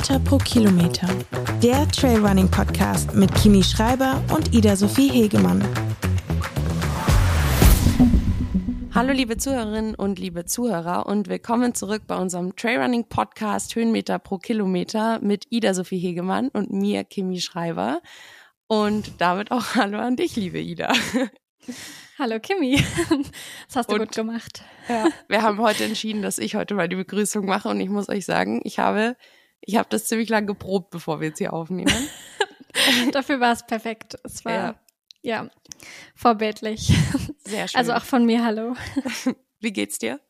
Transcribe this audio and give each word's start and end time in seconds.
Höhenmeter 0.00 0.18
pro 0.20 0.38
Kilometer. 0.38 1.08
Der 1.62 1.86
Trailrunning 1.88 2.50
Podcast 2.50 3.14
mit 3.14 3.34
Kimi 3.34 3.62
Schreiber 3.62 4.24
und 4.34 4.54
Ida 4.54 4.74
Sophie 4.74 5.10
Hegemann. 5.10 5.62
Hallo 8.94 9.12
liebe 9.12 9.36
Zuhörerinnen 9.36 9.94
und 9.94 10.18
liebe 10.18 10.46
Zuhörer 10.46 11.04
und 11.04 11.28
willkommen 11.28 11.74
zurück 11.74 12.04
bei 12.06 12.16
unserem 12.16 12.56
Trailrunning 12.56 13.08
Podcast 13.10 13.76
Höhenmeter 13.76 14.18
pro 14.18 14.38
Kilometer 14.38 15.20
mit 15.20 15.44
Ida 15.50 15.74
Sophie 15.74 15.98
Hegemann 15.98 16.48
und 16.48 16.72
mir 16.72 17.04
Kimi 17.04 17.42
Schreiber. 17.42 18.00
Und 18.68 19.20
damit 19.20 19.50
auch 19.50 19.64
Hallo 19.74 19.98
an 19.98 20.16
dich, 20.16 20.34
liebe 20.34 20.60
Ida. 20.60 20.94
Hallo 22.18 22.40
Kimi, 22.40 22.82
das 23.68 23.76
hast 23.76 23.90
du 23.90 23.96
und, 23.96 24.06
gut 24.06 24.14
gemacht. 24.14 24.62
Ja, 24.88 25.08
wir 25.28 25.42
haben 25.42 25.58
heute 25.58 25.84
entschieden, 25.84 26.22
dass 26.22 26.38
ich 26.38 26.56
heute 26.56 26.74
mal 26.74 26.88
die 26.88 26.96
Begrüßung 26.96 27.44
mache 27.44 27.68
und 27.68 27.80
ich 27.80 27.90
muss 27.90 28.08
euch 28.08 28.24
sagen, 28.24 28.60
ich 28.64 28.80
habe, 28.80 29.14
ich 29.60 29.76
habe 29.76 29.88
das 29.90 30.06
ziemlich 30.06 30.28
lang 30.28 30.46
geprobt, 30.46 30.90
bevor 30.90 31.20
wir 31.20 31.28
jetzt 31.28 31.38
hier 31.38 31.52
aufnehmen. 31.52 31.92
Dafür 33.12 33.40
war 33.40 33.52
es 33.52 33.66
perfekt. 33.66 34.18
Es 34.24 34.44
war 34.44 34.52
ja. 34.52 34.74
ja 35.22 35.50
vorbildlich. 36.14 36.92
Sehr 37.44 37.68
schön. 37.68 37.78
Also 37.78 37.92
auch 37.92 38.04
von 38.04 38.24
mir 38.24 38.44
Hallo. 38.44 38.74
Wie 39.60 39.72
geht's 39.72 39.98
dir? 39.98 40.20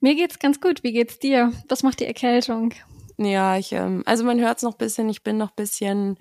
Mir 0.00 0.14
geht's 0.14 0.38
ganz 0.38 0.60
gut. 0.60 0.82
Wie 0.82 0.92
geht's 0.92 1.18
dir? 1.18 1.52
Was 1.68 1.82
macht 1.82 2.00
die 2.00 2.06
Erkältung? 2.06 2.72
Ja, 3.18 3.56
ich, 3.56 3.72
ähm, 3.72 4.02
also 4.06 4.24
man 4.24 4.40
hört 4.40 4.58
es 4.58 4.62
noch 4.62 4.74
bisschen. 4.74 5.08
Ich 5.08 5.22
bin 5.22 5.36
noch 5.36 5.50
bisschen 5.52 6.18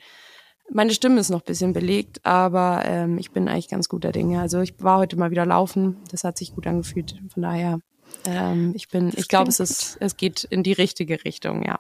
meine 0.72 0.94
Stimme 0.94 1.20
ist 1.20 1.30
noch 1.30 1.42
ein 1.42 1.46
bisschen 1.46 1.74
belegt, 1.74 2.26
aber 2.26 2.84
ähm, 2.86 3.18
ich 3.18 3.32
bin 3.32 3.48
eigentlich 3.48 3.70
ganz 3.70 3.90
guter 3.90 4.12
Dinge. 4.12 4.42
Also 4.42 4.62
ich 4.62 4.74
war 4.80 4.98
heute 4.98 5.16
mal 5.16 5.32
wieder 5.32 5.46
laufen, 5.46 5.98
das 6.12 6.24
hat 6.24 6.38
sich 6.38 6.56
gut 6.56 6.68
angefühlt. 6.68 7.16
Von 7.34 7.44
daher, 7.44 7.80
ähm, 8.26 8.74
ich 8.76 8.90
bin, 8.90 9.12
das 9.12 9.20
ich 9.20 9.28
glaube, 9.28 9.50
es 9.50 9.60
ist, 9.60 9.98
es 10.00 10.18
geht 10.18 10.44
in 10.44 10.64
die 10.64 10.74
richtige 10.74 11.24
Richtung, 11.24 11.64
ja. 11.64 11.80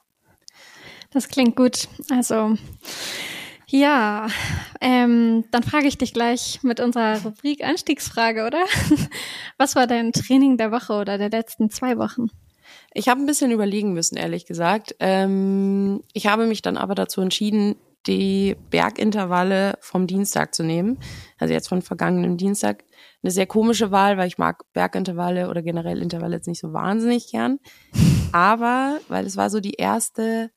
Das 1.11 1.29
klingt 1.29 1.55
gut. 1.55 1.87
Also 2.09 2.57
ja, 3.67 4.27
ähm, 4.79 5.43
dann 5.51 5.63
frage 5.63 5.87
ich 5.87 5.97
dich 5.97 6.13
gleich 6.13 6.59
mit 6.61 6.79
unserer 6.79 7.21
Rubrik 7.23 7.63
Anstiegsfrage, 7.63 8.45
oder? 8.45 8.63
Was 9.57 9.75
war 9.75 9.87
dein 9.87 10.11
Training 10.11 10.57
der 10.57 10.71
Woche 10.71 10.93
oder 10.93 11.17
der 11.17 11.29
letzten 11.29 11.69
zwei 11.69 11.97
Wochen? 11.97 12.27
Ich 12.93 13.09
habe 13.09 13.19
ein 13.19 13.25
bisschen 13.25 13.51
überlegen 13.51 13.93
müssen, 13.93 14.17
ehrlich 14.17 14.45
gesagt. 14.45 14.95
Ähm, 14.99 16.01
ich 16.13 16.27
habe 16.27 16.45
mich 16.45 16.61
dann 16.61 16.77
aber 16.77 16.95
dazu 16.95 17.21
entschieden, 17.21 17.75
die 18.07 18.55
Bergintervalle 18.69 19.77
vom 19.81 20.07
Dienstag 20.07 20.53
zu 20.53 20.63
nehmen. 20.63 20.99
Also 21.37 21.53
jetzt 21.53 21.67
von 21.67 21.81
vergangenem 21.81 22.37
Dienstag. 22.37 22.83
Eine 23.23 23.31
sehr 23.31 23.47
komische 23.47 23.89
Wahl, 23.89 24.17
weil 24.17 24.27
ich 24.27 24.37
mag 24.37 24.63
Bergintervalle 24.73 25.49
oder 25.49 25.63
generell 25.63 26.01
Intervalle 26.01 26.35
jetzt 26.35 26.47
nicht 26.47 26.61
so 26.61 26.71
wahnsinnig 26.73 27.31
gern. 27.31 27.59
Aber, 28.31 28.99
weil 29.07 29.25
es 29.25 29.35
war 29.35 29.49
so 29.49 29.59
die 29.59 29.73
erste 29.73 30.51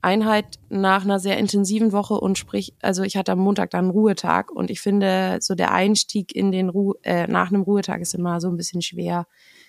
Einheit 0.00 0.58
nach 0.68 1.04
einer 1.04 1.18
sehr 1.18 1.38
intensiven 1.38 1.92
Woche 1.92 2.14
und 2.14 2.38
sprich, 2.38 2.74
also 2.82 3.02
ich 3.02 3.16
hatte 3.16 3.32
am 3.32 3.40
Montag 3.40 3.70
dann 3.70 3.86
einen 3.86 3.90
Ruhetag 3.90 4.50
und 4.52 4.70
ich 4.70 4.80
finde, 4.80 5.38
so 5.40 5.54
der 5.54 5.72
Einstieg 5.72 6.34
in 6.34 6.52
den 6.52 6.68
Ruhe, 6.68 6.96
äh, 7.02 7.26
nach 7.26 7.48
einem 7.48 7.62
Ruhetag 7.62 8.00
ist 8.00 8.14
immer 8.14 8.40
so 8.40 8.48
ein 8.48 8.56
bisschen 8.56 8.82
schwer. 8.82 9.26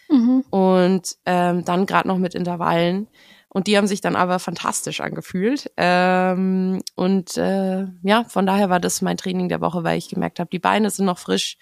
Mhm. 0.10 0.44
Und 0.50 1.16
ähm, 1.26 1.66
dann 1.66 1.86
gerade 1.86 2.08
noch 2.08 2.18
mit 2.18 2.36
Intervallen. 2.36 3.08
Und 3.52 3.66
die 3.66 3.78
haben 3.78 3.88
sich 3.88 4.02
dann 4.02 4.16
aber 4.16 4.38
fantastisch 4.38 5.02
angefühlt. 5.02 5.72
Ähm, 5.78 6.84
und 6.96 7.36
äh, 7.38 7.88
ja, 8.04 8.24
von 8.26 8.46
daher 8.46 8.70
war 8.70 8.80
das 8.80 9.02
mein 9.02 9.18
Training 9.18 9.50
der 9.50 9.62
Woche, 9.62 9.84
weil 9.84 9.98
ich 9.98 10.10
gemerkt 10.10 10.40
habe, 10.40 10.52
die 10.52 10.60
Beine 10.60 10.92
sind 10.92 11.06
noch 11.06 11.18
frisch, 11.18 11.58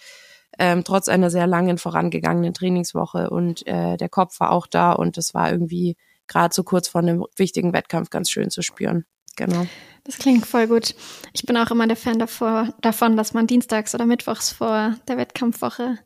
ähm, 0.59 0.83
trotz 0.83 1.07
einer 1.07 1.29
sehr 1.29 1.47
langen 1.47 1.77
vorangegangenen 1.77 2.53
Trainingswoche. 2.53 3.29
Und 3.29 3.65
äh, 3.67 3.95
der 3.95 4.09
Kopf 4.09 4.41
war 4.41 4.51
auch 4.51 4.67
da 4.67 4.91
und 4.91 5.15
das 5.15 5.33
war 5.33 5.49
irgendwie 5.49 5.95
gerade 6.27 6.53
so 6.53 6.63
kurz 6.63 6.87
vor 6.87 7.01
einem 7.01 7.25
wichtigen 7.35 7.73
Wettkampf 7.73 8.09
ganz 8.09 8.29
schön 8.29 8.49
zu 8.49 8.61
spüren. 8.61 9.05
Genau. 9.35 9.67
Das 10.03 10.17
klingt 10.17 10.45
voll 10.45 10.67
gut. 10.67 10.95
Ich 11.33 11.43
bin 11.43 11.57
auch 11.57 11.69
immer 11.69 11.85
der 11.85 11.95
Fan 11.95 12.17
davor, 12.17 12.73
davon, 12.81 13.17
dass 13.17 13.33
man 13.33 13.45
dienstags 13.45 13.93
oder 13.93 14.05
mittwochs 14.05 14.51
vor 14.51 14.95
der 15.07 15.17
Wettkampfwoche 15.17 15.99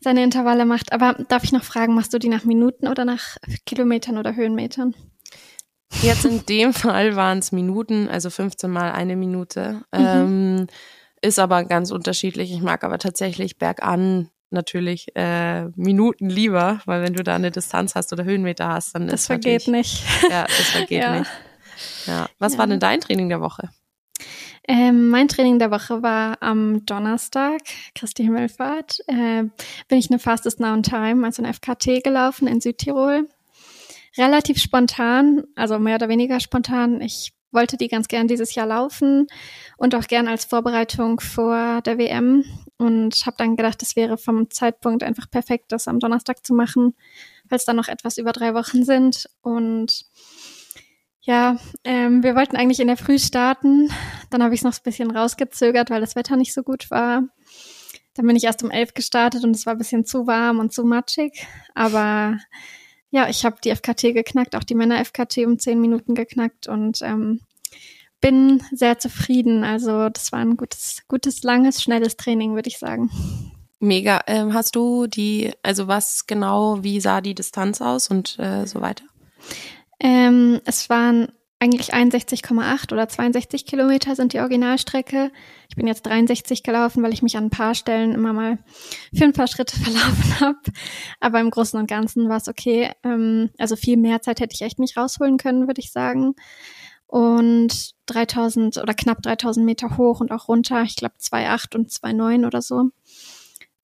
seine 0.00 0.22
Intervalle 0.22 0.64
macht. 0.66 0.92
Aber 0.92 1.14
darf 1.28 1.42
ich 1.42 1.52
noch 1.52 1.64
fragen, 1.64 1.94
machst 1.94 2.14
du 2.14 2.18
die 2.18 2.28
nach 2.28 2.44
Minuten 2.44 2.86
oder 2.86 3.04
nach 3.04 3.36
Kilometern 3.64 4.18
oder 4.18 4.36
Höhenmetern? 4.36 4.94
Jetzt 6.02 6.24
in 6.24 6.44
dem 6.46 6.74
Fall 6.74 7.16
waren 7.16 7.38
es 7.38 7.52
Minuten, 7.52 8.08
also 8.08 8.30
15 8.30 8.70
mal 8.70 8.92
eine 8.92 9.16
Minute. 9.16 9.82
Mhm. 9.92 10.00
Ähm, 10.00 10.66
ist 11.22 11.38
aber 11.38 11.64
ganz 11.64 11.90
unterschiedlich. 11.90 12.52
Ich 12.52 12.60
mag 12.60 12.84
aber 12.84 12.98
tatsächlich 12.98 13.58
bergan 13.58 14.30
natürlich 14.50 15.14
äh, 15.16 15.66
Minuten 15.76 16.30
lieber, 16.30 16.80
weil 16.86 17.02
wenn 17.02 17.14
du 17.14 17.22
da 17.22 17.34
eine 17.34 17.50
Distanz 17.50 17.94
hast 17.94 18.12
oder 18.12 18.24
Höhenmeter 18.24 18.68
hast, 18.68 18.94
dann 18.94 19.08
das 19.08 19.22
ist 19.22 19.26
vergeht 19.26 19.68
nicht. 19.68 20.04
Ja, 20.30 20.44
das 20.44 20.70
vergeht 20.70 21.02
ja. 21.02 21.18
nicht. 21.18 21.30
Ja. 22.06 22.28
Was 22.38 22.54
ja. 22.54 22.58
war 22.58 22.66
denn 22.66 22.80
dein 22.80 23.00
Training 23.00 23.28
der 23.28 23.40
Woche? 23.40 23.68
Ähm, 24.68 25.10
mein 25.10 25.28
Training 25.28 25.58
der 25.58 25.70
Woche 25.70 26.02
war 26.02 26.42
am 26.42 26.84
Donnerstag, 26.86 27.60
Christi 27.94 28.24
Himmelfahrt, 28.24 28.98
äh, 29.06 29.44
bin 29.88 29.98
ich 29.98 30.10
eine 30.10 30.18
Fastest 30.18 30.58
Now 30.58 30.74
in 30.74 30.82
Time, 30.82 31.24
also 31.24 31.42
eine 31.42 31.52
FKT 31.52 32.02
gelaufen 32.02 32.48
in 32.48 32.60
Südtirol 32.60 33.28
relativ 34.16 34.60
spontan, 34.60 35.44
also 35.54 35.78
mehr 35.78 35.96
oder 35.96 36.08
weniger 36.08 36.40
spontan. 36.40 37.00
Ich 37.00 37.32
wollte 37.56 37.76
die 37.76 37.88
ganz 37.88 38.06
gern 38.06 38.28
dieses 38.28 38.54
Jahr 38.54 38.66
laufen 38.66 39.26
und 39.76 39.96
auch 39.96 40.06
gern 40.06 40.28
als 40.28 40.44
Vorbereitung 40.44 41.18
vor 41.18 41.82
der 41.82 41.98
WM 41.98 42.44
und 42.78 43.26
habe 43.26 43.36
dann 43.38 43.56
gedacht, 43.56 43.82
es 43.82 43.96
wäre 43.96 44.16
vom 44.16 44.50
Zeitpunkt 44.50 45.02
einfach 45.02 45.28
perfekt, 45.28 45.72
das 45.72 45.88
am 45.88 45.98
Donnerstag 45.98 46.46
zu 46.46 46.54
machen, 46.54 46.94
weil 47.48 47.58
es 47.58 47.64
dann 47.64 47.76
noch 47.76 47.88
etwas 47.88 48.18
über 48.18 48.32
drei 48.32 48.54
Wochen 48.54 48.84
sind 48.84 49.28
und 49.42 50.06
ja, 51.22 51.56
ähm, 51.82 52.22
wir 52.22 52.36
wollten 52.36 52.54
eigentlich 52.54 52.78
in 52.78 52.86
der 52.86 52.96
Früh 52.96 53.18
starten. 53.18 53.90
Dann 54.30 54.44
habe 54.44 54.54
ich 54.54 54.60
es 54.60 54.64
noch 54.64 54.72
ein 54.72 54.82
bisschen 54.84 55.10
rausgezögert, 55.10 55.90
weil 55.90 56.00
das 56.00 56.14
Wetter 56.14 56.36
nicht 56.36 56.54
so 56.54 56.62
gut 56.62 56.88
war. 56.92 57.24
Dann 58.14 58.26
bin 58.26 58.36
ich 58.36 58.44
erst 58.44 58.62
um 58.62 58.70
elf 58.70 58.94
gestartet 58.94 59.42
und 59.42 59.50
es 59.50 59.66
war 59.66 59.74
ein 59.74 59.78
bisschen 59.78 60.04
zu 60.04 60.28
warm 60.28 60.60
und 60.60 60.72
zu 60.72 60.84
matschig. 60.84 61.46
Aber 61.74 62.38
ja, 63.10 63.28
ich 63.28 63.44
habe 63.44 63.56
die 63.62 63.74
FKT 63.74 64.14
geknackt, 64.14 64.54
auch 64.54 64.64
die 64.64 64.74
Männer-FKT 64.74 65.38
um 65.46 65.58
zehn 65.58 65.80
Minuten 65.80 66.14
geknackt 66.14 66.68
und 66.68 67.02
ähm, 67.02 67.40
bin 68.20 68.62
sehr 68.72 68.98
zufrieden. 68.98 69.64
Also 69.64 70.08
das 70.08 70.32
war 70.32 70.40
ein 70.40 70.56
gutes, 70.56 71.02
gutes, 71.08 71.42
langes, 71.42 71.82
schnelles 71.82 72.16
Training, 72.16 72.54
würde 72.54 72.68
ich 72.68 72.78
sagen. 72.78 73.10
Mega. 73.78 74.22
Ähm, 74.26 74.54
hast 74.54 74.74
du 74.74 75.06
die, 75.06 75.52
also 75.62 75.86
was 75.86 76.26
genau, 76.26 76.82
wie 76.82 77.00
sah 77.00 77.20
die 77.20 77.34
Distanz 77.34 77.80
aus 77.80 78.08
und 78.08 78.38
äh, 78.38 78.66
so 78.66 78.80
weiter? 78.80 79.04
Ähm, 80.00 80.60
es 80.64 80.88
waren 80.88 81.28
eigentlich 81.58 81.94
61,8 81.94 82.92
oder 82.92 83.08
62 83.08 83.64
Kilometer 83.64 84.14
sind 84.14 84.34
die 84.34 84.40
Originalstrecke. 84.40 85.32
Ich 85.70 85.76
bin 85.76 85.86
jetzt 85.86 86.04
63 86.04 86.62
gelaufen, 86.62 87.02
weil 87.02 87.14
ich 87.14 87.22
mich 87.22 87.36
an 87.36 87.44
ein 87.44 87.50
paar 87.50 87.74
Stellen 87.74 88.12
immer 88.12 88.34
mal 88.34 88.58
für 89.14 89.24
ein 89.24 89.32
paar 89.32 89.46
Schritte 89.46 89.76
verlaufen 89.80 90.40
habe. 90.40 90.58
Aber 91.20 91.40
im 91.40 91.50
Großen 91.50 91.78
und 91.78 91.88
Ganzen 91.88 92.28
war 92.28 92.36
es 92.36 92.48
okay. 92.48 92.90
Ähm, 93.02 93.50
also 93.58 93.74
viel 93.76 93.96
mehr 93.96 94.20
Zeit 94.20 94.40
hätte 94.40 94.54
ich 94.54 94.62
echt 94.62 94.78
nicht 94.78 94.96
rausholen 94.96 95.38
können, 95.38 95.66
würde 95.66 95.80
ich 95.80 95.92
sagen. 95.92 96.34
Und 97.06 97.92
3000 98.06 98.78
oder 98.78 98.94
knapp 98.94 99.22
3000 99.22 99.64
Meter 99.64 99.96
hoch 99.96 100.20
und 100.20 100.32
auch 100.32 100.48
runter. 100.48 100.82
Ich 100.82 100.96
glaube 100.96 101.14
2,8 101.20 101.76
und 101.76 101.90
2,9 101.90 102.46
oder 102.46 102.62
so. 102.62 102.90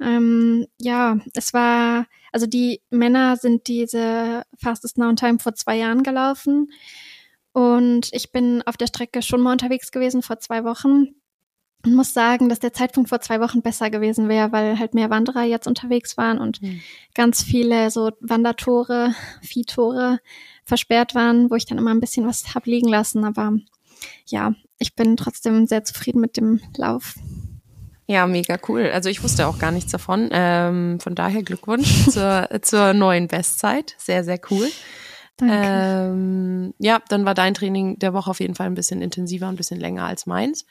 Ähm, 0.01 0.67
ja, 0.79 1.19
es 1.35 1.55
war, 1.55 2.07
also 2.33 2.47
die 2.47 2.83
Männer 2.91 3.37
sind 3.37 3.69
diese 3.69 4.43
Fastest 4.57 4.99
Now 4.99 5.13
Time 5.15 5.39
vor 5.39 5.55
zwei 5.55 5.77
Jahren 5.77 6.03
gelaufen. 6.03 6.73
Und 7.53 8.09
ich 8.13 8.33
bin 8.33 8.63
auf 8.63 8.77
der 8.77 8.87
Strecke 8.87 9.23
schon 9.23 9.41
mal 9.41 9.53
unterwegs 9.53 9.93
gewesen 9.93 10.23
vor 10.23 10.39
zwei 10.39 10.65
Wochen 10.65 11.15
und 11.85 11.95
muss 11.95 12.15
sagen, 12.15 12.49
dass 12.49 12.61
der 12.61 12.73
Zeitpunkt 12.73 13.09
vor 13.09 13.21
zwei 13.21 13.41
Wochen 13.41 13.63
besser 13.63 13.91
gewesen 13.91 14.29
wäre, 14.29 14.53
weil 14.53 14.79
halt 14.79 14.95
mehr 14.95 15.11
Wanderer 15.11 15.43
jetzt 15.43 15.67
unterwegs 15.67 16.17
waren 16.17 16.39
und 16.39 16.63
mhm. 16.63 16.81
ganz 17.15 17.43
viele 17.43 17.91
so 17.91 18.11
Wandertore, 18.21 19.15
Viehtore 19.41 20.21
versperrt 20.65 21.15
waren, 21.15 21.51
wo 21.51 21.57
ich 21.57 21.67
dann 21.67 21.79
immer 21.79 21.91
ein 21.91 22.01
bisschen 22.01 22.27
was 22.27 22.55
hab 22.55 22.67
liegen 22.67 22.89
lassen. 22.89 23.25
Aber 23.25 23.53
ja, 24.27 24.55
ich 24.79 24.95
bin 24.95 25.17
trotzdem 25.17 25.67
sehr 25.67 25.85
zufrieden 25.85 26.21
mit 26.21 26.37
dem 26.37 26.61
Lauf. 26.77 27.17
Ja, 28.07 28.27
mega 28.27 28.59
cool. 28.69 28.91
Also 28.93 29.09
ich 29.09 29.23
wusste 29.23 29.47
auch 29.47 29.59
gar 29.59 29.71
nichts 29.71 29.93
davon. 29.93 30.29
Ähm, 30.33 31.01
von 31.01 31.15
daher 31.15 31.43
Glückwunsch 31.43 32.07
zur, 32.11 32.49
zur 32.63 32.95
neuen 32.95 33.29
Bestzeit. 33.29 33.95
Sehr, 33.99 34.23
sehr 34.23 34.41
cool. 34.51 34.69
Ähm, 35.41 36.75
ja, 36.79 37.01
dann 37.09 37.25
war 37.25 37.35
dein 37.35 37.55
Training 37.55 37.99
der 37.99 38.13
Woche 38.13 38.31
auf 38.31 38.41
jeden 38.41 38.55
Fall 38.55 38.67
ein 38.67 38.75
bisschen 38.75 39.03
intensiver, 39.03 39.49
ein 39.49 39.57
bisschen 39.57 39.81
länger 39.81 40.05
als 40.05 40.27
meins. 40.27 40.67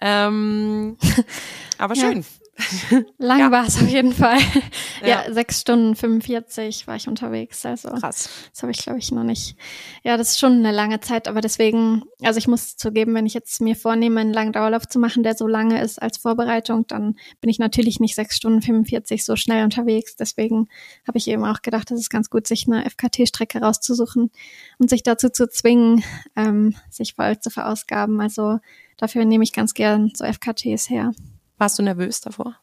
Ähm, 0.00 0.96
aber 1.78 1.94
schön. 1.96 2.24
Lang 3.18 3.38
ja. 3.38 3.50
war 3.50 3.66
es 3.66 3.80
auf 3.80 3.88
jeden 3.88 4.12
Fall. 4.12 4.38
ja, 5.00 5.24
ja, 5.26 5.32
sechs 5.32 5.60
Stunden 5.60 5.96
45 5.96 6.86
war 6.86 6.96
ich 6.96 7.08
unterwegs. 7.08 7.64
Also 7.64 7.88
krass. 7.88 8.28
Das 8.52 8.62
habe 8.62 8.72
ich, 8.72 8.78
glaube 8.78 8.98
ich, 8.98 9.10
noch 9.10 9.24
nicht. 9.24 9.56
Ja, 10.02 10.16
das 10.16 10.32
ist 10.32 10.38
schon 10.38 10.52
eine 10.52 10.70
lange 10.70 11.00
Zeit, 11.00 11.28
aber 11.28 11.40
deswegen, 11.40 12.02
also 12.22 12.38
ich 12.38 12.48
muss 12.48 12.76
zugeben, 12.76 13.14
wenn 13.14 13.26
ich 13.26 13.34
jetzt 13.34 13.60
mir 13.60 13.74
vornehme, 13.74 14.20
einen 14.20 14.32
langen 14.32 14.52
Dauerlauf 14.52 14.86
zu 14.86 14.98
machen, 14.98 15.22
der 15.22 15.34
so 15.34 15.46
lange 15.46 15.80
ist 15.82 16.00
als 16.00 16.18
Vorbereitung, 16.18 16.86
dann 16.86 17.16
bin 17.40 17.48
ich 17.48 17.58
natürlich 17.58 18.00
nicht 18.00 18.14
sechs 18.14 18.36
Stunden 18.36 18.60
45 18.60 19.24
so 19.24 19.34
schnell 19.34 19.64
unterwegs. 19.64 20.16
Deswegen 20.16 20.68
habe 21.06 21.18
ich 21.18 21.28
eben 21.28 21.44
auch 21.44 21.62
gedacht, 21.62 21.90
es 21.90 22.00
ist 22.00 22.10
ganz 22.10 22.28
gut, 22.28 22.46
sich 22.46 22.66
eine 22.66 22.84
FKT-Strecke 22.84 23.60
rauszusuchen 23.60 24.30
und 24.78 24.90
sich 24.90 25.02
dazu 25.02 25.30
zu 25.30 25.48
zwingen, 25.48 26.04
ähm, 26.36 26.76
sich 26.90 27.14
voll 27.14 27.38
zu 27.40 27.48
verausgaben. 27.48 28.20
Also 28.20 28.58
dafür 28.98 29.24
nehme 29.24 29.44
ich 29.44 29.54
ganz 29.54 29.72
gern 29.72 30.12
so 30.14 30.24
FKTs 30.24 30.90
her. 30.90 31.12
Warst 31.62 31.78
du 31.78 31.84
nervös 31.84 32.20
davor? 32.20 32.56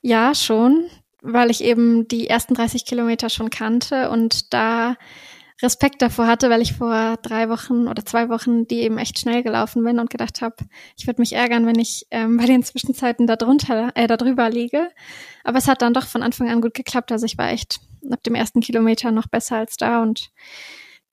Ja, 0.00 0.34
schon, 0.34 0.86
weil 1.20 1.50
ich 1.50 1.62
eben 1.62 2.08
die 2.08 2.30
ersten 2.30 2.54
30 2.54 2.86
Kilometer 2.86 3.28
schon 3.28 3.50
kannte 3.50 4.08
und 4.08 4.54
da 4.54 4.96
Respekt 5.60 6.00
davor 6.00 6.26
hatte, 6.26 6.48
weil 6.48 6.62
ich 6.62 6.72
vor 6.72 7.18
drei 7.18 7.50
Wochen 7.50 7.86
oder 7.86 8.02
zwei 8.06 8.30
Wochen 8.30 8.66
die 8.66 8.80
eben 8.80 8.96
echt 8.96 9.18
schnell 9.18 9.42
gelaufen 9.42 9.84
bin 9.84 9.98
und 9.98 10.08
gedacht 10.08 10.40
habe, 10.40 10.56
ich 10.96 11.06
würde 11.06 11.20
mich 11.20 11.34
ärgern, 11.34 11.66
wenn 11.66 11.78
ich 11.78 12.06
ähm, 12.10 12.36
bei 12.38 12.46
den 12.46 12.62
Zwischenzeiten 12.62 13.26
da 13.26 13.36
drunter, 13.36 13.92
äh, 13.96 14.06
da 14.06 14.16
drüber 14.16 14.48
liege. 14.48 14.90
Aber 15.42 15.58
es 15.58 15.68
hat 15.68 15.82
dann 15.82 15.92
doch 15.92 16.06
von 16.06 16.22
Anfang 16.22 16.48
an 16.48 16.62
gut 16.62 16.72
geklappt. 16.72 17.12
Also 17.12 17.26
ich 17.26 17.36
war 17.36 17.50
echt 17.50 17.80
ab 18.10 18.22
dem 18.22 18.34
ersten 18.34 18.62
Kilometer 18.62 19.10
noch 19.10 19.26
besser 19.26 19.56
als 19.56 19.76
da 19.76 20.00
und 20.00 20.30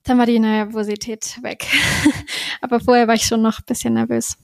dann 0.04 0.18
war 0.18 0.26
die 0.26 0.40
Nervosität 0.40 1.38
weg. 1.44 1.68
Aber 2.62 2.80
vorher 2.80 3.10
war 3.10 3.16
ich 3.16 3.26
schon 3.26 3.42
noch 3.42 3.60
ein 3.60 3.66
bisschen 3.68 3.96
nervös. 3.96 4.38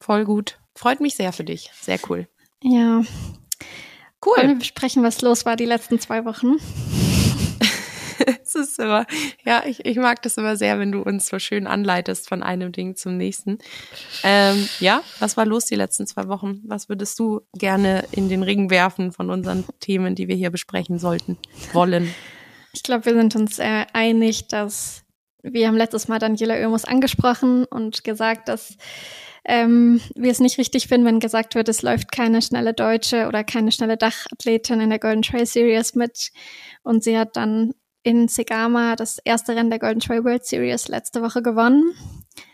Voll 0.00 0.24
gut. 0.24 0.58
Freut 0.74 1.00
mich 1.00 1.14
sehr 1.14 1.32
für 1.32 1.44
dich. 1.44 1.70
Sehr 1.80 1.98
cool. 2.08 2.28
Ja. 2.62 3.02
Cool. 4.24 4.36
Wollen 4.36 4.48
wir 4.48 4.58
besprechen, 4.58 5.02
was 5.02 5.20
los 5.22 5.44
war 5.44 5.56
die 5.56 5.66
letzten 5.66 6.00
zwei 6.00 6.24
Wochen? 6.24 6.56
es 8.42 8.54
ist 8.54 8.78
immer, 8.78 9.06
ja, 9.44 9.64
ich, 9.66 9.84
ich 9.84 9.96
mag 9.96 10.22
das 10.22 10.36
immer 10.36 10.56
sehr, 10.56 10.78
wenn 10.78 10.92
du 10.92 11.02
uns 11.02 11.26
so 11.26 11.38
schön 11.38 11.66
anleitest 11.66 12.28
von 12.28 12.42
einem 12.42 12.72
Ding 12.72 12.96
zum 12.96 13.16
nächsten. 13.16 13.58
Ähm, 14.22 14.68
ja, 14.80 15.02
was 15.20 15.36
war 15.36 15.46
los 15.46 15.66
die 15.66 15.74
letzten 15.74 16.06
zwei 16.06 16.28
Wochen? 16.28 16.62
Was 16.64 16.88
würdest 16.88 17.18
du 17.18 17.42
gerne 17.52 18.04
in 18.12 18.28
den 18.28 18.42
Ring 18.42 18.70
werfen 18.70 19.12
von 19.12 19.30
unseren 19.30 19.64
Themen, 19.80 20.14
die 20.14 20.28
wir 20.28 20.36
hier 20.36 20.50
besprechen 20.50 20.98
sollten, 20.98 21.38
wollen? 21.72 22.14
Ich 22.72 22.82
glaube, 22.82 23.04
wir 23.04 23.14
sind 23.14 23.36
uns 23.36 23.58
äh, 23.58 23.86
einig, 23.92 24.48
dass 24.48 25.04
wir 25.42 25.68
haben 25.68 25.76
letztes 25.76 26.08
Mal 26.08 26.18
Daniela 26.18 26.54
Oemus 26.54 26.84
angesprochen 26.86 27.66
und 27.66 28.02
gesagt, 28.02 28.48
dass 28.48 28.76
ähm, 29.44 30.00
wir 30.14 30.30
es 30.30 30.40
nicht 30.40 30.58
richtig 30.58 30.88
finden, 30.88 31.06
wenn 31.06 31.20
gesagt 31.20 31.54
wird, 31.54 31.68
es 31.68 31.82
läuft 31.82 32.12
keine 32.12 32.40
schnelle 32.40 32.72
Deutsche 32.72 33.28
oder 33.28 33.44
keine 33.44 33.72
schnelle 33.72 33.96
Dachathletin 33.96 34.80
in 34.80 34.90
der 34.90 34.98
Golden 34.98 35.22
Trail 35.22 35.46
Series 35.46 35.94
mit. 35.94 36.30
Und 36.82 37.04
sie 37.04 37.18
hat 37.18 37.36
dann 37.36 37.74
in 38.02 38.28
Segama 38.28 38.96
das 38.96 39.18
erste 39.18 39.54
Rennen 39.54 39.70
der 39.70 39.78
Golden 39.78 40.00
Trail 40.00 40.24
World 40.24 40.46
Series 40.46 40.88
letzte 40.88 41.22
Woche 41.22 41.42
gewonnen. 41.42 41.94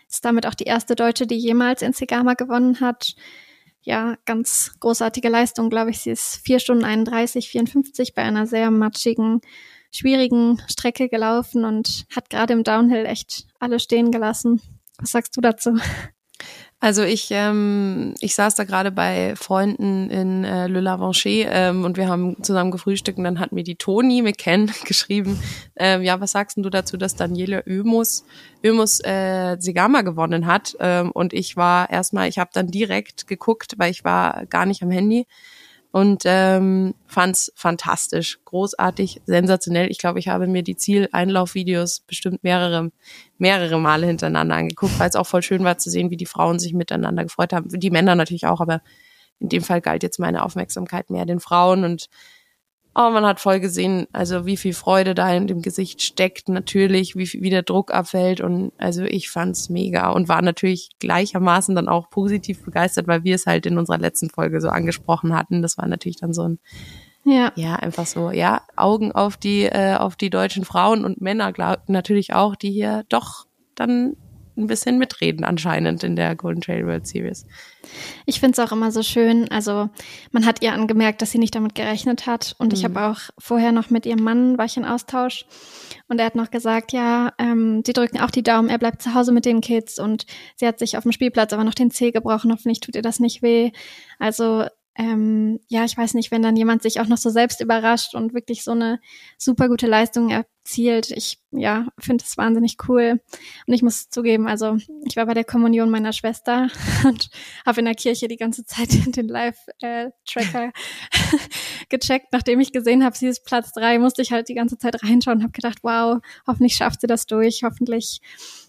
Ist 0.09 0.25
damit 0.25 0.45
auch 0.45 0.53
die 0.53 0.65
erste 0.65 0.95
Deutsche, 0.95 1.27
die 1.27 1.37
jemals 1.37 1.81
in 1.81 1.93
Segama 1.93 2.33
gewonnen 2.33 2.81
hat. 2.81 3.15
Ja, 3.81 4.17
ganz 4.25 4.73
großartige 4.79 5.29
Leistung, 5.29 5.69
glaube 5.69 5.91
ich. 5.91 5.99
Sie 5.99 6.11
ist 6.11 6.41
vier 6.43 6.59
Stunden 6.59 6.83
31, 6.83 7.49
54 7.49 8.13
bei 8.13 8.21
einer 8.21 8.45
sehr 8.45 8.69
matschigen, 8.69 9.39
schwierigen 9.91 10.61
Strecke 10.67 11.09
gelaufen 11.09 11.63
und 11.63 12.05
hat 12.13 12.29
gerade 12.29 12.53
im 12.53 12.63
Downhill 12.63 13.05
echt 13.05 13.47
alle 13.59 13.79
stehen 13.79 14.11
gelassen. 14.11 14.61
Was 14.99 15.11
sagst 15.11 15.35
du 15.35 15.41
dazu? 15.41 15.77
Also 16.83 17.03
ich, 17.03 17.27
ähm, 17.29 18.15
ich 18.21 18.33
saß 18.33 18.55
da 18.55 18.63
gerade 18.63 18.89
bei 18.89 19.35
Freunden 19.35 20.09
in 20.09 20.43
äh, 20.43 20.65
Le 20.65 20.79
Lavanché 20.79 21.45
ähm, 21.47 21.85
und 21.85 21.95
wir 21.95 22.09
haben 22.09 22.41
zusammen 22.41 22.71
gefrühstückt 22.71 23.19
und 23.19 23.23
dann 23.23 23.39
hat 23.39 23.51
mir 23.51 23.63
die 23.63 23.75
Toni 23.75 24.23
McKen 24.23 24.71
geschrieben, 24.85 25.39
ähm, 25.75 26.01
ja, 26.01 26.19
was 26.19 26.31
sagst 26.31 26.57
du 26.57 26.69
dazu, 26.71 26.97
dass 26.97 27.15
Daniele 27.15 27.63
Ömus, 27.67 28.25
Ömus 28.63 28.99
äh, 29.03 29.57
Sigama 29.59 30.01
gewonnen 30.01 30.47
hat? 30.47 30.75
Ähm, 30.79 31.11
und 31.11 31.33
ich 31.33 31.55
war 31.55 31.87
erstmal, 31.91 32.27
ich 32.27 32.39
habe 32.39 32.49
dann 32.51 32.71
direkt 32.71 33.27
geguckt, 33.27 33.75
weil 33.77 33.91
ich 33.91 34.03
war 34.03 34.47
gar 34.47 34.65
nicht 34.65 34.81
am 34.81 34.89
Handy 34.89 35.27
und 35.91 36.23
ähm, 36.25 36.95
fand's 37.05 37.51
fantastisch, 37.55 38.39
großartig, 38.45 39.21
sensationell. 39.25 39.91
Ich 39.91 39.97
glaube, 39.97 40.19
ich 40.19 40.29
habe 40.29 40.47
mir 40.47 40.63
die 40.63 40.77
Zieleinlaufvideos 40.77 42.01
bestimmt 42.01 42.43
mehrere 42.43 42.91
mehrere 43.37 43.79
Male 43.79 44.07
hintereinander 44.07 44.55
angeguckt, 44.55 44.99
weil 44.99 45.09
es 45.09 45.15
auch 45.15 45.27
voll 45.27 45.41
schön 45.41 45.63
war 45.63 45.77
zu 45.77 45.89
sehen, 45.89 46.11
wie 46.11 46.17
die 46.17 46.25
Frauen 46.25 46.59
sich 46.59 46.73
miteinander 46.73 47.23
gefreut 47.23 47.53
haben. 47.53 47.67
Die 47.71 47.89
Männer 47.89 48.15
natürlich 48.15 48.45
auch, 48.45 48.61
aber 48.61 48.81
in 49.39 49.49
dem 49.49 49.63
Fall 49.63 49.81
galt 49.81 50.03
jetzt 50.03 50.19
meine 50.19 50.43
Aufmerksamkeit 50.43 51.09
mehr 51.09 51.25
den 51.25 51.39
Frauen 51.39 51.83
und 51.83 52.07
Oh, 52.93 53.09
man 53.09 53.25
hat 53.25 53.39
voll 53.39 53.61
gesehen, 53.61 54.07
also 54.11 54.45
wie 54.45 54.57
viel 54.57 54.73
Freude 54.73 55.15
da 55.15 55.33
in 55.33 55.47
dem 55.47 55.61
Gesicht 55.61 56.01
steckt, 56.01 56.49
natürlich, 56.49 57.15
wie, 57.15 57.41
wie 57.41 57.49
der 57.49 57.63
Druck 57.63 57.93
abfällt 57.93 58.41
und 58.41 58.73
also 58.77 59.03
ich 59.03 59.29
fand's 59.29 59.69
mega 59.69 60.09
und 60.09 60.27
war 60.27 60.41
natürlich 60.41 60.89
gleichermaßen 60.99 61.73
dann 61.73 61.87
auch 61.87 62.09
positiv 62.09 62.63
begeistert, 62.65 63.07
weil 63.07 63.23
wir 63.23 63.35
es 63.35 63.45
halt 63.45 63.65
in 63.65 63.77
unserer 63.77 63.97
letzten 63.97 64.29
Folge 64.29 64.59
so 64.59 64.67
angesprochen 64.67 65.33
hatten. 65.33 65.61
Das 65.61 65.77
war 65.77 65.87
natürlich 65.87 66.17
dann 66.17 66.33
so 66.33 66.43
ein 66.43 66.59
ja. 67.23 67.51
ja, 67.55 67.75
einfach 67.75 68.07
so, 68.07 68.31
ja, 68.31 68.63
Augen 68.75 69.11
auf 69.11 69.37
die, 69.37 69.63
äh, 69.63 69.95
auf 69.95 70.15
die 70.15 70.29
deutschen 70.29 70.65
Frauen 70.65 71.05
und 71.05 71.21
Männer, 71.21 71.53
glaub, 71.53 71.87
natürlich 71.87 72.33
auch, 72.33 72.55
die 72.55 72.71
hier 72.71 73.03
doch 73.09 73.45
dann 73.75 74.15
ein 74.61 74.67
bisschen 74.67 74.97
mitreden 74.97 75.43
anscheinend 75.43 76.03
in 76.03 76.15
der 76.15 76.35
Golden 76.35 76.61
Trail 76.61 76.85
World 76.85 77.07
Series. 77.07 77.45
Ich 78.25 78.39
finde 78.39 78.53
es 78.53 78.59
auch 78.59 78.71
immer 78.71 78.91
so 78.91 79.03
schön. 79.03 79.49
Also 79.49 79.89
man 80.31 80.45
hat 80.45 80.61
ihr 80.61 80.73
angemerkt, 80.73 81.21
dass 81.21 81.31
sie 81.31 81.39
nicht 81.39 81.55
damit 81.55 81.75
gerechnet 81.75 82.27
hat. 82.27 82.55
Und 82.57 82.67
mhm. 82.67 82.73
ich 82.73 82.83
habe 82.83 83.01
auch 83.01 83.19
vorher 83.37 83.71
noch 83.71 83.89
mit 83.89 84.05
ihrem 84.05 84.23
Mann 84.23 84.57
war 84.57 84.65
ich 84.65 84.77
in 84.77 84.85
Austausch 84.85 85.45
und 86.07 86.19
er 86.19 86.25
hat 86.25 86.35
noch 86.35 86.51
gesagt, 86.51 86.91
ja, 86.91 87.33
ähm, 87.37 87.83
sie 87.85 87.93
drücken 87.93 88.19
auch 88.19 88.31
die 88.31 88.43
Daumen, 88.43 88.69
er 88.69 88.77
bleibt 88.77 89.01
zu 89.01 89.13
Hause 89.13 89.31
mit 89.31 89.45
den 89.45 89.61
Kids 89.61 89.97
und 89.97 90.25
sie 90.55 90.67
hat 90.67 90.79
sich 90.79 90.97
auf 90.97 91.03
dem 91.03 91.11
Spielplatz 91.11 91.53
aber 91.53 91.63
noch 91.63 91.73
den 91.73 91.91
Zeh 91.91 92.11
gebrochen. 92.11 92.51
Hoffentlich 92.51 92.79
tut 92.79 92.95
ihr 92.95 93.01
das 93.01 93.19
nicht 93.19 93.41
weh. 93.41 93.71
Also 94.19 94.65
ähm, 94.95 95.59
ja, 95.67 95.85
ich 95.85 95.97
weiß 95.97 96.13
nicht, 96.15 96.31
wenn 96.31 96.41
dann 96.41 96.57
jemand 96.57 96.83
sich 96.83 96.99
auch 96.99 97.07
noch 97.07 97.17
so 97.17 97.29
selbst 97.29 97.61
überrascht 97.61 98.13
und 98.13 98.33
wirklich 98.33 98.63
so 98.63 98.71
eine 98.71 98.99
super 99.37 99.69
gute 99.69 99.87
Leistung 99.87 100.29
erzielt. 100.63 101.11
Ich, 101.11 101.39
ja, 101.51 101.87
finde 101.99 102.23
es 102.23 102.37
wahnsinnig 102.37 102.77
cool. 102.87 103.21
Und 103.65 103.73
ich 103.73 103.81
muss 103.81 104.09
zugeben, 104.09 104.47
also 104.47 104.77
ich 105.05 105.15
war 105.15 105.25
bei 105.25 105.33
der 105.33 105.43
Kommunion 105.43 105.89
meiner 105.89 106.13
Schwester 106.13 106.69
und 107.03 107.29
habe 107.65 107.79
in 107.79 107.85
der 107.85 107.95
Kirche 107.95 108.27
die 108.27 108.37
ganze 108.37 108.65
Zeit 108.65 108.89
den 109.15 109.27
Live-Tracker 109.27 110.71
gecheckt. 111.89 112.27
Nachdem 112.31 112.59
ich 112.59 112.71
gesehen 112.71 113.03
habe, 113.03 113.17
sie 113.17 113.27
ist 113.27 113.43
Platz 113.45 113.71
drei, 113.73 113.99
musste 113.99 114.21
ich 114.21 114.31
halt 114.31 114.49
die 114.49 114.55
ganze 114.55 114.77
Zeit 114.77 115.03
reinschauen 115.03 115.37
und 115.37 115.43
habe 115.43 115.51
gedacht, 115.51 115.79
wow, 115.81 116.19
hoffentlich 116.47 116.75
schafft 116.75 117.01
sie 117.01 117.07
das 117.07 117.25
durch. 117.25 117.63
Hoffentlich, 117.63 118.21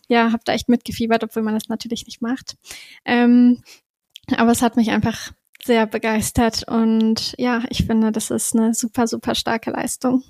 ja, 0.08 0.32
habe 0.32 0.42
da 0.44 0.52
echt 0.52 0.68
mitgefiebert, 0.68 1.22
obwohl 1.24 1.42
man 1.42 1.54
das 1.54 1.68
natürlich 1.68 2.06
nicht 2.06 2.22
macht. 2.22 2.56
Ähm, 3.04 3.62
aber 4.36 4.52
es 4.52 4.62
hat 4.62 4.76
mich 4.76 4.90
einfach 4.90 5.32
sehr 5.64 5.86
begeistert 5.86 6.66
und 6.66 7.36
ja, 7.38 7.62
ich 7.68 7.86
finde, 7.86 8.10
das 8.10 8.32
ist 8.32 8.56
eine 8.56 8.74
super, 8.74 9.06
super 9.06 9.36
starke 9.36 9.70
Leistung. 9.70 10.24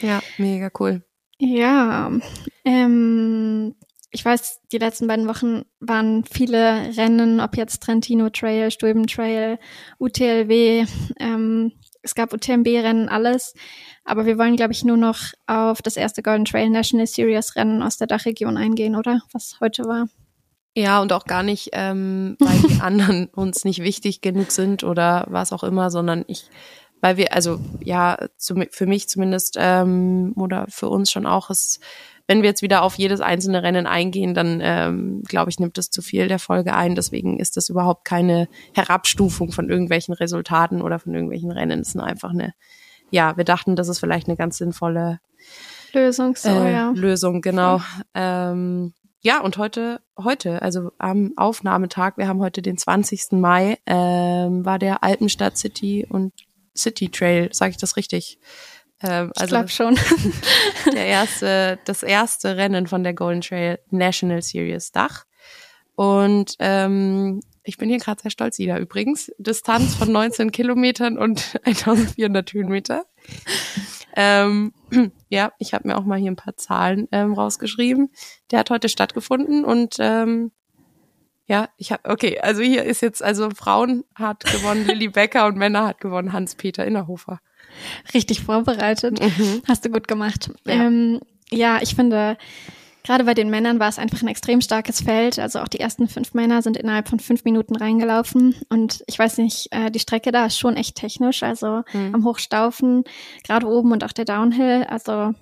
Ja, 0.00 0.22
mega 0.38 0.70
cool. 0.78 1.02
Ja, 1.38 2.10
ähm, 2.64 3.74
ich 4.10 4.24
weiß, 4.24 4.60
die 4.70 4.78
letzten 4.78 5.06
beiden 5.06 5.26
Wochen 5.26 5.62
waren 5.80 6.24
viele 6.24 6.96
Rennen, 6.96 7.40
ob 7.40 7.56
jetzt 7.56 7.82
Trentino 7.82 8.30
Trail, 8.30 8.70
Stulben 8.70 9.06
Trail, 9.06 9.58
UTLW, 9.98 10.86
ähm, 11.18 11.72
es 12.02 12.14
gab 12.14 12.32
UTMB-Rennen, 12.32 13.08
alles. 13.08 13.54
Aber 14.04 14.26
wir 14.26 14.36
wollen, 14.36 14.56
glaube 14.56 14.72
ich, 14.72 14.84
nur 14.84 14.96
noch 14.96 15.18
auf 15.46 15.82
das 15.82 15.96
erste 15.96 16.22
Golden 16.22 16.44
Trail 16.44 16.68
National 16.68 17.06
Series 17.06 17.56
Rennen 17.56 17.82
aus 17.82 17.96
der 17.96 18.08
Dachregion 18.08 18.56
eingehen, 18.56 18.96
oder? 18.96 19.22
Was 19.32 19.58
heute 19.60 19.84
war. 19.84 20.08
Ja, 20.74 21.00
und 21.00 21.12
auch 21.12 21.24
gar 21.24 21.42
nicht, 21.42 21.70
ähm, 21.72 22.36
weil 22.40 22.58
die 22.58 22.80
anderen 22.80 23.26
uns 23.26 23.64
nicht 23.64 23.82
wichtig 23.82 24.20
genug 24.20 24.50
sind 24.50 24.84
oder 24.84 25.26
was 25.28 25.52
auch 25.52 25.62
immer, 25.62 25.90
sondern 25.90 26.24
ich, 26.26 26.46
weil 27.02 27.18
wir, 27.18 27.34
also 27.34 27.60
ja, 27.84 28.16
zu, 28.38 28.54
für 28.70 28.86
mich 28.86 29.08
zumindest 29.08 29.56
ähm, 29.58 30.32
oder 30.36 30.66
für 30.70 30.88
uns 30.88 31.10
schon 31.10 31.26
auch 31.26 31.50
ist, 31.50 31.80
wenn 32.28 32.42
wir 32.42 32.48
jetzt 32.48 32.62
wieder 32.62 32.82
auf 32.82 32.94
jedes 32.94 33.20
einzelne 33.20 33.64
Rennen 33.64 33.86
eingehen, 33.86 34.32
dann 34.32 34.60
ähm, 34.62 35.22
glaube 35.24 35.50
ich, 35.50 35.58
nimmt 35.58 35.76
das 35.76 35.90
zu 35.90 36.00
viel 36.00 36.28
der 36.28 36.38
Folge 36.38 36.74
ein. 36.74 36.94
Deswegen 36.94 37.40
ist 37.40 37.56
das 37.56 37.68
überhaupt 37.68 38.04
keine 38.04 38.48
Herabstufung 38.72 39.50
von 39.50 39.68
irgendwelchen 39.68 40.14
Resultaten 40.14 40.80
oder 40.80 41.00
von 41.00 41.12
irgendwelchen 41.12 41.50
Rennen. 41.50 41.80
Es 41.80 41.88
ist 41.88 41.96
nur 41.96 42.06
einfach 42.06 42.30
eine, 42.30 42.54
ja, 43.10 43.36
wir 43.36 43.44
dachten, 43.44 43.74
das 43.74 43.88
ist 43.88 43.98
vielleicht 43.98 44.28
eine 44.28 44.36
ganz 44.36 44.56
sinnvolle 44.56 45.18
Lösung, 45.92 46.36
so, 46.36 46.48
äh, 46.48 46.72
ja. 46.72 46.92
Lösung, 46.94 47.42
genau. 47.42 47.82
Ähm, 48.14 48.94
ja, 49.20 49.40
und 49.40 49.58
heute, 49.58 50.00
heute, 50.16 50.62
also 50.62 50.92
am 50.98 51.32
Aufnahmetag, 51.36 52.16
wir 52.16 52.28
haben 52.28 52.40
heute 52.40 52.62
den 52.62 52.78
20. 52.78 53.32
Mai, 53.32 53.78
ähm, 53.86 54.64
war 54.64 54.78
der 54.78 55.02
Alpenstadt 55.04 55.58
City 55.58 56.06
und 56.08 56.32
City 56.76 57.08
Trail, 57.08 57.48
sage 57.52 57.72
ich 57.72 57.76
das 57.76 57.96
richtig? 57.96 58.38
Ähm, 59.02 59.32
also 59.36 59.44
ich 59.44 59.48
glaube 59.48 59.68
schon. 59.68 59.98
der 60.92 61.06
erste, 61.06 61.78
das 61.84 62.02
erste 62.02 62.56
Rennen 62.56 62.86
von 62.86 63.02
der 63.02 63.14
Golden 63.14 63.40
Trail 63.40 63.78
National 63.90 64.42
Series 64.42 64.92
Dach. 64.92 65.24
Und 65.94 66.56
ähm, 66.58 67.40
ich 67.64 67.76
bin 67.76 67.88
hier 67.88 67.98
gerade 67.98 68.20
sehr 68.20 68.30
stolz, 68.30 68.58
Ida 68.58 68.78
übrigens. 68.78 69.30
Distanz 69.38 69.94
von 69.94 70.10
19 70.10 70.50
Kilometern 70.52 71.18
und 71.18 71.58
1400 71.64 72.52
Höhenmeter. 72.52 73.04
Ähm, 74.16 74.72
ja, 75.28 75.52
ich 75.58 75.74
habe 75.74 75.88
mir 75.88 75.96
auch 75.96 76.04
mal 76.04 76.18
hier 76.18 76.30
ein 76.30 76.36
paar 76.36 76.56
Zahlen 76.56 77.08
ähm, 77.12 77.34
rausgeschrieben. 77.34 78.10
Der 78.50 78.60
hat 78.60 78.70
heute 78.70 78.88
stattgefunden 78.88 79.64
und 79.64 79.96
ähm, 79.98 80.52
ja, 81.46 81.68
ich 81.76 81.92
habe 81.92 82.08
okay, 82.08 82.38
also 82.40 82.62
hier 82.62 82.84
ist 82.84 83.02
jetzt 83.02 83.22
also 83.22 83.50
Frauen 83.50 84.04
hat 84.14 84.44
gewonnen 84.44 84.84
Lilly 84.86 85.08
Becker 85.08 85.46
und 85.46 85.56
Männer 85.56 85.86
hat 85.86 86.00
gewonnen 86.00 86.32
Hans-Peter 86.32 86.84
Innerhofer. 86.84 87.40
Richtig 88.14 88.42
vorbereitet. 88.42 89.20
Mhm. 89.20 89.62
Hast 89.66 89.84
du 89.84 89.90
gut 89.90 90.06
gemacht. 90.08 90.50
Ja, 90.66 90.74
ähm, 90.74 91.20
ja 91.50 91.78
ich 91.80 91.94
finde 91.94 92.36
Gerade 93.04 93.24
bei 93.24 93.34
den 93.34 93.50
Männern 93.50 93.80
war 93.80 93.88
es 93.88 93.98
einfach 93.98 94.22
ein 94.22 94.28
extrem 94.28 94.60
starkes 94.60 95.00
Feld. 95.00 95.38
Also 95.38 95.58
auch 95.58 95.68
die 95.68 95.80
ersten 95.80 96.06
fünf 96.06 96.34
Männer 96.34 96.62
sind 96.62 96.76
innerhalb 96.76 97.08
von 97.08 97.18
fünf 97.18 97.44
Minuten 97.44 97.74
reingelaufen. 97.74 98.54
Und 98.68 99.02
ich 99.06 99.18
weiß 99.18 99.38
nicht, 99.38 99.68
äh, 99.72 99.90
die 99.90 99.98
Strecke 99.98 100.30
da 100.30 100.46
ist 100.46 100.58
schon 100.58 100.76
echt 100.76 100.94
technisch. 100.94 101.42
Also 101.42 101.82
mhm. 101.92 102.14
am 102.14 102.24
Hochstaufen, 102.24 103.02
gerade 103.42 103.66
oben 103.66 103.90
und 103.90 104.04
auch 104.04 104.12
der 104.12 104.24
Downhill. 104.24 104.86
Also 104.88 105.34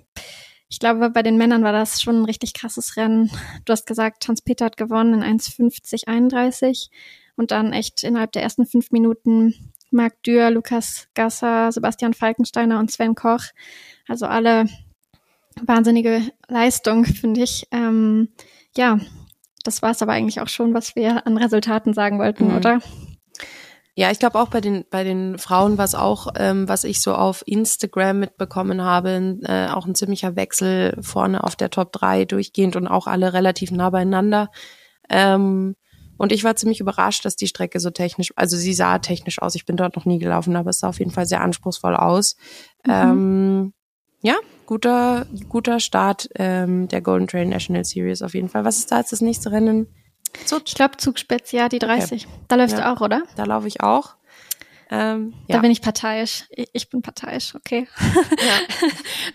ich 0.71 0.79
glaube, 0.79 1.09
bei 1.09 1.21
den 1.21 1.35
Männern 1.35 1.63
war 1.63 1.73
das 1.73 2.01
schon 2.01 2.21
ein 2.21 2.25
richtig 2.25 2.53
krasses 2.53 2.95
Rennen. 2.95 3.29
Du 3.65 3.73
hast 3.73 3.85
gesagt, 3.85 4.25
Hans-Peter 4.25 4.65
hat 4.65 4.77
gewonnen 4.77 5.21
in 5.21 5.37
1,50,31 5.37 6.89
und 7.35 7.51
dann 7.51 7.73
echt 7.73 8.05
innerhalb 8.05 8.31
der 8.31 8.41
ersten 8.41 8.65
fünf 8.65 8.89
Minuten 8.91 9.53
Marc 9.91 10.23
Dürr, 10.23 10.49
Lukas 10.49 11.09
Gasser, 11.13 11.73
Sebastian 11.73 12.13
Falkensteiner 12.13 12.79
und 12.79 12.89
Sven 12.89 13.15
Koch. 13.15 13.43
Also 14.07 14.27
alle 14.27 14.67
wahnsinnige 15.61 16.21
Leistung, 16.47 17.03
finde 17.03 17.43
ich. 17.43 17.67
Ähm, 17.71 18.29
ja, 18.77 18.97
das 19.65 19.81
war 19.81 19.91
es 19.91 20.01
aber 20.01 20.13
eigentlich 20.13 20.39
auch 20.39 20.47
schon, 20.47 20.73
was 20.73 20.95
wir 20.95 21.27
an 21.27 21.35
Resultaten 21.35 21.93
sagen 21.93 22.17
wollten, 22.17 22.47
mhm. 22.47 22.55
oder? 22.55 22.79
Ja, 24.01 24.09
ich 24.09 24.17
glaube 24.17 24.39
auch 24.39 24.47
bei 24.47 24.61
den 24.61 24.83
bei 24.89 25.03
den 25.03 25.37
Frauen 25.37 25.77
war 25.77 25.85
es 25.85 25.93
auch, 25.93 26.29
ähm, 26.35 26.67
was 26.67 26.85
ich 26.85 27.01
so 27.01 27.13
auf 27.13 27.43
Instagram 27.45 28.17
mitbekommen 28.17 28.81
habe, 28.81 29.37
äh, 29.43 29.67
auch 29.67 29.85
ein 29.85 29.93
ziemlicher 29.93 30.35
Wechsel 30.35 30.97
vorne 31.03 31.43
auf 31.43 31.55
der 31.55 31.69
Top 31.69 31.91
3 31.91 32.25
durchgehend 32.25 32.75
und 32.75 32.87
auch 32.87 33.05
alle 33.05 33.31
relativ 33.33 33.69
nah 33.69 33.91
beieinander. 33.91 34.49
Ähm, 35.07 35.75
und 36.17 36.31
ich 36.31 36.43
war 36.43 36.55
ziemlich 36.55 36.79
überrascht, 36.79 37.25
dass 37.25 37.35
die 37.35 37.45
Strecke 37.45 37.79
so 37.79 37.91
technisch, 37.91 38.33
also 38.35 38.57
sie 38.57 38.73
sah 38.73 38.97
technisch 38.97 39.39
aus. 39.39 39.53
Ich 39.53 39.67
bin 39.67 39.77
dort 39.77 39.95
noch 39.95 40.05
nie 40.05 40.17
gelaufen, 40.17 40.55
aber 40.55 40.71
es 40.71 40.79
sah 40.79 40.89
auf 40.89 40.97
jeden 40.97 41.11
Fall 41.11 41.27
sehr 41.27 41.41
anspruchsvoll 41.41 41.95
aus. 41.95 42.37
Mhm. 42.83 42.91
Ähm, 42.91 43.73
ja, 44.23 44.37
guter, 44.65 45.27
guter 45.47 45.79
Start 45.79 46.27
ähm, 46.33 46.87
der 46.87 47.01
Golden 47.01 47.27
Trail 47.27 47.45
National 47.45 47.85
Series 47.85 48.23
auf 48.23 48.33
jeden 48.33 48.49
Fall. 48.49 48.65
Was 48.65 48.79
ist 48.79 48.91
da 48.91 48.97
jetzt 48.97 49.11
das 49.11 49.21
nächste 49.21 49.51
Rennen? 49.51 49.85
Zut. 50.45 50.63
Ich 50.67 50.75
glaube 50.75 50.97
Zugspitz, 50.97 51.51
ja, 51.51 51.69
die 51.69 51.79
30. 51.79 52.25
Okay. 52.25 52.35
Da 52.47 52.55
läufst 52.55 52.77
ja. 52.77 52.83
du 52.83 52.91
auch, 52.91 53.01
oder? 53.01 53.23
Da 53.35 53.45
laufe 53.45 53.67
ich 53.67 53.81
auch. 53.81 54.15
Ähm, 54.93 55.33
ja. 55.47 55.55
Da 55.55 55.61
bin 55.61 55.71
ich 55.71 55.81
parteiisch. 55.81 56.43
Ich 56.73 56.89
bin 56.89 57.01
parteiisch, 57.01 57.55
okay. 57.55 57.87
Ja. 57.97 58.59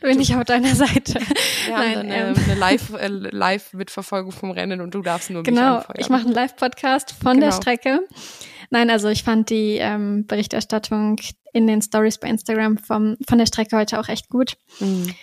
da 0.03 0.09
bin 0.09 0.21
ich 0.21 0.35
auf 0.37 0.45
deiner 0.45 0.75
Seite. 0.75 1.15
Wir 1.15 1.73
Nein, 1.73 1.97
haben 1.97 2.09
dann 2.09 2.11
ähm, 2.11 2.37
eine 2.45 2.55
Live, 2.55 2.93
äh, 2.93 3.09
Live-Mitverfolgung 3.09 4.33
vom 4.33 4.51
Rennen 4.51 4.83
und 4.83 4.95
du 4.95 5.01
darfst 5.01 5.31
nur 5.31 5.43
genau, 5.43 5.77
mich 5.77 5.87
Genau, 5.87 5.99
ich 5.99 6.09
mache 6.11 6.27
einen 6.27 6.35
Live-Podcast 6.35 7.13
von 7.13 7.41
genau. 7.41 7.47
der 7.47 7.53
Strecke. 7.53 8.01
Nein, 8.69 8.91
also 8.91 9.09
ich 9.09 9.25
fand 9.25 9.49
die 9.49 9.79
ähm, 9.79 10.27
Berichterstattung 10.27 11.17
in 11.55 11.67
den 11.67 11.81
Stories 11.81 12.19
bei 12.19 12.29
Instagram 12.29 12.77
vom, 12.77 13.17
von 13.27 13.39
der 13.39 13.47
Strecke 13.47 13.79
heute 13.79 13.99
auch 13.99 14.09
echt 14.09 14.29
gut. 14.29 14.59
Mhm. 14.81 15.15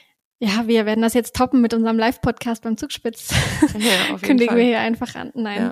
Ja, 0.43 0.67
wir 0.67 0.85
werden 0.85 1.01
das 1.01 1.13
jetzt 1.13 1.37
toppen 1.37 1.61
mit 1.61 1.73
unserem 1.73 1.97
Live-Podcast 1.97 2.63
beim 2.63 2.75
Zugspitz. 2.75 3.33
Ja, 3.79 4.17
Kündigen 4.21 4.57
wir 4.57 4.65
hier 4.65 4.79
einfach 4.81 5.15
an. 5.15 5.31
Nein. 5.35 5.71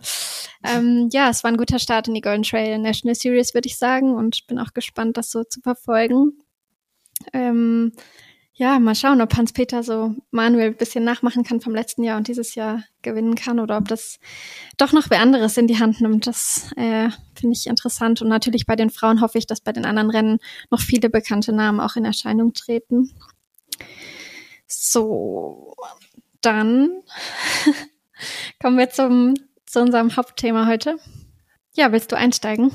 Ja. 0.63 0.78
Ähm, 0.78 1.10
ja, 1.12 1.30
es 1.30 1.44
war 1.44 1.51
ein 1.51 1.58
guter 1.58 1.78
Start 1.78 2.08
in 2.08 2.13
die 2.13 2.22
Golden 2.22 2.44
Trail 2.44 2.80
National 2.80 3.16
Series, 3.16 3.54
würde 3.54 3.68
ich 3.68 3.78
sagen. 3.78 4.16
Und 4.16 4.48
bin 4.48 4.58
auch 4.60 4.72
gespannt, 4.74 5.18
das 5.18 5.30
so 5.30 5.44
zu 5.44 5.60
verfolgen. 5.60 6.38
Ähm, 7.34 7.92
ja, 8.54 8.80
mal 8.80 8.96
schauen, 8.96 9.20
ob 9.20 9.36
Hans-Peter 9.36 9.84
so 9.84 10.16
Manuel 10.32 10.68
ein 10.68 10.78
bisschen 10.78 11.04
nachmachen 11.04 11.44
kann 11.44 11.60
vom 11.60 11.75
letzten 11.75 12.04
Jahr 12.04 12.16
und 12.16 12.30
dieses 12.30 12.56
Jahr 12.56 12.86
gewinnen 13.01 13.36
kann 13.36 13.60
oder 13.60 13.75
ob 13.75 13.90
das 13.90 14.20
doch 14.78 14.94
noch 14.94 15.10
wer 15.10 15.20
anderes 15.20 15.58
in 15.58 15.68
die 15.68 15.80
Hand 15.80 16.00
nimmt. 16.00 16.28
Das 16.28 16.72
äh, 16.78 17.10
finde 17.36 17.58
ich 17.58 17.68
interessant. 17.68 18.22
Und 18.22 18.30
natürlich 18.30 18.66
bei 18.66 18.78
den 18.78 18.90
Frauen 18.90 19.20
hoffe 19.20 19.38
ich, 19.38 19.48
dass 19.48 19.60
bei 19.60 19.74
den 19.74 19.84
anderen 19.84 20.12
Rennen 20.12 20.40
noch 20.70 20.80
viele 20.80 21.10
bekannte 21.10 21.51
Namen 21.51 21.82
auch 21.82 21.98
in 21.98 22.06
Erscheinung 22.06 22.54
treten. 22.54 23.12
So, 24.74 25.75
dann 26.40 27.04
kommen 28.62 28.78
wir 28.78 28.90
zum, 28.90 29.34
zu 29.66 29.82
unserem 29.82 30.16
Hauptthema 30.16 30.66
heute. 30.66 30.98
Ja, 31.74 31.92
willst 31.92 32.12
du 32.12 32.18
einsteigen? 32.18 32.72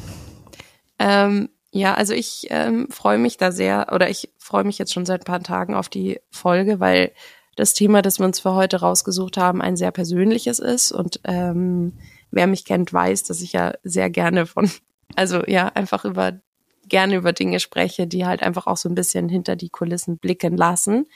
Ähm, 0.99 1.49
ja, 1.71 1.95
also 1.95 2.13
ich 2.13 2.49
ähm, 2.51 2.89
freue 2.91 3.17
mich 3.17 3.39
da 3.39 3.51
sehr, 3.51 3.93
oder 3.95 4.11
ich 4.11 4.31
freue 4.39 4.65
mich 4.65 4.77
jetzt 4.77 4.93
schon 4.93 5.07
seit 5.07 5.23
ein 5.23 5.25
paar 5.25 5.43
Tagen 5.43 5.75
auf 5.75 5.89
die 5.89 6.21
Folge, 6.31 6.81
weil 6.81 7.13
das 7.57 7.73
Thema, 7.73 8.03
das 8.03 8.19
wir 8.19 8.27
uns 8.27 8.41
für 8.41 8.55
heute 8.55 8.81
rausgesucht 8.81 9.39
haben, 9.39 9.63
ein 9.63 9.77
sehr 9.77 9.91
persönliches 9.91 10.59
ist. 10.59 10.93
Und 10.93 11.21
ähm, 11.25 11.95
wer 12.31 12.47
mich 12.47 12.67
kennt, 12.67 12.93
weiß, 12.93 13.25
dass 13.25 13.41
ich 13.41 13.55
ja 13.55 13.73
sehr 13.83 14.11
gerne 14.11 14.45
von, 14.45 14.71
also 15.17 15.43
ja, 15.47 15.69
einfach 15.69 16.05
über 16.05 16.41
gerne 16.89 17.17
über 17.17 17.33
Dinge 17.33 17.59
spreche, 17.59 18.07
die 18.07 18.27
halt 18.27 18.43
einfach 18.43 18.67
auch 18.67 18.77
so 18.77 18.89
ein 18.89 18.95
bisschen 18.95 19.29
hinter 19.29 19.57
die 19.57 19.71
Kulissen 19.71 20.19
blicken 20.19 20.57
lassen. 20.57 21.07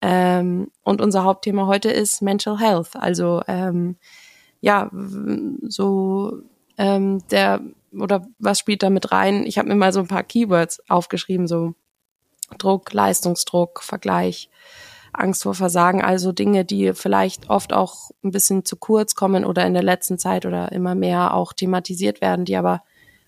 Ähm, 0.00 0.70
und 0.82 1.00
unser 1.00 1.24
Hauptthema 1.24 1.66
heute 1.66 1.90
ist 1.90 2.22
Mental 2.22 2.58
Health. 2.58 2.94
Also 2.94 3.42
ähm, 3.48 3.96
ja, 4.60 4.90
so 5.62 6.42
ähm, 6.76 7.22
der 7.30 7.60
oder 7.92 8.26
was 8.38 8.58
spielt 8.58 8.82
da 8.82 8.90
mit 8.90 9.12
rein? 9.12 9.46
Ich 9.46 9.58
habe 9.58 9.68
mir 9.68 9.74
mal 9.74 9.92
so 9.92 10.00
ein 10.00 10.08
paar 10.08 10.22
Keywords 10.22 10.82
aufgeschrieben, 10.88 11.46
so 11.46 11.74
Druck, 12.58 12.92
Leistungsdruck, 12.92 13.82
Vergleich, 13.82 14.50
Angst 15.12 15.42
vor 15.42 15.54
Versagen, 15.54 16.02
also 16.02 16.32
Dinge, 16.32 16.64
die 16.64 16.92
vielleicht 16.94 17.50
oft 17.50 17.72
auch 17.72 18.10
ein 18.22 18.30
bisschen 18.30 18.64
zu 18.64 18.76
kurz 18.76 19.14
kommen 19.14 19.44
oder 19.44 19.66
in 19.66 19.74
der 19.74 19.82
letzten 19.82 20.18
Zeit 20.18 20.46
oder 20.46 20.70
immer 20.72 20.94
mehr 20.94 21.34
auch 21.34 21.52
thematisiert 21.52 22.20
werden, 22.20 22.44
die 22.44 22.56
aber 22.56 22.82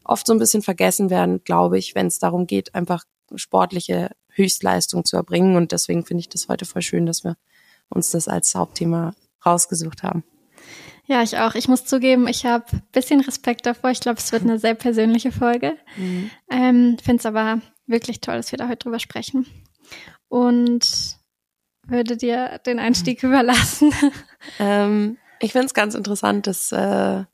oft 0.05 0.27
so 0.27 0.33
ein 0.33 0.39
bisschen 0.39 0.63
vergessen 0.63 1.11
werden, 1.11 1.43
glaube 1.45 1.79
ich, 1.79 1.95
wenn 1.95 2.07
es 2.07 2.19
darum 2.19 2.47
geht, 2.47 2.75
einfach 2.75 3.05
sportliche 3.35 4.11
Höchstleistung 4.33 5.05
zu 5.05 5.17
erbringen. 5.17 5.57
Und 5.57 5.73
deswegen 5.73 6.05
finde 6.05 6.21
ich 6.21 6.29
das 6.29 6.49
heute 6.49 6.65
voll 6.65 6.83
schön, 6.83 7.07
dass 7.07 7.25
wir 7.25 7.37
uns 7.89 8.11
das 8.11 8.29
als 8.29 8.55
Hauptthema 8.55 9.15
rausgesucht 9.45 10.03
haben. 10.03 10.25
Ja, 11.07 11.23
ich 11.23 11.39
auch. 11.39 11.55
Ich 11.57 11.67
muss 11.67 11.85
zugeben, 11.85 12.29
ich 12.29 12.47
habe 12.47 12.65
bisschen 12.93 13.21
Respekt 13.21 13.67
davor. 13.67 13.91
Ich 13.91 14.01
glaube, 14.01 14.19
es 14.19 14.31
wird 14.31 14.43
eine 14.43 14.59
sehr 14.59 14.75
persönliche 14.75 15.33
Folge. 15.33 15.77
Mhm. 15.97 16.31
Ähm, 16.51 16.99
Finde 17.03 17.19
es 17.21 17.27
aber 17.27 17.61
wirklich 17.87 18.21
toll, 18.21 18.37
dass 18.37 18.53
wir 18.53 18.59
da 18.59 18.69
heute 18.69 18.85
drüber 18.85 19.01
sprechen. 19.01 19.47
Und 20.29 21.19
würde 21.87 22.17
dir 22.17 22.61
den 22.65 22.79
Einstieg 22.79 23.23
überlassen. 23.23 23.93
Ähm, 24.59 25.19
ich 25.39 25.53
finde 25.53 25.67
es 25.67 25.75
ganz 25.75 25.95
interessant, 25.95 26.47
dass 26.47 26.73
äh, 26.73 27.25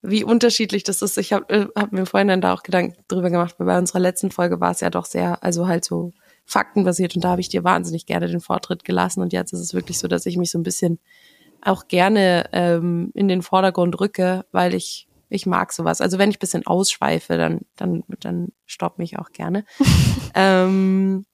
wie 0.00 0.24
unterschiedlich 0.24 0.82
das 0.82 1.02
ist. 1.02 1.18
Ich 1.18 1.32
habe 1.32 1.52
äh, 1.52 1.66
hab 1.78 1.92
mir 1.92 2.06
vorhin 2.06 2.28
dann 2.28 2.40
da 2.40 2.54
auch 2.54 2.62
Gedanken 2.62 2.96
drüber 3.08 3.30
gemacht, 3.30 3.56
weil 3.58 3.66
bei 3.66 3.78
unserer 3.78 4.00
letzten 4.00 4.30
Folge 4.30 4.60
war 4.60 4.70
es 4.70 4.80
ja 4.80 4.90
doch 4.90 5.04
sehr, 5.04 5.42
also 5.42 5.68
halt 5.68 5.84
so 5.84 6.12
faktenbasiert 6.48 7.14
und 7.14 7.22
da 7.22 7.28
habe 7.28 7.42
ich 7.42 7.50
dir 7.50 7.62
wahnsinnig 7.62 8.06
gerne 8.06 8.26
den 8.26 8.40
Vortritt 8.40 8.82
gelassen 8.82 9.20
und 9.20 9.34
jetzt 9.34 9.52
ist 9.52 9.60
es 9.60 9.74
wirklich 9.74 9.98
so, 9.98 10.08
dass 10.08 10.24
ich 10.24 10.38
mich 10.38 10.50
so 10.50 10.58
ein 10.58 10.62
bisschen 10.62 10.98
auch 11.60 11.88
gerne 11.88 12.48
ähm, 12.52 13.12
in 13.14 13.28
den 13.28 13.42
Vordergrund 13.42 14.00
rücke, 14.00 14.44
weil 14.50 14.74
ich 14.74 15.06
ich 15.30 15.44
mag 15.44 15.74
sowas. 15.74 16.00
Also 16.00 16.16
wenn 16.16 16.30
ich 16.30 16.38
bisschen 16.38 16.66
ausschweife, 16.66 17.36
dann 17.36 17.60
dann 17.76 18.02
dann 18.20 18.48
stopp 18.64 18.98
mich 18.98 19.18
auch 19.18 19.30
gerne. 19.30 19.64
ähm, 20.34 21.26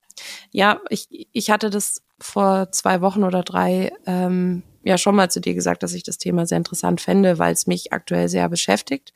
ja, 0.51 0.81
ich 0.91 1.07
ich 1.33 1.51
hatte 1.51 1.71
das 1.71 2.03
vor 2.19 2.73
zwei 2.73 3.01
Wochen 3.01 3.23
oder 3.23 3.43
drei 3.45 3.93
ähm, 4.07 4.65
ja 4.83 4.99
schon 4.99 5.15
mal 5.15 5.31
zu 5.31 5.41
dir 5.41 5.55
gesagt, 5.55 5.85
dass 5.85 5.95
ich 5.95 6.03
das 6.03 6.19
Thema 6.19 6.45
sehr 6.45 6.59
interessant 6.59 7.01
fände, 7.01 7.39
weil 7.39 7.53
es 7.53 7.69
mich 7.69 7.93
aktuell 7.93 8.29
sehr 8.29 8.49
beschäftigt. 8.49 9.13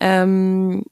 Ähm, 0.00 0.84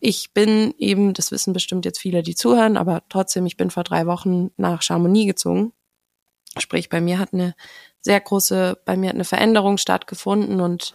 ich 0.00 0.32
bin 0.32 0.74
eben, 0.78 1.12
das 1.14 1.32
wissen 1.32 1.52
bestimmt 1.52 1.84
jetzt 1.84 1.98
viele, 1.98 2.22
die 2.22 2.34
zuhören, 2.34 2.76
aber 2.76 3.02
trotzdem, 3.08 3.46
ich 3.46 3.56
bin 3.56 3.70
vor 3.70 3.84
drei 3.84 4.06
Wochen 4.06 4.50
nach 4.56 4.82
Chamonix 4.82 5.26
gezogen. 5.26 5.72
Sprich, 6.56 6.88
bei 6.88 7.00
mir 7.00 7.18
hat 7.18 7.32
eine 7.32 7.54
sehr 8.00 8.20
große, 8.20 8.78
bei 8.84 8.96
mir 8.96 9.08
hat 9.08 9.16
eine 9.16 9.24
Veränderung 9.24 9.76
stattgefunden 9.76 10.60
und 10.60 10.94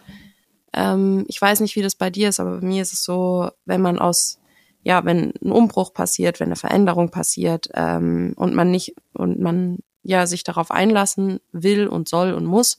ähm, 0.72 1.24
ich 1.28 1.40
weiß 1.40 1.60
nicht, 1.60 1.76
wie 1.76 1.82
das 1.82 1.94
bei 1.94 2.10
dir 2.10 2.30
ist, 2.30 2.40
aber 2.40 2.60
bei 2.60 2.66
mir 2.66 2.82
ist 2.82 2.92
es 2.92 3.04
so, 3.04 3.50
wenn 3.64 3.80
man 3.80 3.98
aus, 3.98 4.40
ja, 4.82 5.04
wenn 5.04 5.32
ein 5.42 5.52
Umbruch 5.52 5.92
passiert, 5.92 6.40
wenn 6.40 6.48
eine 6.48 6.56
Veränderung 6.56 7.10
passiert 7.10 7.68
ähm, 7.74 8.32
und 8.36 8.54
man 8.54 8.70
nicht 8.70 8.94
und 9.12 9.38
man 9.38 9.78
ja 10.02 10.26
sich 10.26 10.44
darauf 10.44 10.70
einlassen 10.70 11.40
will 11.52 11.86
und 11.86 12.08
soll 12.08 12.32
und 12.32 12.44
muss, 12.44 12.78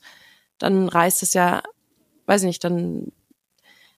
dann 0.58 0.90
reißt 0.90 1.24
es 1.24 1.34
ja, 1.34 1.64
weiß 2.26 2.44
nicht, 2.44 2.64
dann 2.64 3.12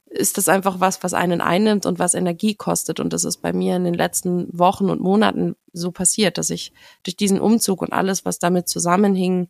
ist 0.09 0.37
das 0.37 0.47
einfach 0.49 0.79
was, 0.79 1.03
was 1.03 1.13
einen 1.13 1.41
einnimmt 1.41 1.85
und 1.85 1.99
was 1.99 2.13
Energie 2.13 2.55
kostet. 2.55 2.99
Und 2.99 3.13
das 3.13 3.23
ist 3.23 3.37
bei 3.37 3.53
mir 3.53 3.75
in 3.75 3.83
den 3.83 3.93
letzten 3.93 4.47
Wochen 4.57 4.89
und 4.89 5.01
Monaten 5.01 5.55
so 5.73 5.91
passiert, 5.91 6.37
dass 6.37 6.49
ich 6.49 6.71
durch 7.03 7.17
diesen 7.17 7.39
Umzug 7.39 7.81
und 7.81 7.93
alles, 7.93 8.25
was 8.25 8.39
damit 8.39 8.69
zusammenhing, 8.69 9.49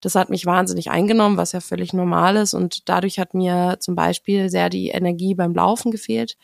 das 0.00 0.14
hat 0.14 0.30
mich 0.30 0.46
wahnsinnig 0.46 0.90
eingenommen, 0.90 1.36
was 1.36 1.52
ja 1.52 1.60
völlig 1.60 1.92
normal 1.92 2.36
ist. 2.36 2.54
Und 2.54 2.88
dadurch 2.88 3.18
hat 3.18 3.34
mir 3.34 3.76
zum 3.80 3.94
Beispiel 3.94 4.48
sehr 4.48 4.70
die 4.70 4.88
Energie 4.88 5.34
beim 5.34 5.54
Laufen 5.54 5.90
gefehlt, 5.90 6.38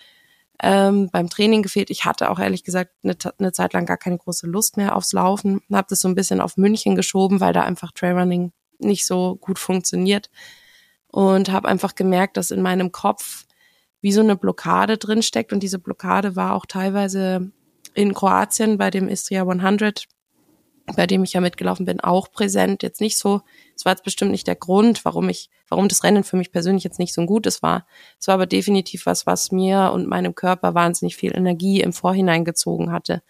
ähm, 0.63 1.09
beim 1.11 1.31
Training 1.31 1.63
gefehlt. 1.63 1.91
Ich 1.91 2.05
hatte 2.05 2.31
auch 2.31 2.39
ehrlich 2.39 2.63
gesagt 2.63 2.93
eine, 3.03 3.17
eine 3.39 3.53
Zeit 3.53 3.73
lang 3.73 3.87
gar 3.87 3.97
keine 3.97 4.19
große 4.19 4.47
Lust 4.47 4.77
mehr 4.77 4.95
aufs 4.95 5.13
Laufen. 5.15 5.63
Habe 5.73 5.87
das 5.89 6.01
so 6.01 6.09
ein 6.09 6.15
bisschen 6.15 6.43
auf 6.43 6.59
München 6.59 6.95
geschoben, 6.95 7.41
weil 7.41 7.55
da 7.55 7.63
einfach 7.63 7.93
Trailrunning 7.93 8.53
nicht 8.79 9.07
so 9.07 9.37
gut 9.37 9.59
funktioniert. 9.59 10.31
Und 11.09 11.51
habe 11.51 11.69
einfach 11.69 11.95
gemerkt, 11.95 12.37
dass 12.37 12.51
in 12.51 12.61
meinem 12.61 12.93
Kopf 12.93 13.46
wie 14.01 14.13
so 14.13 14.21
eine 14.21 14.37
Blockade 14.37 14.99
drin 14.99 15.23
steckt. 15.23 15.53
Und 15.53 15.63
diese 15.63 15.79
Blockade 15.79 16.37
war 16.37 16.55
auch 16.55 16.67
teilweise 16.67 17.51
in 17.95 18.15
Kroatien 18.15 18.79
bei 18.79 18.91
dem 18.91 19.09
Istria 19.09 19.43
100 19.43 20.07
bei 20.95 21.07
dem 21.07 21.25
ich 21.25 21.33
ja 21.33 21.41
mitgelaufen 21.41 21.85
bin, 21.85 22.01
auch 22.01 22.31
präsent. 22.31 22.83
Jetzt 22.83 23.01
nicht 23.01 23.19
so, 23.19 23.41
es 23.75 23.85
war 23.85 23.93
jetzt 23.93 24.05
bestimmt 24.05 24.31
nicht 24.31 24.47
der 24.47 24.55
Grund, 24.55 25.05
warum 25.05 25.29
ich, 25.29 25.51
warum 25.69 25.89
das 25.89 26.05
Rennen 26.05 26.23
für 26.23 26.37
mich 26.37 26.53
persönlich 26.53 26.85
jetzt 26.85 26.99
nicht 26.99 27.13
so 27.13 27.21
ein 27.21 27.27
gutes 27.27 27.63
war. 27.63 27.87
Es 28.21 28.29
war 28.29 28.35
aber 28.35 28.47
definitiv 28.47 29.07
was, 29.07 29.27
was 29.27 29.51
mir 29.51 29.91
und 29.93 30.07
meinem 30.07 30.35
Körper 30.35 30.75
wahnsinnig 30.75 31.17
viel 31.17 31.37
Energie 31.37 31.81
im 31.81 31.93
Vorhinein 31.93 32.45
gezogen 32.45 32.93
hatte. 32.93 33.23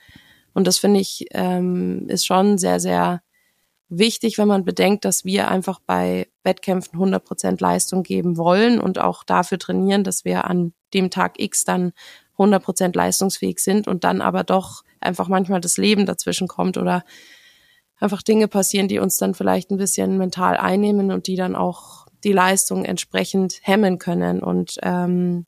Und 0.53 0.67
das 0.67 0.79
finde 0.79 1.01
ich, 1.01 1.27
ähm, 1.33 2.07
ist 2.09 2.27
schon 2.27 2.59
sehr, 2.59 2.81
sehr 2.81 3.23
wichtig, 3.89 4.39
wenn 4.39 4.49
man 4.49 4.65
bedenkt, 4.65 5.05
dass 5.05 5.25
wir 5.25 5.49
einfach 5.49 5.79
bei 5.79 6.29
Wettkämpfen 6.43 6.95
100 6.95 7.25
Prozent 7.25 7.61
Leistung 7.61 8.03
geben 8.03 8.37
wollen 8.37 8.81
und 8.81 8.99
auch 8.99 9.25
dafür 9.25 9.59
trainieren, 9.59 10.05
dass 10.05 10.25
wir 10.25 10.45
an 10.45 10.73
dem 10.93 11.11
Tag 11.11 11.41
X 11.41 11.65
dann 11.65 11.93
100 12.33 12.63
Prozent 12.63 12.97
leistungsfähig 12.97 13.61
sind 13.61 13.89
und 13.89 14.05
dann 14.05 14.21
aber 14.21 14.45
doch 14.45 14.83
einfach 15.01 15.29
manchmal 15.29 15.61
das 15.61 15.77
Leben 15.77 16.07
dazwischen 16.07 16.49
kommt 16.49 16.77
oder 16.77 17.05
einfach 17.99 18.23
Dinge 18.23 18.49
passieren, 18.49 18.89
die 18.89 18.99
uns 18.99 19.17
dann 19.19 19.35
vielleicht 19.35 19.71
ein 19.71 19.79
bisschen 19.79 20.19
mental 20.19 20.57
einnehmen 20.57 21.11
und 21.11 21.27
die 21.27 21.37
dann 21.37 21.57
auch 21.57 22.07
die 22.25 22.33
Leistung 22.33 22.85
entsprechend 22.85 23.61
hemmen 23.63 23.99
können. 23.99 24.43
Und 24.43 24.77
ähm, 24.83 25.47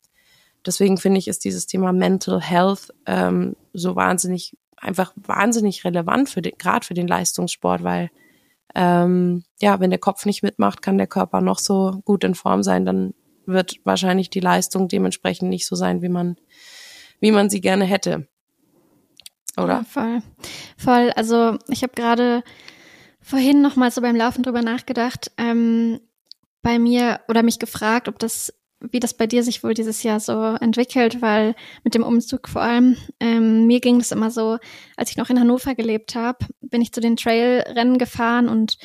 deswegen 0.64 0.96
finde 0.96 1.18
ich, 1.18 1.28
ist 1.28 1.44
dieses 1.44 1.66
Thema 1.66 1.92
Mental 1.92 2.40
Health 2.40 2.94
ähm, 3.06 3.56
so 3.72 3.96
wahnsinnig, 3.96 4.56
einfach 4.76 5.12
wahnsinnig 5.16 5.84
relevant 5.84 6.30
für 6.30 6.40
den, 6.40 6.56
gerade 6.56 6.86
für 6.86 6.94
den 6.94 7.08
Leistungssport, 7.08 7.82
weil 7.82 8.10
ähm, 8.74 9.44
ja, 9.60 9.80
wenn 9.80 9.90
der 9.90 9.98
Kopf 9.98 10.26
nicht 10.26 10.42
mitmacht, 10.42 10.82
kann 10.82 10.98
der 10.98 11.06
Körper 11.06 11.40
noch 11.40 11.58
so 11.58 12.00
gut 12.04 12.24
in 12.24 12.34
Form 12.34 12.62
sein, 12.62 12.84
dann 12.84 13.14
wird 13.46 13.76
wahrscheinlich 13.84 14.30
die 14.30 14.40
Leistung 14.40 14.88
dementsprechend 14.88 15.48
nicht 15.48 15.66
so 15.66 15.74
sein, 15.74 16.02
wie 16.02 16.08
man, 16.08 16.36
wie 17.20 17.30
man 17.30 17.50
sie 17.50 17.60
gerne 17.60 17.84
hätte 17.84 18.28
oder? 19.58 19.74
Ja, 19.74 19.84
voll. 19.84 20.22
Voll. 20.76 21.10
Also 21.16 21.58
ich 21.68 21.82
habe 21.82 21.92
gerade 21.94 22.42
vorhin 23.20 23.60
noch 23.60 23.76
mal 23.76 23.90
so 23.90 24.00
beim 24.00 24.16
Laufen 24.16 24.42
drüber 24.42 24.62
nachgedacht, 24.62 25.30
ähm, 25.36 26.00
bei 26.62 26.78
mir 26.78 27.20
oder 27.28 27.42
mich 27.42 27.58
gefragt, 27.58 28.08
ob 28.08 28.18
das, 28.18 28.52
wie 28.80 29.00
das 29.00 29.14
bei 29.14 29.26
dir 29.26 29.42
sich 29.42 29.64
wohl 29.64 29.74
dieses 29.74 30.02
Jahr 30.02 30.20
so 30.20 30.32
entwickelt, 30.60 31.20
weil 31.20 31.54
mit 31.84 31.94
dem 31.94 32.04
Umzug 32.04 32.48
vor 32.48 32.62
allem, 32.62 32.96
ähm, 33.20 33.66
mir 33.66 33.80
ging 33.80 33.98
das 33.98 34.12
immer 34.12 34.30
so, 34.30 34.58
als 34.96 35.10
ich 35.10 35.16
noch 35.16 35.30
in 35.30 35.40
Hannover 35.40 35.74
gelebt 35.74 36.14
habe, 36.14 36.38
bin 36.60 36.80
ich 36.80 36.92
zu 36.92 37.00
den 37.00 37.16
Trailrennen 37.16 37.98
gefahren 37.98 38.48
und 38.48 38.78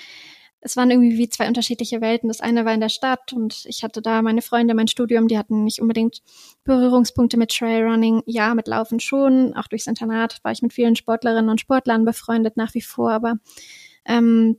es 0.65 0.77
waren 0.77 0.89
irgendwie 0.89 1.17
wie 1.17 1.27
zwei 1.27 1.47
unterschiedliche 1.47 1.99
Welten. 1.99 2.29
Das 2.29 2.39
eine 2.39 2.63
war 2.63 2.73
in 2.73 2.79
der 2.79 2.89
Stadt 2.89 3.33
und 3.33 3.65
ich 3.65 3.83
hatte 3.83 4.01
da 4.01 4.21
meine 4.21 4.41
Freunde, 4.41 4.73
mein 4.73 4.87
Studium, 4.87 5.27
die 5.27 5.37
hatten 5.37 5.65
nicht 5.65 5.81
unbedingt 5.81 6.21
Berührungspunkte 6.63 7.37
mit 7.37 7.51
Trailrunning. 7.51 8.23
Ja, 8.25 8.55
mit 8.55 8.67
Laufen 8.67 9.01
schon. 9.01 9.53
Auch 9.55 9.67
durchs 9.67 9.87
Internat 9.87 10.39
war 10.43 10.53
ich 10.53 10.61
mit 10.61 10.71
vielen 10.71 10.95
Sportlerinnen 10.95 11.49
und 11.49 11.59
Sportlern 11.59 12.05
befreundet 12.05 12.55
nach 12.55 12.73
wie 12.73 12.81
vor, 12.81 13.11
aber 13.11 13.35
ähm, 14.05 14.57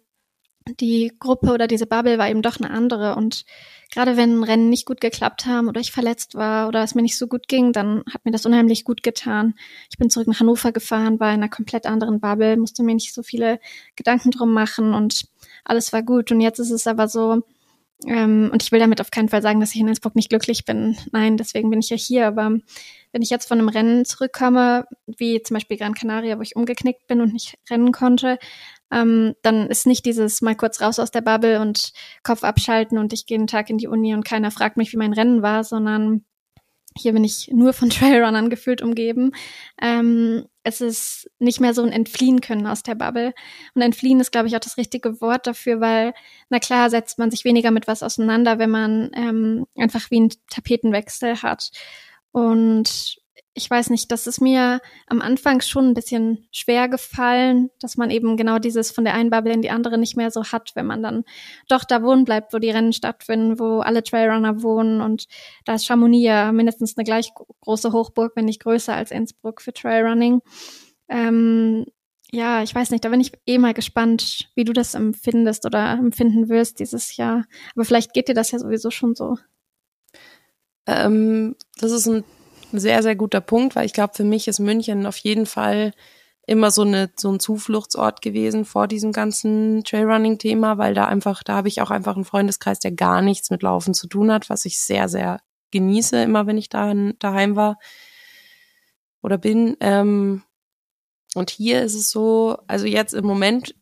die 0.66 1.12
Gruppe 1.18 1.52
oder 1.52 1.66
diese 1.66 1.86
Bubble 1.86 2.18
war 2.18 2.28
eben 2.28 2.42
doch 2.42 2.58
eine 2.58 2.70
andere. 2.70 3.16
Und 3.16 3.44
gerade 3.92 4.16
wenn 4.16 4.42
Rennen 4.42 4.70
nicht 4.70 4.86
gut 4.86 5.00
geklappt 5.00 5.46
haben 5.46 5.68
oder 5.68 5.80
ich 5.80 5.92
verletzt 5.92 6.34
war 6.34 6.68
oder 6.68 6.82
es 6.82 6.94
mir 6.94 7.02
nicht 7.02 7.18
so 7.18 7.26
gut 7.26 7.48
ging, 7.48 7.72
dann 7.72 8.02
hat 8.12 8.24
mir 8.24 8.30
das 8.30 8.46
unheimlich 8.46 8.84
gut 8.84 9.02
getan. 9.02 9.54
Ich 9.90 9.98
bin 9.98 10.10
zurück 10.10 10.28
nach 10.28 10.40
Hannover 10.40 10.72
gefahren, 10.72 11.20
war 11.20 11.28
in 11.28 11.40
einer 11.40 11.50
komplett 11.50 11.86
anderen 11.86 12.20
Bubble, 12.20 12.56
musste 12.56 12.82
mir 12.82 12.94
nicht 12.94 13.14
so 13.14 13.22
viele 13.22 13.60
Gedanken 13.96 14.30
drum 14.30 14.52
machen 14.52 14.94
und 14.94 15.26
alles 15.64 15.92
war 15.92 16.02
gut. 16.02 16.32
Und 16.32 16.40
jetzt 16.40 16.58
ist 16.58 16.70
es 16.70 16.86
aber 16.86 17.08
so, 17.08 17.42
ähm, 18.06 18.50
und 18.52 18.62
ich 18.62 18.72
will 18.72 18.80
damit 18.80 19.00
auf 19.00 19.10
keinen 19.10 19.28
Fall 19.28 19.42
sagen, 19.42 19.60
dass 19.60 19.74
ich 19.74 19.80
in 19.80 19.88
Innsbruck 19.88 20.14
nicht 20.14 20.28
glücklich 20.28 20.64
bin. 20.64 20.96
Nein, 21.12 21.36
deswegen 21.36 21.70
bin 21.70 21.80
ich 21.80 21.90
ja 21.90 21.96
hier. 21.96 22.26
Aber 22.26 22.58
wenn 23.12 23.22
ich 23.22 23.30
jetzt 23.30 23.48
von 23.48 23.58
einem 23.58 23.68
Rennen 23.68 24.04
zurückkomme, 24.04 24.86
wie 25.06 25.42
zum 25.42 25.54
Beispiel 25.54 25.78
Gran 25.78 25.94
Canaria, 25.94 26.36
wo 26.38 26.42
ich 26.42 26.56
umgeknickt 26.56 27.06
bin 27.06 27.20
und 27.20 27.32
nicht 27.32 27.56
rennen 27.70 27.92
konnte, 27.92 28.38
ähm, 28.92 29.34
dann 29.42 29.68
ist 29.68 29.86
nicht 29.86 30.04
dieses 30.06 30.42
mal 30.42 30.54
kurz 30.54 30.80
raus 30.80 30.98
aus 30.98 31.10
der 31.10 31.22
Bubble 31.22 31.60
und 31.60 31.92
Kopf 32.22 32.44
abschalten 32.44 32.98
und 32.98 33.12
ich 33.12 33.26
gehe 33.26 33.38
einen 33.38 33.46
Tag 33.46 33.70
in 33.70 33.78
die 33.78 33.88
Uni 33.88 34.14
und 34.14 34.24
keiner 34.24 34.50
fragt 34.50 34.76
mich, 34.76 34.92
wie 34.92 34.98
mein 34.98 35.12
Rennen 35.12 35.42
war, 35.42 35.64
sondern 35.64 36.24
hier 36.96 37.12
bin 37.12 37.24
ich 37.24 37.48
nur 37.52 37.72
von 37.72 37.90
Trailrunnern 37.90 38.50
gefühlt 38.50 38.82
umgeben. 38.82 39.32
Ähm, 39.80 40.46
es 40.62 40.80
ist 40.80 41.30
nicht 41.38 41.60
mehr 41.60 41.74
so 41.74 41.82
ein 41.82 41.92
Entfliehen 41.92 42.40
können 42.40 42.66
aus 42.66 42.82
der 42.82 42.94
Bubble. 42.94 43.34
Und 43.74 43.82
Entfliehen 43.82 44.20
ist, 44.20 44.32
glaube 44.32 44.48
ich, 44.48 44.56
auch 44.56 44.60
das 44.60 44.78
richtige 44.78 45.20
Wort 45.20 45.46
dafür, 45.46 45.80
weil, 45.80 46.14
na 46.48 46.58
klar, 46.58 46.88
setzt 46.88 47.18
man 47.18 47.30
sich 47.30 47.44
weniger 47.44 47.70
mit 47.70 47.86
was 47.86 48.02
auseinander, 48.02 48.58
wenn 48.58 48.70
man 48.70 49.10
ähm, 49.14 49.66
einfach 49.76 50.10
wie 50.10 50.16
einen 50.16 50.32
Tapetenwechsel 50.50 51.42
hat. 51.42 51.70
Und 52.32 53.18
ich 53.56 53.70
weiß 53.70 53.90
nicht, 53.90 54.10
das 54.10 54.26
ist 54.26 54.40
mir 54.40 54.80
am 55.06 55.20
Anfang 55.20 55.60
schon 55.60 55.88
ein 55.88 55.94
bisschen 55.94 56.48
schwer 56.50 56.88
gefallen, 56.88 57.70
dass 57.80 57.96
man 57.96 58.10
eben 58.10 58.36
genau 58.36 58.58
dieses 58.58 58.90
von 58.90 59.04
der 59.04 59.14
einen 59.14 59.30
Bubble 59.30 59.52
in 59.52 59.62
die 59.62 59.70
andere 59.70 59.96
nicht 59.96 60.16
mehr 60.16 60.32
so 60.32 60.44
hat, 60.44 60.72
wenn 60.74 60.86
man 60.86 61.04
dann 61.04 61.24
doch 61.68 61.84
da 61.84 62.02
wohnen 62.02 62.24
bleibt, 62.24 62.52
wo 62.52 62.58
die 62.58 62.70
Rennen 62.70 62.92
stattfinden, 62.92 63.60
wo 63.60 63.78
alle 63.78 64.02
Trailrunner 64.02 64.62
wohnen 64.62 65.00
und 65.00 65.26
da 65.64 65.74
ist 65.74 65.86
Chamonix 65.86 66.24
ja 66.24 66.50
mindestens 66.50 66.96
eine 66.96 67.04
gleich 67.04 67.32
große 67.60 67.92
Hochburg, 67.92 68.32
wenn 68.34 68.46
nicht 68.46 68.62
größer 68.62 68.94
als 68.94 69.12
Innsbruck 69.12 69.62
für 69.62 69.72
Trailrunning. 69.72 70.40
Ähm, 71.08 71.86
ja, 72.32 72.64
ich 72.64 72.74
weiß 72.74 72.90
nicht, 72.90 73.04
da 73.04 73.10
bin 73.10 73.20
ich 73.20 73.32
eh 73.46 73.58
mal 73.58 73.74
gespannt, 73.74 74.50
wie 74.56 74.64
du 74.64 74.72
das 74.72 74.94
empfindest 74.94 75.64
oder 75.64 75.92
empfinden 75.92 76.48
wirst 76.48 76.80
dieses 76.80 77.16
Jahr. 77.16 77.44
Aber 77.76 77.84
vielleicht 77.84 78.12
geht 78.14 78.26
dir 78.26 78.34
das 78.34 78.50
ja 78.50 78.58
sowieso 78.58 78.90
schon 78.90 79.14
so. 79.14 79.36
Ähm, 80.86 81.54
das 81.78 81.92
ist 81.92 82.08
ein 82.08 82.24
ein 82.74 82.78
sehr, 82.78 83.02
sehr 83.02 83.16
guter 83.16 83.40
Punkt, 83.40 83.76
weil 83.76 83.86
ich 83.86 83.94
glaube, 83.94 84.14
für 84.14 84.24
mich 84.24 84.48
ist 84.48 84.58
München 84.58 85.06
auf 85.06 85.16
jeden 85.18 85.46
Fall 85.46 85.92
immer 86.46 86.70
so, 86.70 86.82
eine, 86.82 87.10
so 87.16 87.32
ein 87.32 87.40
Zufluchtsort 87.40 88.20
gewesen 88.20 88.66
vor 88.66 88.86
diesem 88.86 89.12
ganzen 89.12 89.82
Trailrunning-Thema, 89.84 90.76
weil 90.76 90.92
da 90.92 91.06
einfach, 91.06 91.42
da 91.42 91.54
habe 91.54 91.68
ich 91.68 91.80
auch 91.80 91.90
einfach 91.90 92.16
einen 92.16 92.26
Freundeskreis, 92.26 92.80
der 92.80 92.92
gar 92.92 93.22
nichts 93.22 93.50
mit 93.50 93.62
Laufen 93.62 93.94
zu 93.94 94.06
tun 94.08 94.30
hat, 94.30 94.50
was 94.50 94.66
ich 94.66 94.78
sehr, 94.78 95.08
sehr 95.08 95.40
genieße, 95.70 96.22
immer 96.22 96.46
wenn 96.46 96.58
ich 96.58 96.68
da 96.68 96.92
daheim 97.18 97.56
war 97.56 97.78
oder 99.22 99.38
bin. 99.38 99.76
Ähm, 99.80 100.42
und 101.34 101.50
hier 101.50 101.82
ist 101.82 101.94
es 101.94 102.10
so, 102.10 102.58
also 102.66 102.86
jetzt 102.86 103.14
im 103.14 103.24
Moment 103.24 103.74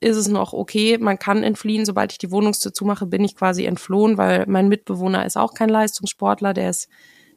ist 0.00 0.16
es 0.16 0.28
noch 0.28 0.52
okay, 0.52 0.98
man 0.98 1.18
kann 1.18 1.42
entfliehen. 1.42 1.84
Sobald 1.84 2.12
ich 2.12 2.18
die 2.18 2.30
Wohnungstür 2.30 2.72
zumache, 2.72 3.06
bin 3.06 3.24
ich 3.24 3.34
quasi 3.34 3.64
entflohen, 3.64 4.16
weil 4.18 4.44
mein 4.46 4.68
Mitbewohner 4.68 5.26
ist 5.26 5.36
auch 5.36 5.54
kein 5.54 5.68
Leistungssportler, 5.68 6.54
der 6.54 6.70
ist 6.70 6.88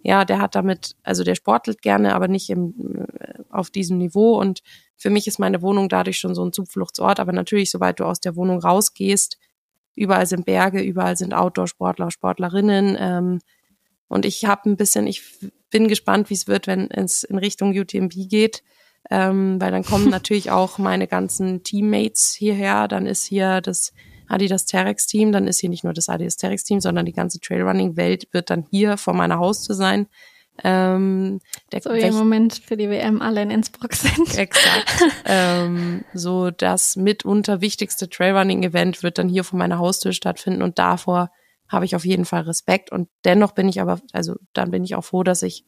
ja, 0.02 0.26
der 0.26 0.40
hat 0.40 0.56
damit, 0.56 0.96
also 1.04 1.24
der 1.24 1.36
sportelt 1.36 1.82
gerne, 1.82 2.16
aber 2.16 2.28
nicht 2.28 2.50
im, 2.50 3.06
äh, 3.20 3.44
auf 3.50 3.70
diesem 3.70 3.98
Niveau. 3.98 4.40
Und 4.40 4.62
für 4.96 5.10
mich 5.10 5.28
ist 5.28 5.40
meine 5.40 5.62
Wohnung 5.62 5.90
dadurch 5.90 6.20
schon 6.20 6.36
so 6.36 6.44
ein 6.44 6.54
Zufluchtsort. 6.54 7.20
Aber 7.20 7.34
natürlich, 7.34 7.72
sobald 7.72 8.00
du 8.00 8.06
aus 8.06 8.20
der 8.20 8.36
Wohnung 8.36 8.60
rausgehst, 8.60 9.38
überall 9.96 10.26
sind 10.26 10.46
Berge, 10.46 10.82
überall 10.82 11.18
sind 11.18 11.34
Outdoor-Sportler, 11.34 12.12
Sportlerinnen. 12.12 12.98
Ähm, 13.00 13.40
und 14.08 14.26
ich 14.26 14.46
habe 14.46 14.70
ein 14.70 14.78
bisschen, 14.78 15.06
ich 15.06 15.24
bin 15.70 15.88
gespannt, 15.88 16.30
wie 16.30 16.36
es 16.36 16.48
wird, 16.48 16.68
wenn 16.68 16.90
es 16.90 17.24
in 17.24 17.38
Richtung 17.38 17.78
UTMB 17.78 18.14
geht. 18.30 18.64
Ähm, 19.10 19.60
weil 19.60 19.72
dann 19.72 19.84
kommen 19.84 20.10
natürlich 20.10 20.50
auch 20.52 20.78
meine 20.78 21.08
ganzen 21.08 21.64
Teammates 21.64 22.34
hierher. 22.38 22.88
Dann 22.88 23.06
ist 23.06 23.26
hier 23.26 23.60
das 23.60 23.92
Adidas 24.30 24.66
Terex 24.66 25.08
Team, 25.08 25.32
dann 25.32 25.48
ist 25.48 25.60
hier 25.60 25.70
nicht 25.70 25.84
nur 25.84 25.94
das 25.94 26.08
Adidas 26.08 26.38
Terex 26.38 26.64
Team, 26.64 26.80
sondern 26.80 27.06
die 27.06 27.14
ganze 27.14 27.40
Trailrunning-Welt 27.40 28.28
wird 28.32 28.50
dann 28.50 28.66
hier 28.70 28.98
vor 28.98 29.14
meiner 29.14 29.40
Haustür 29.40 29.76
sein. 29.76 30.08
Ähm, 30.64 31.40
der 31.72 31.82
so 31.82 31.94
wie 31.94 32.02
im 32.02 32.16
Moment 32.16 32.56
für 32.56 32.76
die 32.76 32.90
WM 32.90 33.22
alle 33.22 33.42
in 33.42 33.50
Innsbruck 33.50 33.94
sind. 33.94 34.38
Exakt. 34.38 35.04
ähm, 35.26 36.04
so 36.14 36.52
das 36.52 36.96
mitunter 36.96 37.62
wichtigste 37.62 38.10
Trailrunning-Event 38.10 39.02
wird 39.02 39.18
dann 39.18 39.30
hier 39.30 39.44
vor 39.44 39.58
meiner 39.58 39.80
Haustür 39.80 40.12
stattfinden 40.12 40.62
und 40.62 40.78
davor 40.78 41.32
habe 41.70 41.86
ich 41.86 41.96
auf 41.96 42.04
jeden 42.04 42.26
Fall 42.26 42.42
Respekt 42.42 42.92
und 42.92 43.10
dennoch 43.24 43.52
bin 43.52 43.70
ich 43.70 43.80
aber, 43.80 44.02
also 44.12 44.36
dann 44.54 44.72
bin 44.72 44.84
ich 44.84 44.96
auch 44.96 45.04
froh, 45.04 45.24
dass 45.24 45.44
ich 45.44 45.66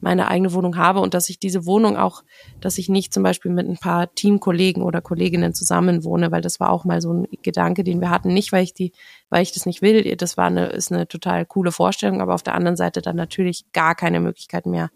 meine 0.00 0.28
eigene 0.28 0.52
Wohnung 0.52 0.76
habe 0.76 1.00
und 1.00 1.14
dass 1.14 1.28
ich 1.28 1.38
diese 1.38 1.66
Wohnung 1.66 1.96
auch, 1.96 2.22
dass 2.60 2.78
ich 2.78 2.88
nicht 2.88 3.12
zum 3.12 3.22
Beispiel 3.22 3.50
mit 3.50 3.68
ein 3.68 3.78
paar 3.78 4.14
Teamkollegen 4.14 4.82
oder 4.82 5.00
Kolleginnen 5.00 5.54
zusammen 5.54 6.04
wohne, 6.04 6.30
weil 6.30 6.42
das 6.42 6.60
war 6.60 6.70
auch 6.70 6.84
mal 6.84 7.00
so 7.00 7.12
ein 7.12 7.26
Gedanke, 7.42 7.84
den 7.84 8.00
wir 8.00 8.10
hatten. 8.10 8.32
Nicht, 8.32 8.52
weil 8.52 8.64
ich 8.64 8.74
die, 8.74 8.92
weil 9.30 9.42
ich 9.42 9.52
das 9.52 9.66
nicht 9.66 9.82
will. 9.82 10.16
Das 10.16 10.36
war 10.36 10.46
eine, 10.46 10.66
ist 10.66 10.92
eine 10.92 11.08
total 11.08 11.46
coole 11.46 11.72
Vorstellung, 11.72 12.20
aber 12.20 12.34
auf 12.34 12.42
der 12.42 12.54
anderen 12.54 12.76
Seite 12.76 13.02
dann 13.02 13.16
natürlich 13.16 13.64
gar 13.72 13.94
keine 13.94 14.20
Möglichkeit 14.20 14.66
mehr, 14.66 14.90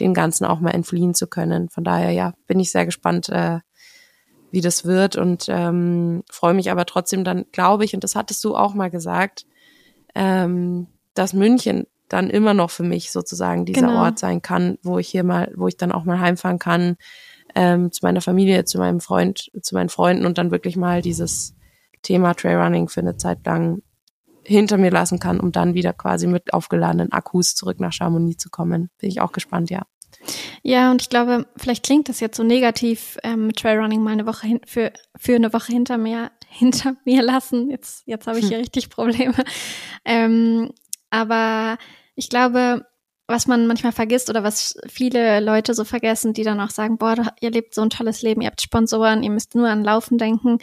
den 0.00 0.14
Ganzen 0.14 0.44
auch 0.44 0.60
mal 0.60 0.70
entfliehen 0.70 1.14
zu 1.14 1.26
können. 1.26 1.68
Von 1.68 1.84
daher, 1.84 2.10
ja, 2.10 2.34
bin 2.46 2.60
ich 2.60 2.72
sehr 2.72 2.86
gespannt, 2.86 3.28
äh, 3.28 3.60
wie 4.50 4.60
das 4.60 4.84
wird 4.84 5.16
und 5.16 5.46
ähm, 5.48 6.24
freue 6.30 6.54
mich 6.54 6.70
aber 6.70 6.84
trotzdem 6.84 7.24
dann, 7.24 7.46
glaube 7.52 7.84
ich, 7.84 7.94
und 7.94 8.04
das 8.04 8.14
hattest 8.14 8.44
du 8.44 8.54
auch 8.54 8.74
mal 8.74 8.90
gesagt, 8.90 9.46
ähm, 10.14 10.88
dass 11.14 11.32
München 11.32 11.86
dann 12.12 12.30
immer 12.30 12.54
noch 12.54 12.70
für 12.70 12.82
mich 12.82 13.10
sozusagen 13.12 13.64
dieser 13.64 13.86
genau. 13.86 14.02
Ort 14.02 14.18
sein 14.18 14.42
kann, 14.42 14.78
wo 14.82 14.98
ich 14.98 15.08
hier 15.08 15.24
mal, 15.24 15.52
wo 15.56 15.68
ich 15.68 15.76
dann 15.76 15.92
auch 15.92 16.04
mal 16.04 16.20
heimfahren 16.20 16.58
kann, 16.58 16.96
ähm, 17.54 17.92
zu 17.92 18.00
meiner 18.02 18.20
Familie, 18.20 18.64
zu 18.64 18.78
meinem 18.78 19.00
Freund, 19.00 19.50
zu 19.60 19.74
meinen 19.74 19.88
Freunden 19.88 20.26
und 20.26 20.38
dann 20.38 20.50
wirklich 20.50 20.76
mal 20.76 21.02
dieses 21.02 21.54
Thema 22.02 22.34
Trailrunning 22.34 22.88
für 22.88 23.00
eine 23.00 23.16
Zeit 23.16 23.46
lang 23.46 23.82
hinter 24.44 24.76
mir 24.76 24.90
lassen 24.90 25.18
kann, 25.18 25.38
um 25.40 25.52
dann 25.52 25.74
wieder 25.74 25.92
quasi 25.92 26.26
mit 26.26 26.52
aufgeladenen 26.52 27.12
Akkus 27.12 27.54
zurück 27.54 27.78
nach 27.80 27.92
Chamonix 27.92 28.42
zu 28.42 28.50
kommen. 28.50 28.90
Bin 28.98 29.08
ich 29.08 29.20
auch 29.20 29.32
gespannt, 29.32 29.70
ja. 29.70 29.82
Ja, 30.62 30.90
und 30.90 31.02
ich 31.02 31.08
glaube, 31.08 31.46
vielleicht 31.56 31.84
klingt 31.84 32.08
das 32.08 32.20
jetzt 32.20 32.36
so 32.36 32.42
negativ, 32.44 33.18
ähm, 33.22 33.52
Trailrunning 33.52 34.02
mal 34.02 34.12
eine 34.12 34.26
Woche 34.26 34.46
hin, 34.46 34.60
für, 34.66 34.92
für 35.16 35.34
eine 35.34 35.52
Woche 35.52 35.72
hinter 35.72 35.98
mir, 35.98 36.30
hinter 36.48 36.96
mir 37.04 37.22
lassen. 37.22 37.70
Jetzt, 37.70 38.06
jetzt 38.06 38.26
habe 38.26 38.38
ich 38.38 38.46
hier 38.48 38.58
hm. 38.58 38.64
richtig 38.64 38.90
Probleme. 38.90 39.34
Ähm, 40.04 40.70
aber 41.10 41.78
ich 42.14 42.28
glaube, 42.28 42.86
was 43.28 43.46
man 43.46 43.66
manchmal 43.66 43.92
vergisst 43.92 44.28
oder 44.30 44.42
was 44.42 44.76
viele 44.88 45.40
Leute 45.40 45.74
so 45.74 45.84
vergessen, 45.84 46.34
die 46.34 46.42
dann 46.42 46.60
auch 46.60 46.70
sagen, 46.70 46.98
boah, 46.98 47.32
ihr 47.40 47.50
lebt 47.50 47.74
so 47.74 47.82
ein 47.82 47.90
tolles 47.90 48.22
Leben, 48.22 48.42
ihr 48.42 48.48
habt 48.48 48.60
Sponsoren, 48.60 49.22
ihr 49.22 49.30
müsst 49.30 49.54
nur 49.54 49.68
an 49.68 49.84
Laufen 49.84 50.18
denken, 50.18 50.58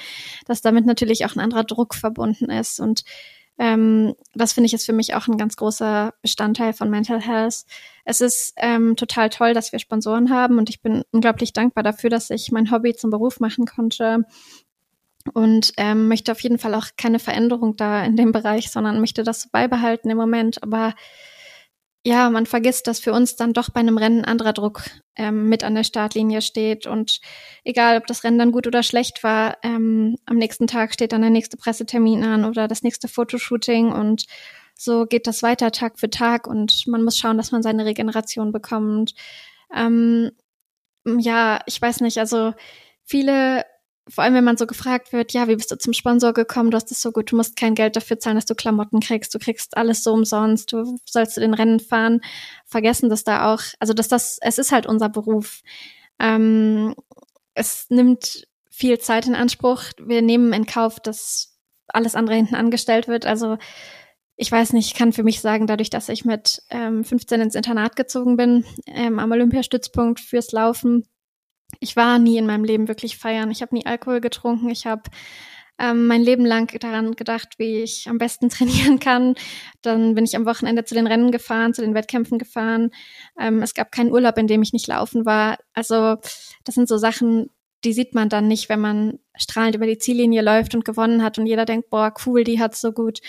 dass 0.45 0.61
damit 0.61 0.85
natürlich 0.85 1.25
auch 1.25 1.35
ein 1.35 1.39
anderer 1.39 1.63
Druck 1.63 1.95
verbunden 1.95 2.49
ist. 2.49 2.79
Und 2.79 3.03
ähm, 3.57 4.13
das 4.35 4.53
finde 4.53 4.67
ich 4.67 4.73
ist 4.73 4.85
für 4.85 4.93
mich 4.93 5.15
auch 5.15 5.27
ein 5.27 5.37
ganz 5.37 5.55
großer 5.55 6.13
Bestandteil 6.21 6.73
von 6.73 6.89
Mental 6.89 7.19
Health. 7.21 7.65
Es 8.05 8.21
ist 8.21 8.53
ähm, 8.57 8.95
total 8.95 9.29
toll, 9.29 9.53
dass 9.53 9.71
wir 9.71 9.79
Sponsoren 9.79 10.29
haben 10.29 10.57
und 10.57 10.69
ich 10.69 10.81
bin 10.81 11.03
unglaublich 11.11 11.53
dankbar 11.53 11.83
dafür, 11.83 12.09
dass 12.09 12.29
ich 12.29 12.51
mein 12.51 12.71
Hobby 12.71 12.95
zum 12.95 13.09
Beruf 13.09 13.39
machen 13.39 13.65
konnte 13.65 14.25
und 15.33 15.73
ähm, 15.77 16.07
möchte 16.07 16.31
auf 16.31 16.39
jeden 16.41 16.57
Fall 16.57 16.73
auch 16.73 16.87
keine 16.97 17.19
Veränderung 17.19 17.75
da 17.75 18.03
in 18.03 18.15
dem 18.15 18.31
Bereich, 18.31 18.71
sondern 18.71 19.01
möchte 19.01 19.23
das 19.23 19.41
so 19.41 19.49
beibehalten 19.51 20.09
im 20.09 20.17
Moment. 20.17 20.63
Aber 20.63 20.93
ja, 22.05 22.29
man 22.29 22.45
vergisst, 22.45 22.87
dass 22.87 22.99
für 22.99 23.11
uns 23.11 23.35
dann 23.35 23.53
doch 23.53 23.69
bei 23.69 23.81
einem 23.81 23.97
Rennen 23.97 24.23
anderer 24.23 24.53
Druck 24.53 24.83
ähm, 25.17 25.49
mit 25.49 25.63
an 25.63 25.75
der 25.75 25.83
Startlinie 25.83 26.41
steht. 26.41 26.87
Und 26.87 27.19
egal, 27.65 27.97
ob 27.97 28.07
das 28.07 28.23
Rennen 28.23 28.39
dann 28.39 28.51
gut 28.53 28.67
oder 28.67 28.83
schlecht 28.83 29.23
war, 29.23 29.57
ähm, 29.63 30.15
am 30.25 30.37
nächsten 30.37 30.67
Tag 30.67 30.93
steht 30.93 31.11
dann 31.11 31.21
der 31.21 31.29
nächste 31.29 31.57
Pressetermin 31.57 32.23
an 32.23 32.45
oder 32.45 32.67
das 32.69 32.83
nächste 32.83 33.09
Fotoshooting. 33.09 33.91
Und 33.91 34.25
so 34.75 35.05
geht 35.05 35.27
das 35.27 35.43
weiter 35.43 35.71
Tag 35.71 35.99
für 35.99 36.09
Tag. 36.09 36.47
Und 36.47 36.87
man 36.87 37.03
muss 37.03 37.17
schauen, 37.17 37.37
dass 37.37 37.51
man 37.51 37.63
seine 37.63 37.85
Regeneration 37.85 38.53
bekommt. 38.53 39.13
Ähm, 39.75 40.31
ja, 41.05 41.59
ich 41.65 41.81
weiß 41.81 41.99
nicht, 42.01 42.17
also 42.17 42.53
viele 43.03 43.65
vor 44.09 44.23
allem 44.23 44.33
wenn 44.33 44.43
man 44.43 44.57
so 44.57 44.67
gefragt 44.67 45.13
wird, 45.13 45.33
ja, 45.33 45.47
wie 45.47 45.55
bist 45.55 45.71
du 45.71 45.77
zum 45.77 45.93
Sponsor 45.93 46.33
gekommen? 46.33 46.71
Du 46.71 46.75
hast 46.75 46.91
es 46.91 47.01
so 47.01 47.11
gut, 47.11 47.31
du 47.31 47.35
musst 47.35 47.55
kein 47.55 47.75
Geld 47.75 47.95
dafür 47.95 48.19
zahlen, 48.19 48.35
dass 48.35 48.45
du 48.45 48.55
Klamotten 48.55 48.99
kriegst, 48.99 49.33
du 49.33 49.39
kriegst 49.39 49.77
alles 49.77 50.03
so 50.03 50.13
umsonst, 50.13 50.73
du 50.73 50.97
sollst 51.05 51.35
zu 51.35 51.39
den 51.39 51.53
Rennen 51.53 51.79
fahren, 51.79 52.21
vergessen 52.65 53.09
dass 53.09 53.23
da 53.23 53.53
auch, 53.53 53.61
also 53.79 53.93
dass 53.93 54.07
das, 54.07 54.37
es 54.41 54.57
ist 54.57 54.71
halt 54.71 54.85
unser 54.85 55.09
Beruf. 55.09 55.61
Ähm, 56.19 56.95
es 57.53 57.89
nimmt 57.89 58.47
viel 58.69 58.99
Zeit 58.99 59.27
in 59.27 59.35
Anspruch. 59.35 59.83
Wir 59.99 60.21
nehmen 60.21 60.53
in 60.53 60.65
Kauf, 60.65 60.99
dass 60.99 61.57
alles 61.87 62.15
andere 62.15 62.35
hinten 62.35 62.55
angestellt 62.55 63.07
wird. 63.07 63.25
Also 63.25 63.57
ich 64.37 64.51
weiß 64.51 64.71
nicht, 64.71 64.87
ich 64.87 64.93
kann 64.93 65.11
für 65.11 65.23
mich 65.23 65.41
sagen, 65.41 65.67
dadurch, 65.67 65.89
dass 65.89 66.07
ich 66.07 66.23
mit 66.23 66.61
ähm, 66.69 67.03
15 67.03 67.41
ins 67.41 67.55
Internat 67.55 67.97
gezogen 67.97 68.37
bin, 68.37 68.63
ähm, 68.85 69.19
am 69.19 69.31
Olympiastützpunkt 69.31 70.21
fürs 70.21 70.53
Laufen, 70.53 71.05
ich 71.79 71.95
war 71.95 72.19
nie 72.19 72.37
in 72.37 72.45
meinem 72.45 72.63
Leben 72.63 72.87
wirklich 72.87 73.17
feiern. 73.17 73.51
Ich 73.51 73.61
habe 73.61 73.75
nie 73.75 73.85
Alkohol 73.85 74.21
getrunken. 74.21 74.69
Ich 74.69 74.85
habe 74.85 75.03
ähm, 75.79 76.07
mein 76.07 76.21
Leben 76.21 76.45
lang 76.45 76.77
daran 76.79 77.15
gedacht, 77.15 77.55
wie 77.57 77.81
ich 77.81 78.07
am 78.09 78.17
besten 78.17 78.49
trainieren 78.49 78.99
kann. 78.99 79.35
Dann 79.81 80.13
bin 80.15 80.25
ich 80.25 80.35
am 80.35 80.45
Wochenende 80.45 80.83
zu 80.83 80.93
den 80.93 81.07
Rennen 81.07 81.31
gefahren, 81.31 81.73
zu 81.73 81.81
den 81.81 81.95
Wettkämpfen 81.95 82.37
gefahren. 82.37 82.91
Ähm, 83.39 83.61
es 83.61 83.73
gab 83.73 83.91
keinen 83.91 84.11
Urlaub, 84.11 84.37
in 84.37 84.47
dem 84.47 84.61
ich 84.61 84.73
nicht 84.73 84.87
laufen 84.87 85.25
war. 85.25 85.57
Also 85.73 86.17
das 86.65 86.75
sind 86.75 86.87
so 86.87 86.97
Sachen, 86.97 87.49
die 87.83 87.93
sieht 87.93 88.13
man 88.13 88.27
dann 88.27 88.47
nicht, 88.47 88.67
wenn 88.67 88.81
man 88.81 89.19
strahlend 89.37 89.75
über 89.75 89.85
die 89.85 89.97
Ziellinie 89.97 90.41
läuft 90.41 90.75
und 90.75 90.83
gewonnen 90.83 91.23
hat 91.23 91.37
und 91.37 91.45
jeder 91.45 91.65
denkt, 91.65 91.89
boah, 91.89 92.13
cool, 92.25 92.43
die 92.43 92.59
hat's 92.59 92.81
so 92.81 92.91
gut. 92.91 93.19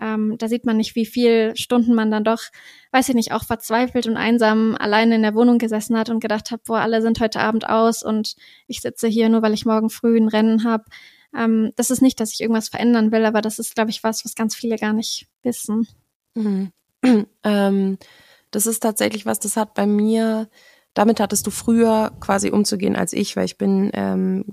Ähm, 0.00 0.36
da 0.38 0.48
sieht 0.48 0.66
man 0.66 0.76
nicht, 0.76 0.96
wie 0.96 1.06
viel 1.06 1.54
Stunden 1.56 1.94
man 1.94 2.10
dann 2.10 2.24
doch, 2.24 2.42
weiß 2.90 3.08
ich 3.08 3.14
nicht, 3.14 3.32
auch 3.32 3.44
verzweifelt 3.44 4.06
und 4.06 4.16
einsam 4.16 4.76
alleine 4.76 5.14
in 5.14 5.22
der 5.22 5.34
Wohnung 5.34 5.58
gesessen 5.58 5.96
hat 5.96 6.10
und 6.10 6.20
gedacht 6.20 6.50
hat, 6.50 6.64
boah, 6.64 6.80
alle 6.80 7.02
sind 7.02 7.20
heute 7.20 7.40
Abend 7.40 7.68
aus 7.68 8.02
und 8.02 8.34
ich 8.66 8.80
sitze 8.80 9.06
hier 9.06 9.28
nur, 9.28 9.42
weil 9.42 9.54
ich 9.54 9.64
morgen 9.64 9.90
früh 9.90 10.16
ein 10.16 10.28
Rennen 10.28 10.64
habe. 10.64 10.84
Ähm, 11.36 11.70
das 11.76 11.90
ist 11.90 12.02
nicht, 12.02 12.18
dass 12.18 12.32
ich 12.32 12.40
irgendwas 12.40 12.68
verändern 12.68 13.12
will, 13.12 13.24
aber 13.24 13.40
das 13.40 13.60
ist, 13.60 13.76
glaube 13.76 13.90
ich, 13.90 14.02
was, 14.02 14.24
was 14.24 14.34
ganz 14.34 14.56
viele 14.56 14.76
gar 14.76 14.92
nicht 14.92 15.28
wissen. 15.42 15.86
Mhm. 16.34 16.72
ähm, 17.44 17.98
das 18.50 18.66
ist 18.66 18.80
tatsächlich 18.80 19.26
was, 19.26 19.38
das 19.38 19.56
hat 19.56 19.74
bei 19.74 19.86
mir 19.86 20.48
damit 20.94 21.20
hattest 21.20 21.46
du 21.46 21.50
früher 21.50 22.12
quasi 22.20 22.50
umzugehen 22.50 22.96
als 22.96 23.12
ich, 23.12 23.36
weil 23.36 23.44
ich 23.44 23.58
bin 23.58 23.90
ähm, 23.94 24.44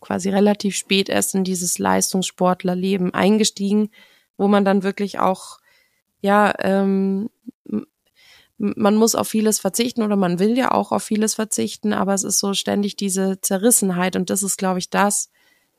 quasi 0.00 0.28
relativ 0.28 0.76
spät 0.76 1.08
erst 1.08 1.34
in 1.34 1.44
dieses 1.44 1.78
Leistungssportlerleben 1.78 3.14
eingestiegen, 3.14 3.90
wo 4.36 4.48
man 4.48 4.64
dann 4.64 4.82
wirklich 4.82 5.18
auch, 5.18 5.58
ja, 6.20 6.52
ähm, 6.58 7.30
man 8.56 8.96
muss 8.96 9.14
auf 9.14 9.28
vieles 9.28 9.58
verzichten 9.58 10.02
oder 10.02 10.16
man 10.16 10.38
will 10.38 10.56
ja 10.56 10.72
auch 10.72 10.92
auf 10.92 11.02
vieles 11.02 11.34
verzichten, 11.34 11.92
aber 11.92 12.14
es 12.14 12.22
ist 12.22 12.38
so 12.38 12.54
ständig 12.54 12.96
diese 12.96 13.40
Zerrissenheit 13.40 14.16
und 14.16 14.30
das 14.30 14.42
ist, 14.42 14.56
glaube 14.56 14.78
ich, 14.78 14.90
das, 14.90 15.30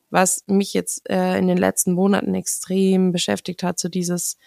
was 0.10 0.44
mich 0.48 0.74
jetzt 0.74 1.10
äh, 1.10 1.38
in 1.38 1.48
den 1.48 1.58
letzten 1.58 1.94
Monaten 1.94 2.36
extrem 2.36 3.12
beschäftigt 3.12 3.64
hat, 3.64 3.80
so 3.80 3.90
dieses, 3.90 4.38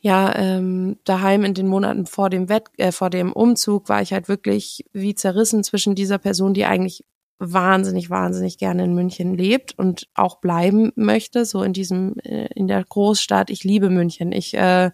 ja, 0.00 0.34
ähm, 0.36 0.96
daheim 1.04 1.44
in 1.44 1.54
den 1.54 1.66
Monaten 1.66 2.06
vor 2.06 2.30
dem 2.30 2.48
Wett, 2.48 2.68
äh, 2.76 2.92
vor 2.92 3.10
dem 3.10 3.32
Umzug 3.32 3.88
war 3.88 4.00
ich 4.00 4.12
halt 4.12 4.28
wirklich 4.28 4.84
wie 4.92 5.14
zerrissen 5.14 5.64
zwischen 5.64 5.94
dieser 5.94 6.18
Person, 6.18 6.54
die 6.54 6.66
eigentlich 6.66 7.04
wahnsinnig, 7.40 8.10
wahnsinnig 8.10 8.58
gerne 8.58 8.84
in 8.84 8.94
München 8.94 9.34
lebt 9.34 9.76
und 9.78 10.08
auch 10.14 10.36
bleiben 10.36 10.92
möchte, 10.96 11.44
so 11.44 11.62
in 11.62 11.72
diesem, 11.72 12.16
äh, 12.24 12.48
in 12.54 12.68
der 12.68 12.84
Großstadt. 12.84 13.50
Ich 13.50 13.64
liebe 13.64 13.90
München. 13.90 14.32
Ich, 14.32 14.54
äh, 14.54 14.90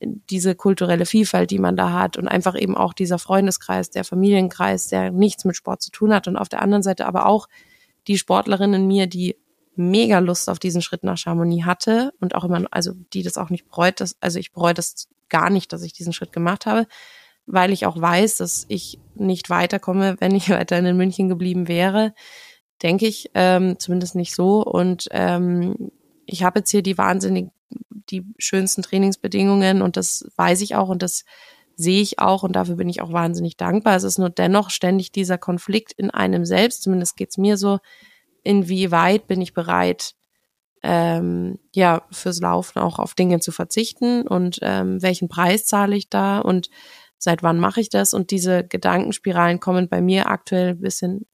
diese 0.00 0.54
kulturelle 0.54 1.04
Vielfalt, 1.06 1.50
die 1.50 1.58
man 1.58 1.76
da 1.76 1.92
hat 1.92 2.16
und 2.16 2.26
einfach 2.26 2.58
eben 2.58 2.76
auch 2.76 2.94
dieser 2.94 3.18
Freundeskreis, 3.18 3.90
der 3.90 4.04
Familienkreis, 4.04 4.88
der 4.88 5.10
nichts 5.10 5.44
mit 5.44 5.56
Sport 5.56 5.82
zu 5.82 5.90
tun 5.90 6.14
hat 6.14 6.26
und 6.26 6.36
auf 6.36 6.48
der 6.48 6.62
anderen 6.62 6.82
Seite 6.82 7.06
aber 7.06 7.26
auch 7.26 7.48
die 8.08 8.16
Sportlerin 8.16 8.72
in 8.72 8.86
mir, 8.86 9.06
die 9.06 9.36
mega 9.80 10.18
Lust 10.18 10.48
auf 10.48 10.58
diesen 10.58 10.82
Schritt 10.82 11.04
nach 11.04 11.18
Chamonix 11.18 11.66
hatte 11.66 12.12
und 12.20 12.34
auch 12.34 12.44
immer, 12.44 12.64
also 12.70 12.92
die 13.12 13.22
das 13.22 13.36
auch 13.36 13.50
nicht 13.50 13.68
bereut, 13.68 14.00
das, 14.00 14.16
also 14.20 14.38
ich 14.38 14.52
bereue 14.52 14.74
das 14.74 15.08
gar 15.28 15.50
nicht, 15.50 15.72
dass 15.72 15.82
ich 15.82 15.92
diesen 15.92 16.12
Schritt 16.12 16.32
gemacht 16.32 16.66
habe, 16.66 16.86
weil 17.46 17.72
ich 17.72 17.86
auch 17.86 18.00
weiß, 18.00 18.36
dass 18.36 18.66
ich 18.68 18.98
nicht 19.14 19.50
weiterkomme, 19.50 20.16
wenn 20.20 20.34
ich 20.34 20.50
weiterhin 20.50 20.86
in 20.86 20.96
München 20.96 21.28
geblieben 21.28 21.68
wäre, 21.68 22.14
denke 22.82 23.06
ich, 23.06 23.30
ähm, 23.34 23.78
zumindest 23.78 24.14
nicht 24.14 24.34
so. 24.34 24.62
Und 24.62 25.08
ähm, 25.10 25.90
ich 26.26 26.42
habe 26.42 26.60
jetzt 26.60 26.70
hier 26.70 26.82
die 26.82 26.98
wahnsinnig, 26.98 27.50
die 28.10 28.24
schönsten 28.38 28.82
Trainingsbedingungen 28.82 29.82
und 29.82 29.96
das 29.96 30.26
weiß 30.36 30.60
ich 30.62 30.74
auch 30.74 30.88
und 30.88 31.02
das 31.02 31.24
sehe 31.76 32.02
ich 32.02 32.18
auch 32.18 32.42
und 32.42 32.56
dafür 32.56 32.76
bin 32.76 32.88
ich 32.88 33.00
auch 33.00 33.12
wahnsinnig 33.12 33.56
dankbar. 33.56 33.96
Es 33.96 34.04
ist 34.04 34.18
nur 34.18 34.30
dennoch 34.30 34.70
ständig 34.70 35.12
dieser 35.12 35.38
Konflikt 35.38 35.92
in 35.92 36.10
einem 36.10 36.44
selbst, 36.44 36.82
zumindest 36.82 37.16
geht's 37.16 37.38
mir 37.38 37.56
so, 37.56 37.78
inwieweit 38.42 39.26
bin 39.26 39.40
ich 39.40 39.54
bereit, 39.54 40.14
ähm, 40.82 41.58
ja, 41.74 42.02
fürs 42.10 42.40
Laufen 42.40 42.78
auch 42.78 42.98
auf 42.98 43.14
Dinge 43.14 43.40
zu 43.40 43.52
verzichten 43.52 44.26
und 44.26 44.58
ähm, 44.62 45.02
welchen 45.02 45.28
Preis 45.28 45.66
zahle 45.66 45.96
ich 45.96 46.08
da 46.08 46.38
und 46.38 46.70
seit 47.20 47.42
wann 47.42 47.60
mache 47.60 47.80
ich 47.80 47.90
das? 47.90 48.14
Und 48.14 48.30
diese 48.30 48.64
Gedankenspiralen 48.64 49.60
kommen 49.60 49.88
bei 49.88 50.00
mir 50.00 50.28
aktuell 50.28 50.70
ein 50.70 50.80
bisschen, 50.80 51.26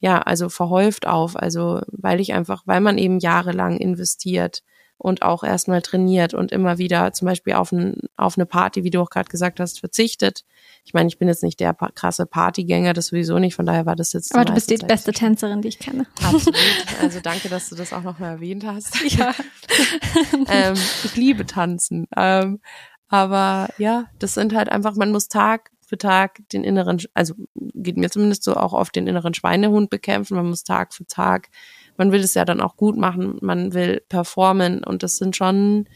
ja, 0.00 0.20
also 0.20 0.48
verhäuft 0.48 1.06
auf. 1.06 1.36
Also 1.36 1.82
weil 1.88 2.20
ich 2.20 2.32
einfach, 2.32 2.62
weil 2.66 2.80
man 2.80 2.98
eben 2.98 3.18
jahrelang 3.18 3.76
investiert 3.76 4.62
und 4.96 5.22
auch 5.22 5.44
erstmal 5.44 5.82
trainiert 5.82 6.34
und 6.34 6.50
immer 6.50 6.78
wieder 6.78 7.12
zum 7.12 7.26
Beispiel 7.26 7.54
auf, 7.54 7.72
ein, 7.72 8.00
auf 8.16 8.38
eine 8.38 8.46
Party, 8.46 8.84
wie 8.84 8.90
du 8.90 9.00
auch 9.00 9.10
gerade 9.10 9.28
gesagt 9.28 9.60
hast, 9.60 9.80
verzichtet. 9.80 10.44
Ich 10.84 10.92
meine, 10.92 11.08
ich 11.08 11.18
bin 11.18 11.28
jetzt 11.28 11.42
nicht 11.42 11.60
der 11.60 11.74
krasse 11.74 12.26
Partygänger, 12.26 12.92
das 12.92 13.06
sowieso 13.06 13.38
nicht, 13.38 13.54
von 13.54 13.66
daher 13.66 13.86
war 13.86 13.96
das 13.96 14.12
jetzt. 14.12 14.34
Aber 14.34 14.44
du 14.44 14.52
bist 14.52 14.70
die 14.70 14.78
Zeit 14.78 14.88
beste 14.88 15.12
Tänzerin, 15.12 15.62
die 15.62 15.68
ich 15.68 15.78
kenne. 15.78 16.06
Absolut. 16.22 16.58
Also 17.00 17.20
danke, 17.20 17.48
dass 17.48 17.68
du 17.68 17.74
das 17.74 17.92
auch 17.92 18.02
noch 18.02 18.18
mal 18.18 18.30
erwähnt 18.30 18.64
hast. 18.66 18.94
Ja. 19.04 19.34
ähm, 20.48 20.74
ich 21.04 21.16
liebe 21.16 21.46
tanzen. 21.46 22.06
Ähm, 22.16 22.60
aber 23.08 23.68
ja, 23.78 24.06
das 24.18 24.34
sind 24.34 24.54
halt 24.54 24.68
einfach, 24.68 24.94
man 24.96 25.12
muss 25.12 25.28
Tag 25.28 25.70
für 25.86 25.98
Tag 25.98 26.40
den 26.52 26.64
inneren, 26.64 27.00
also 27.12 27.34
geht 27.54 27.96
mir 27.96 28.10
zumindest 28.10 28.44
so 28.44 28.54
auch 28.54 28.72
auf 28.72 28.90
den 28.90 29.06
inneren 29.06 29.34
Schweinehund 29.34 29.90
bekämpfen. 29.90 30.36
Man 30.36 30.48
muss 30.48 30.64
Tag 30.64 30.94
für 30.94 31.06
Tag 31.06 31.48
man 31.96 32.12
will 32.12 32.20
es 32.20 32.34
ja 32.34 32.44
dann 32.44 32.60
auch 32.60 32.76
gut 32.76 32.96
machen, 32.96 33.38
man 33.40 33.72
will 33.72 34.02
performen 34.08 34.82
und 34.84 35.02
das 35.02 35.16
sind 35.16 35.36
schon 35.36 35.86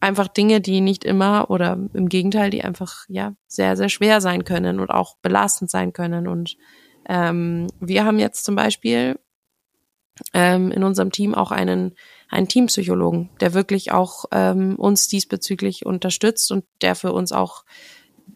einfach 0.00 0.28
Dinge, 0.28 0.60
die 0.60 0.80
nicht 0.80 1.04
immer 1.04 1.50
oder 1.50 1.78
im 1.92 2.08
Gegenteil, 2.08 2.50
die 2.50 2.64
einfach 2.64 3.04
ja 3.08 3.34
sehr, 3.46 3.76
sehr 3.76 3.88
schwer 3.88 4.20
sein 4.20 4.44
können 4.44 4.80
und 4.80 4.90
auch 4.90 5.16
belastend 5.22 5.70
sein 5.70 5.92
können. 5.92 6.28
Und 6.28 6.56
ähm, 7.08 7.68
wir 7.80 8.04
haben 8.04 8.18
jetzt 8.18 8.44
zum 8.44 8.54
Beispiel 8.54 9.18
ähm, 10.34 10.70
in 10.70 10.84
unserem 10.84 11.12
Team 11.12 11.34
auch 11.34 11.50
einen, 11.50 11.94
einen 12.28 12.48
Teampsychologen, 12.48 13.30
der 13.40 13.54
wirklich 13.54 13.92
auch 13.92 14.26
ähm, 14.32 14.76
uns 14.76 15.08
diesbezüglich 15.08 15.86
unterstützt 15.86 16.50
und 16.52 16.64
der 16.82 16.94
für 16.94 17.12
uns 17.12 17.32
auch 17.32 17.64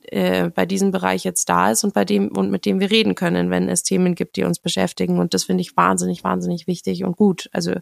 äh, 0.04 0.50
bei 0.50 0.66
diesem 0.66 0.90
Bereich 0.90 1.24
jetzt 1.24 1.48
da 1.48 1.70
ist 1.70 1.84
und 1.84 1.94
bei 1.94 2.04
dem 2.04 2.28
und 2.36 2.50
mit 2.50 2.66
dem 2.66 2.80
wir 2.80 2.90
reden 2.90 3.14
können, 3.14 3.50
wenn 3.50 3.68
es 3.68 3.82
Themen 3.82 4.14
gibt, 4.14 4.36
die 4.36 4.44
uns 4.44 4.58
beschäftigen. 4.58 5.18
Und 5.18 5.34
das 5.34 5.44
finde 5.44 5.62
ich 5.62 5.76
wahnsinnig, 5.76 6.24
wahnsinnig 6.24 6.66
wichtig 6.66 7.04
und 7.04 7.16
gut. 7.16 7.48
Also 7.52 7.74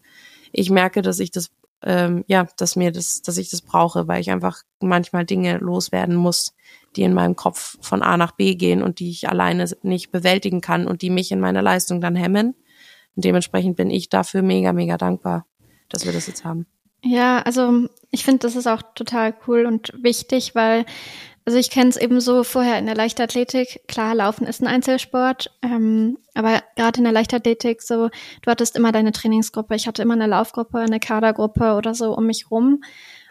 ich 0.52 0.70
merke, 0.70 1.02
dass 1.02 1.20
ich 1.20 1.30
das, 1.30 1.50
ähm, 1.82 2.24
ja, 2.26 2.46
dass 2.56 2.76
mir 2.76 2.92
das, 2.92 3.22
dass 3.22 3.38
ich 3.38 3.50
das 3.50 3.62
brauche, 3.62 4.06
weil 4.08 4.20
ich 4.20 4.30
einfach 4.30 4.62
manchmal 4.80 5.24
Dinge 5.24 5.58
loswerden 5.58 6.14
muss, 6.14 6.54
die 6.96 7.02
in 7.02 7.14
meinem 7.14 7.36
Kopf 7.36 7.78
von 7.80 8.02
A 8.02 8.16
nach 8.16 8.32
B 8.32 8.54
gehen 8.54 8.82
und 8.82 8.98
die 8.98 9.10
ich 9.10 9.28
alleine 9.28 9.68
nicht 9.82 10.10
bewältigen 10.10 10.60
kann 10.60 10.86
und 10.86 11.02
die 11.02 11.10
mich 11.10 11.32
in 11.32 11.40
meiner 11.40 11.62
Leistung 11.62 12.00
dann 12.00 12.16
hemmen. 12.16 12.54
Und 13.16 13.24
dementsprechend 13.24 13.76
bin 13.76 13.90
ich 13.90 14.08
dafür 14.08 14.42
mega, 14.42 14.72
mega 14.72 14.96
dankbar, 14.96 15.46
dass 15.88 16.04
wir 16.04 16.12
das 16.12 16.26
jetzt 16.26 16.44
haben. 16.44 16.66
Ja, 17.02 17.40
also 17.40 17.88
ich 18.10 18.24
finde, 18.24 18.40
das 18.40 18.56
ist 18.56 18.66
auch 18.66 18.82
total 18.94 19.34
cool 19.46 19.64
und 19.64 19.92
wichtig, 20.02 20.54
weil 20.54 20.84
also 21.50 21.58
ich 21.58 21.70
kenne 21.70 21.90
es 21.90 21.96
eben 21.96 22.20
so 22.20 22.44
vorher 22.44 22.78
in 22.78 22.86
der 22.86 22.94
Leichtathletik. 22.94 23.80
Klar, 23.88 24.14
Laufen 24.14 24.46
ist 24.46 24.62
ein 24.62 24.68
Einzelsport, 24.68 25.50
ähm, 25.62 26.16
aber 26.32 26.62
gerade 26.76 26.98
in 26.98 27.02
der 27.02 27.12
Leichtathletik 27.12 27.82
so, 27.82 28.08
du 28.08 28.50
hattest 28.52 28.76
immer 28.76 28.92
deine 28.92 29.10
Trainingsgruppe. 29.10 29.74
Ich 29.74 29.88
hatte 29.88 30.00
immer 30.00 30.14
eine 30.14 30.28
Laufgruppe, 30.28 30.78
eine 30.78 31.00
Kadergruppe 31.00 31.74
oder 31.74 31.92
so 31.92 32.16
um 32.16 32.26
mich 32.26 32.52
rum. 32.52 32.84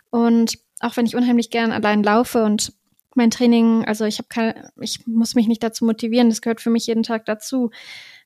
Und 0.10 0.60
auch 0.82 0.98
wenn 0.98 1.06
ich 1.06 1.16
unheimlich 1.16 1.50
gern 1.50 1.72
allein 1.72 2.04
laufe 2.04 2.44
und 2.44 2.74
mein 3.16 3.32
Training, 3.32 3.86
also 3.86 4.04
ich 4.04 4.18
habe 4.18 4.28
keine, 4.28 4.70
ich 4.82 5.08
muss 5.08 5.36
mich 5.36 5.48
nicht 5.48 5.64
dazu 5.64 5.86
motivieren, 5.86 6.28
das 6.28 6.42
gehört 6.42 6.60
für 6.60 6.72
mich 6.72 6.88
jeden 6.88 7.04
Tag 7.04 7.24
dazu. 7.24 7.72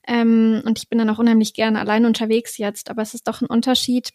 Ähm, 0.08 0.64
und 0.66 0.80
ich 0.80 0.90
bin 0.90 0.98
dann 0.98 1.12
auch 1.12 1.20
unheimlich 1.20 1.54
gern 1.54 1.76
allein 1.76 2.08
unterwegs 2.08 2.58
jetzt, 2.58 2.90
aber 2.90 3.04
es 3.04 3.14
ist 3.14 3.28
doch 3.28 3.42
ein 3.42 3.48
Unterschied. 3.48 4.10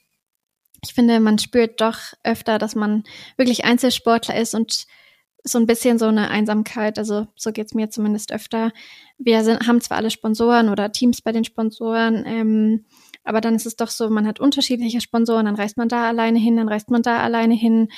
Ich 0.82 0.92
finde, 0.92 1.20
man 1.20 1.38
spürt 1.38 1.80
doch 1.80 1.98
öfter, 2.24 2.58
dass 2.58 2.74
man 2.74 3.04
wirklich 3.36 3.64
Einzelsportler 3.64 4.34
ist 4.34 4.56
und 4.56 4.88
so 5.44 5.58
ein 5.58 5.66
bisschen 5.66 5.98
so 5.98 6.06
eine 6.06 6.28
Einsamkeit. 6.28 6.98
Also 6.98 7.26
so 7.36 7.52
geht's 7.52 7.74
mir 7.74 7.90
zumindest 7.90 8.32
öfter. 8.32 8.72
Wir 9.18 9.44
sind, 9.44 9.66
haben 9.66 9.80
zwar 9.80 9.98
alle 9.98 10.10
Sponsoren 10.10 10.68
oder 10.68 10.92
Teams 10.92 11.22
bei 11.22 11.32
den 11.32 11.44
Sponsoren, 11.44 12.24
ähm, 12.26 12.84
aber 13.24 13.40
dann 13.40 13.54
ist 13.54 13.66
es 13.66 13.76
doch 13.76 13.88
so, 13.88 14.08
man 14.10 14.26
hat 14.26 14.40
unterschiedliche 14.40 15.00
Sponsoren, 15.00 15.46
dann 15.46 15.56
reist 15.56 15.76
man 15.76 15.88
da 15.88 16.08
alleine 16.08 16.38
hin, 16.38 16.56
dann 16.56 16.68
reist 16.68 16.90
man 16.90 17.02
da 17.02 17.18
alleine 17.18 17.54
hin, 17.54 17.88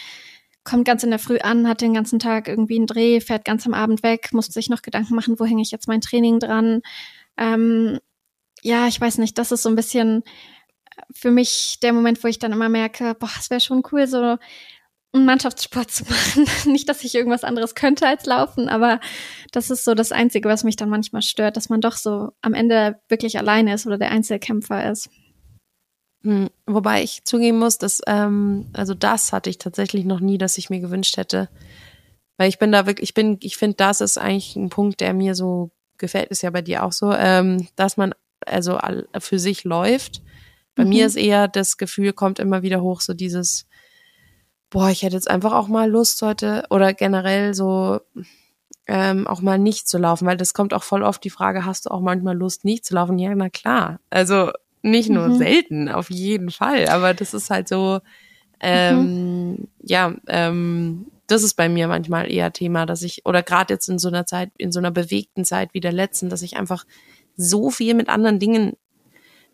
kommt 0.64 0.84
ganz 0.84 1.02
in 1.02 1.10
der 1.10 1.18
Früh 1.18 1.38
an, 1.38 1.68
hat 1.68 1.80
den 1.80 1.94
ganzen 1.94 2.18
Tag 2.18 2.48
irgendwie 2.48 2.76
einen 2.76 2.86
Dreh, 2.86 3.20
fährt 3.20 3.44
ganz 3.44 3.66
am 3.66 3.74
Abend 3.74 4.02
weg, 4.02 4.30
muss 4.32 4.46
sich 4.46 4.68
noch 4.68 4.82
Gedanken 4.82 5.14
machen, 5.14 5.38
wo 5.38 5.44
hänge 5.44 5.62
ich 5.62 5.70
jetzt 5.70 5.88
mein 5.88 6.00
Training 6.00 6.38
dran. 6.38 6.82
Ähm, 7.36 7.98
ja, 8.62 8.86
ich 8.88 9.00
weiß 9.00 9.18
nicht, 9.18 9.38
das 9.38 9.52
ist 9.52 9.62
so 9.62 9.68
ein 9.68 9.76
bisschen 9.76 10.22
für 11.12 11.30
mich 11.30 11.78
der 11.82 11.92
Moment, 11.92 12.22
wo 12.22 12.28
ich 12.28 12.38
dann 12.38 12.52
immer 12.52 12.68
merke, 12.68 13.14
boah, 13.18 13.30
es 13.38 13.50
wäre 13.50 13.60
schon 13.60 13.82
cool, 13.92 14.06
so 14.06 14.36
einen 15.12 15.24
Mannschaftssport 15.24 15.90
zu 15.90 16.04
machen. 16.04 16.46
Nicht, 16.72 16.88
dass 16.88 17.04
ich 17.04 17.14
irgendwas 17.14 17.44
anderes 17.44 17.74
könnte 17.74 18.06
als 18.06 18.26
laufen, 18.26 18.68
aber 18.68 19.00
das 19.52 19.70
ist 19.70 19.84
so 19.84 19.94
das 19.94 20.12
Einzige, 20.12 20.48
was 20.48 20.64
mich 20.64 20.76
dann 20.76 20.88
manchmal 20.88 21.22
stört, 21.22 21.56
dass 21.56 21.68
man 21.68 21.80
doch 21.80 21.96
so 21.96 22.30
am 22.42 22.54
Ende 22.54 23.00
wirklich 23.08 23.38
alleine 23.38 23.74
ist 23.74 23.86
oder 23.86 23.98
der 23.98 24.10
Einzelkämpfer 24.10 24.90
ist. 24.90 25.10
Hm, 26.22 26.50
wobei 26.66 27.02
ich 27.02 27.24
zugeben 27.24 27.58
muss, 27.58 27.78
dass, 27.78 28.02
ähm, 28.06 28.66
also 28.72 28.94
das 28.94 29.32
hatte 29.32 29.50
ich 29.50 29.58
tatsächlich 29.58 30.04
noch 30.04 30.20
nie, 30.20 30.38
dass 30.38 30.58
ich 30.58 30.70
mir 30.70 30.80
gewünscht 30.80 31.16
hätte. 31.16 31.48
Weil 32.36 32.48
ich 32.48 32.58
bin 32.58 32.72
da 32.72 32.86
wirklich, 32.86 33.10
ich 33.10 33.14
bin, 33.14 33.38
ich 33.42 33.56
finde, 33.56 33.76
das 33.76 34.00
ist 34.00 34.18
eigentlich 34.18 34.54
ein 34.56 34.70
Punkt, 34.70 35.00
der 35.00 35.12
mir 35.12 35.34
so 35.34 35.70
gefällt, 35.98 36.30
ist 36.30 36.42
ja 36.42 36.50
bei 36.50 36.62
dir 36.62 36.84
auch 36.84 36.92
so, 36.92 37.12
ähm, 37.12 37.68
dass 37.76 37.96
man 37.96 38.14
also 38.46 38.78
für 39.18 39.38
sich 39.38 39.64
läuft. 39.64 40.22
Bei 40.74 40.84
mhm. 40.84 40.90
mir 40.90 41.06
ist 41.06 41.16
eher 41.16 41.48
das 41.48 41.76
Gefühl, 41.76 42.12
kommt 42.12 42.38
immer 42.38 42.62
wieder 42.62 42.80
hoch, 42.80 43.00
so 43.00 43.12
dieses, 43.12 43.66
boah, 44.70 44.88
ich 44.88 45.02
hätte 45.02 45.16
jetzt 45.16 45.30
einfach 45.30 45.52
auch 45.52 45.68
mal 45.68 45.90
Lust 45.90 46.22
heute 46.22 46.64
oder 46.70 46.94
generell 46.94 47.54
so 47.54 48.00
ähm, 48.86 49.26
auch 49.26 49.40
mal 49.40 49.58
nicht 49.58 49.88
zu 49.88 49.98
laufen, 49.98 50.26
weil 50.26 50.36
das 50.36 50.54
kommt 50.54 50.74
auch 50.74 50.82
voll 50.82 51.02
oft 51.02 51.22
die 51.22 51.30
Frage, 51.30 51.64
hast 51.64 51.86
du 51.86 51.90
auch 51.90 52.00
manchmal 52.00 52.36
Lust 52.36 52.64
nicht 52.64 52.84
zu 52.84 52.94
laufen? 52.94 53.18
Ja, 53.18 53.34
na 53.34 53.48
klar. 53.48 54.00
Also 54.10 54.50
nicht 54.82 55.10
nur 55.10 55.28
mhm. 55.28 55.38
selten, 55.38 55.88
auf 55.88 56.10
jeden 56.10 56.50
Fall, 56.50 56.88
aber 56.88 57.14
das 57.14 57.34
ist 57.34 57.50
halt 57.50 57.68
so, 57.68 58.00
ähm, 58.60 59.50
mhm. 59.50 59.68
ja, 59.82 60.14
ähm, 60.26 61.06
das 61.26 61.42
ist 61.42 61.54
bei 61.54 61.68
mir 61.68 61.86
manchmal 61.86 62.30
eher 62.30 62.52
Thema, 62.52 62.86
dass 62.86 63.02
ich, 63.02 63.24
oder 63.26 63.42
gerade 63.42 63.74
jetzt 63.74 63.88
in 63.88 63.98
so 63.98 64.08
einer 64.08 64.26
Zeit, 64.26 64.50
in 64.58 64.72
so 64.72 64.80
einer 64.80 64.90
bewegten 64.90 65.44
Zeit 65.44 65.70
wie 65.72 65.80
der 65.80 65.92
letzten, 65.92 66.28
dass 66.28 66.42
ich 66.42 66.56
einfach 66.56 66.84
so 67.36 67.70
viel 67.70 67.94
mit 67.94 68.08
anderen 68.08 68.38
Dingen 68.38 68.76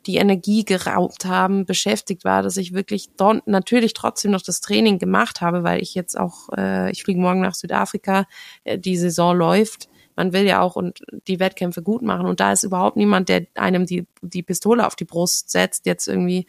die 0.06 0.16
Energie 0.16 0.64
geraubt 0.64 1.24
haben, 1.24 1.66
beschäftigt 1.66 2.24
war, 2.24 2.42
dass 2.42 2.56
ich 2.56 2.72
wirklich 2.72 3.08
dort 3.16 3.46
natürlich 3.46 3.92
trotzdem 3.92 4.30
noch 4.30 4.42
das 4.42 4.60
Training 4.60 4.98
gemacht 4.98 5.40
habe, 5.40 5.64
weil 5.64 5.82
ich 5.82 5.94
jetzt 5.94 6.18
auch, 6.18 6.48
äh, 6.56 6.90
ich 6.92 7.02
fliege 7.02 7.20
morgen 7.20 7.40
nach 7.40 7.54
Südafrika, 7.54 8.26
äh, 8.64 8.78
die 8.78 8.96
Saison 8.96 9.36
läuft. 9.36 9.88
Man 10.14 10.32
will 10.32 10.44
ja 10.44 10.62
auch 10.62 10.76
und 10.76 11.00
die 11.28 11.40
Wettkämpfe 11.40 11.82
gut 11.82 12.00
machen 12.00 12.26
und 12.26 12.40
da 12.40 12.52
ist 12.52 12.62
überhaupt 12.62 12.96
niemand, 12.96 13.28
der 13.28 13.46
einem 13.54 13.84
die, 13.84 14.06
die 14.22 14.42
Pistole 14.42 14.86
auf 14.86 14.96
die 14.96 15.04
Brust 15.04 15.50
setzt, 15.50 15.84
jetzt 15.84 16.08
irgendwie, 16.08 16.46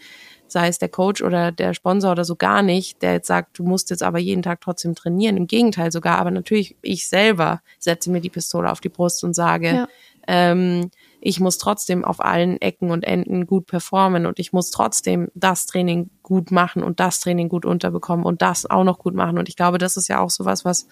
sei 0.47 0.69
es 0.69 0.79
der 0.79 0.87
Coach 0.87 1.21
oder 1.21 1.51
der 1.51 1.73
Sponsor 1.73 2.11
oder 2.11 2.23
so 2.23 2.37
gar 2.37 2.61
nicht, 2.61 3.01
der 3.01 3.13
jetzt 3.13 3.27
sagt, 3.27 3.59
du 3.59 3.63
musst 3.63 3.89
jetzt 3.89 4.03
aber 4.03 4.19
jeden 4.19 4.41
Tag 4.41 4.61
trotzdem 4.61 4.95
trainieren. 4.95 5.35
Im 5.35 5.47
Gegenteil 5.47 5.91
sogar, 5.91 6.17
aber 6.17 6.31
natürlich 6.31 6.77
ich 6.81 7.09
selber 7.09 7.61
setze 7.77 8.09
mir 8.09 8.21
die 8.21 8.29
Pistole 8.29 8.71
auf 8.71 8.79
die 8.79 8.89
Brust 8.89 9.25
und 9.25 9.33
sage, 9.33 9.67
ja. 9.67 9.87
ähm, 10.27 10.89
ich 11.19 11.39
muss 11.39 11.57
trotzdem 11.57 12.05
auf 12.05 12.23
allen 12.23 12.61
Ecken 12.61 12.91
und 12.91 13.03
Enden 13.03 13.47
gut 13.47 13.65
performen 13.65 14.25
und 14.25 14.39
ich 14.39 14.53
muss 14.53 14.71
trotzdem 14.71 15.29
das 15.33 15.65
Training 15.65 16.09
gut 16.21 16.51
machen 16.51 16.83
und 16.83 16.99
das 16.99 17.19
Training 17.19 17.49
gut 17.49 17.65
unterbekommen 17.65 18.25
und 18.25 18.41
das 18.41 18.69
auch 18.69 18.83
noch 18.83 18.99
gut 18.99 19.15
machen. 19.15 19.37
Und 19.37 19.49
ich 19.49 19.55
glaube, 19.55 19.77
das 19.77 19.97
ist 19.97 20.07
ja 20.07 20.19
auch 20.19 20.29
sowas, 20.29 20.63
was 20.63 20.87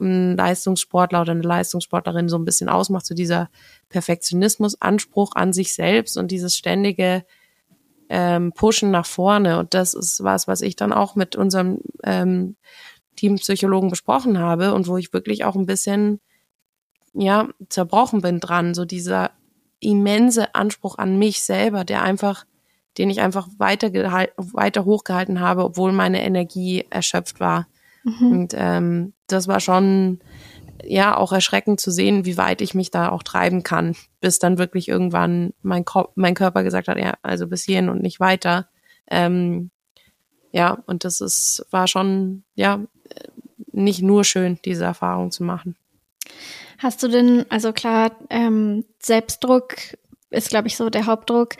ein 0.00 0.36
Leistungssportler 0.36 1.20
oder 1.20 1.32
eine 1.32 1.42
Leistungssportlerin 1.42 2.28
so 2.28 2.38
ein 2.38 2.44
bisschen 2.44 2.70
ausmacht, 2.70 3.04
so 3.04 3.14
dieser 3.14 3.50
Perfektionismus, 3.90 4.80
Anspruch 4.80 5.32
an 5.34 5.52
sich 5.52 5.74
selbst 5.74 6.16
und 6.16 6.30
dieses 6.30 6.56
ständige 6.56 7.24
ähm, 8.08 8.52
Pushen 8.52 8.90
nach 8.90 9.06
vorne. 9.06 9.58
Und 9.58 9.74
das 9.74 9.92
ist 9.92 10.24
was, 10.24 10.48
was 10.48 10.62
ich 10.62 10.74
dann 10.74 10.92
auch 10.92 11.16
mit 11.16 11.36
unserem 11.36 11.80
ähm, 12.02 12.56
Teampsychologen 13.16 13.90
besprochen 13.90 14.38
habe 14.38 14.72
und 14.72 14.88
wo 14.88 14.96
ich 14.96 15.12
wirklich 15.12 15.44
auch 15.44 15.54
ein 15.54 15.66
bisschen 15.66 16.20
ja 17.12 17.48
zerbrochen 17.68 18.22
bin 18.22 18.40
dran, 18.40 18.72
so 18.74 18.84
dieser 18.84 19.32
immense 19.80 20.54
Anspruch 20.54 20.98
an 20.98 21.18
mich 21.18 21.42
selber, 21.42 21.84
der 21.84 22.02
einfach, 22.02 22.44
den 22.98 23.10
ich 23.10 23.20
einfach 23.20 23.48
weiter, 23.58 23.92
weiter 23.92 24.84
hochgehalten 24.84 25.40
habe, 25.40 25.64
obwohl 25.64 25.92
meine 25.92 26.22
Energie 26.22 26.84
erschöpft 26.90 27.40
war. 27.40 27.66
Mhm. 28.04 28.32
Und 28.32 28.54
ähm, 28.56 29.12
das 29.26 29.48
war 29.48 29.60
schon 29.60 30.20
ja 30.84 31.16
auch 31.16 31.32
erschreckend 31.32 31.80
zu 31.80 31.90
sehen, 31.90 32.24
wie 32.24 32.36
weit 32.36 32.60
ich 32.60 32.74
mich 32.74 32.90
da 32.90 33.10
auch 33.10 33.22
treiben 33.22 33.62
kann, 33.62 33.96
bis 34.20 34.38
dann 34.38 34.58
wirklich 34.58 34.88
irgendwann 34.88 35.52
mein, 35.62 35.84
Ko 35.84 36.08
mein 36.14 36.34
Körper 36.34 36.62
gesagt 36.62 36.88
hat, 36.88 36.98
ja, 36.98 37.14
also 37.22 37.46
bis 37.46 37.64
hierhin 37.64 37.88
und 37.88 38.02
nicht 38.02 38.20
weiter. 38.20 38.68
Ähm, 39.10 39.70
ja, 40.52 40.78
und 40.86 41.04
das 41.04 41.20
ist, 41.20 41.66
war 41.70 41.86
schon, 41.86 42.44
ja, 42.54 42.80
nicht 43.72 44.02
nur 44.02 44.24
schön, 44.24 44.58
diese 44.64 44.84
Erfahrung 44.84 45.30
zu 45.30 45.44
machen. 45.44 45.76
Hast 46.78 47.02
du 47.02 47.08
denn, 47.08 47.44
also 47.50 47.72
klar, 47.72 48.12
ähm, 48.30 48.84
Selbstdruck 49.00 49.74
ist, 50.30 50.48
glaube 50.48 50.68
ich, 50.68 50.76
so 50.76 50.88
der 50.88 51.06
Hauptdruck, 51.06 51.56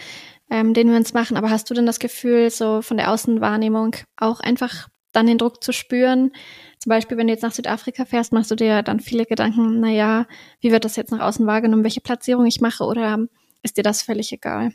ähm, 0.50 0.74
den 0.74 0.88
wir 0.88 0.96
uns 0.96 1.12
machen, 1.12 1.36
aber 1.36 1.50
hast 1.50 1.68
du 1.70 1.74
denn 1.74 1.86
das 1.86 1.98
Gefühl, 1.98 2.50
so 2.50 2.82
von 2.82 2.96
der 2.96 3.12
Außenwahrnehmung 3.12 3.96
auch 4.16 4.40
einfach 4.40 4.88
dann 5.12 5.26
den 5.26 5.38
Druck 5.38 5.62
zu 5.62 5.72
spüren? 5.72 6.32
Zum 6.78 6.90
Beispiel, 6.90 7.18
wenn 7.18 7.26
du 7.26 7.32
jetzt 7.34 7.42
nach 7.42 7.52
Südafrika 7.52 8.04
fährst, 8.06 8.32
machst 8.32 8.50
du 8.50 8.56
dir 8.56 8.82
dann 8.82 9.00
viele 9.00 9.26
Gedanken, 9.26 9.80
na 9.80 9.90
ja, 9.90 10.26
wie 10.60 10.72
wird 10.72 10.84
das 10.84 10.96
jetzt 10.96 11.12
nach 11.12 11.20
außen 11.20 11.46
wahrgenommen, 11.46 11.84
welche 11.84 12.00
Platzierung 12.00 12.46
ich 12.46 12.60
mache 12.60 12.84
oder 12.84 13.18
ist 13.62 13.76
dir 13.76 13.82
das 13.82 14.02
völlig 14.02 14.32
egal? 14.32 14.72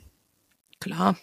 Klar. 0.79 1.17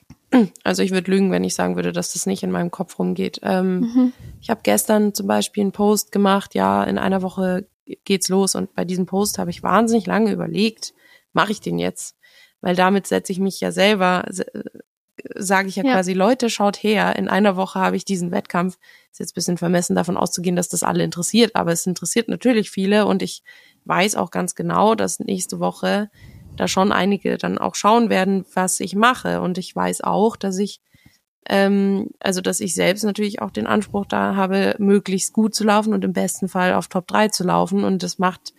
Also 0.65 0.83
ich 0.83 0.93
würde 0.93 1.11
lügen, 1.11 1.31
wenn 1.31 1.45
ich 1.45 1.55
sagen 1.55 1.77
würde, 1.77 1.93
dass 1.93 2.15
das 2.15 2.27
nicht 2.27 2.43
in 2.43 2.51
meinem 2.51 2.71
Kopf 2.71 2.99
rumgeht. 2.99 3.41
Ähm, 3.43 3.81
mhm. 3.81 4.13
Ich 4.41 4.49
habe 4.49 4.61
gestern 4.63 5.13
zum 5.13 5.27
Beispiel 5.27 5.61
einen 5.61 5.73
Post 5.73 6.11
gemacht, 6.11 6.55
ja, 6.55 6.83
in 6.85 6.99
einer 6.99 7.23
Woche 7.23 7.67
geht's 8.05 8.29
los. 8.29 8.55
Und 8.55 8.75
bei 8.75 8.85
diesem 8.85 9.07
Post 9.07 9.39
habe 9.39 9.51
ich 9.51 9.63
wahnsinnig 9.63 10.07
lange 10.07 10.33
überlegt, 10.33 10.95
mache 11.33 11.53
ich 11.53 11.61
den 11.61 11.79
jetzt? 11.79 12.17
Weil 12.61 12.77
damit 12.77 13.07
setze 13.07 13.33
ich 13.33 13.41
mich 13.41 13.61
ja 13.61 13.73
selber, 13.73 14.25
äh, 14.29 14.63
sage 15.35 15.69
ich 15.69 15.77
ja, 15.77 15.85
ja, 15.85 15.93
quasi, 15.93 16.13
Leute, 16.13 16.51
schaut 16.51 16.83
her, 16.83 17.17
in 17.17 17.29
einer 17.29 17.57
Woche 17.57 17.81
habe 17.81 17.97
ich 17.97 18.05
diesen 18.05 18.31
Wettkampf. 18.31 18.79
Ist 19.11 19.21
jetzt 19.21 19.35
bisschen 19.35 19.59
vermessen 19.59 19.95
davon 19.95 20.17
auszugehen, 20.17 20.57
dass 20.57 20.69
das 20.69 20.83
alle 20.83 21.05
interessiert, 21.05 21.55
aber 21.55 21.73
es 21.73 21.87
interessiert 21.87 22.29
natürlich 22.29 22.71
viele 22.71 23.07
und 23.07 23.23
ich 23.23 23.43
weiß 23.85 24.17
auch 24.17 24.31
ganz 24.31 24.55
genau, 24.55 24.95
dass 24.95 25.19
nächste 25.19 25.61
Woche 25.61 26.11
da 26.57 26.69
schon 26.69 26.93
einige 26.93 27.39
dann 27.39 27.59
auch 27.59 27.75
schauen 27.75 28.11
werden, 28.11 28.45
was 28.55 28.81
ich 28.81 28.95
mache. 28.95 29.41
Und 29.41 29.59
ich 29.59 29.75
weiß 29.75 30.03
auch, 30.03 30.37
dass 30.37 30.59
ich 30.59 30.81
ähm, 31.49 32.11
also, 32.21 32.41
dass 32.41 32.61
ich 32.61 32.75
selbst 32.75 33.03
natürlich 33.05 33.43
auch 33.43 33.51
den 33.51 33.67
Anspruch 33.67 34.07
da 34.07 34.37
habe, 34.37 34.77
möglichst 34.79 35.33
gut 35.33 35.55
zu 35.55 35.65
laufen 35.65 35.93
und 35.93 36.05
im 36.05 36.13
besten 36.13 36.49
Fall 36.49 36.75
auf 36.75 36.89
Top 36.89 37.07
3 37.09 37.29
zu 37.29 37.45
laufen. 37.45 37.85
Und 37.85 38.03
das 38.03 38.19
macht 38.19 38.53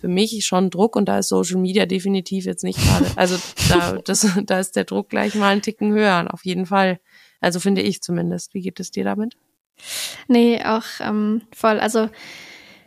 für 0.00 0.08
mich 0.08 0.44
schon 0.46 0.70
Druck 0.70 0.96
und 0.96 1.08
da 1.08 1.18
ist 1.18 1.28
Social 1.28 1.58
Media 1.58 1.86
definitiv 1.86 2.44
jetzt 2.46 2.64
nicht 2.64 2.78
gerade. 2.78 3.06
Also 3.16 3.36
da, 3.68 3.98
das, 4.04 4.26
da 4.44 4.58
ist 4.58 4.76
der 4.76 4.84
Druck 4.84 5.10
gleich 5.10 5.34
mal 5.34 5.48
einen 5.48 5.62
Ticken 5.62 5.92
höher, 5.92 6.28
auf 6.32 6.44
jeden 6.44 6.66
Fall. 6.66 7.00
Also 7.40 7.60
finde 7.60 7.82
ich 7.82 8.02
zumindest. 8.02 8.54
Wie 8.54 8.62
geht 8.62 8.80
es 8.80 8.90
dir 8.90 9.04
damit? 9.04 9.36
Nee, 10.28 10.62
auch 10.64 10.84
ähm, 11.00 11.42
voll. 11.54 11.80
Also 11.80 12.08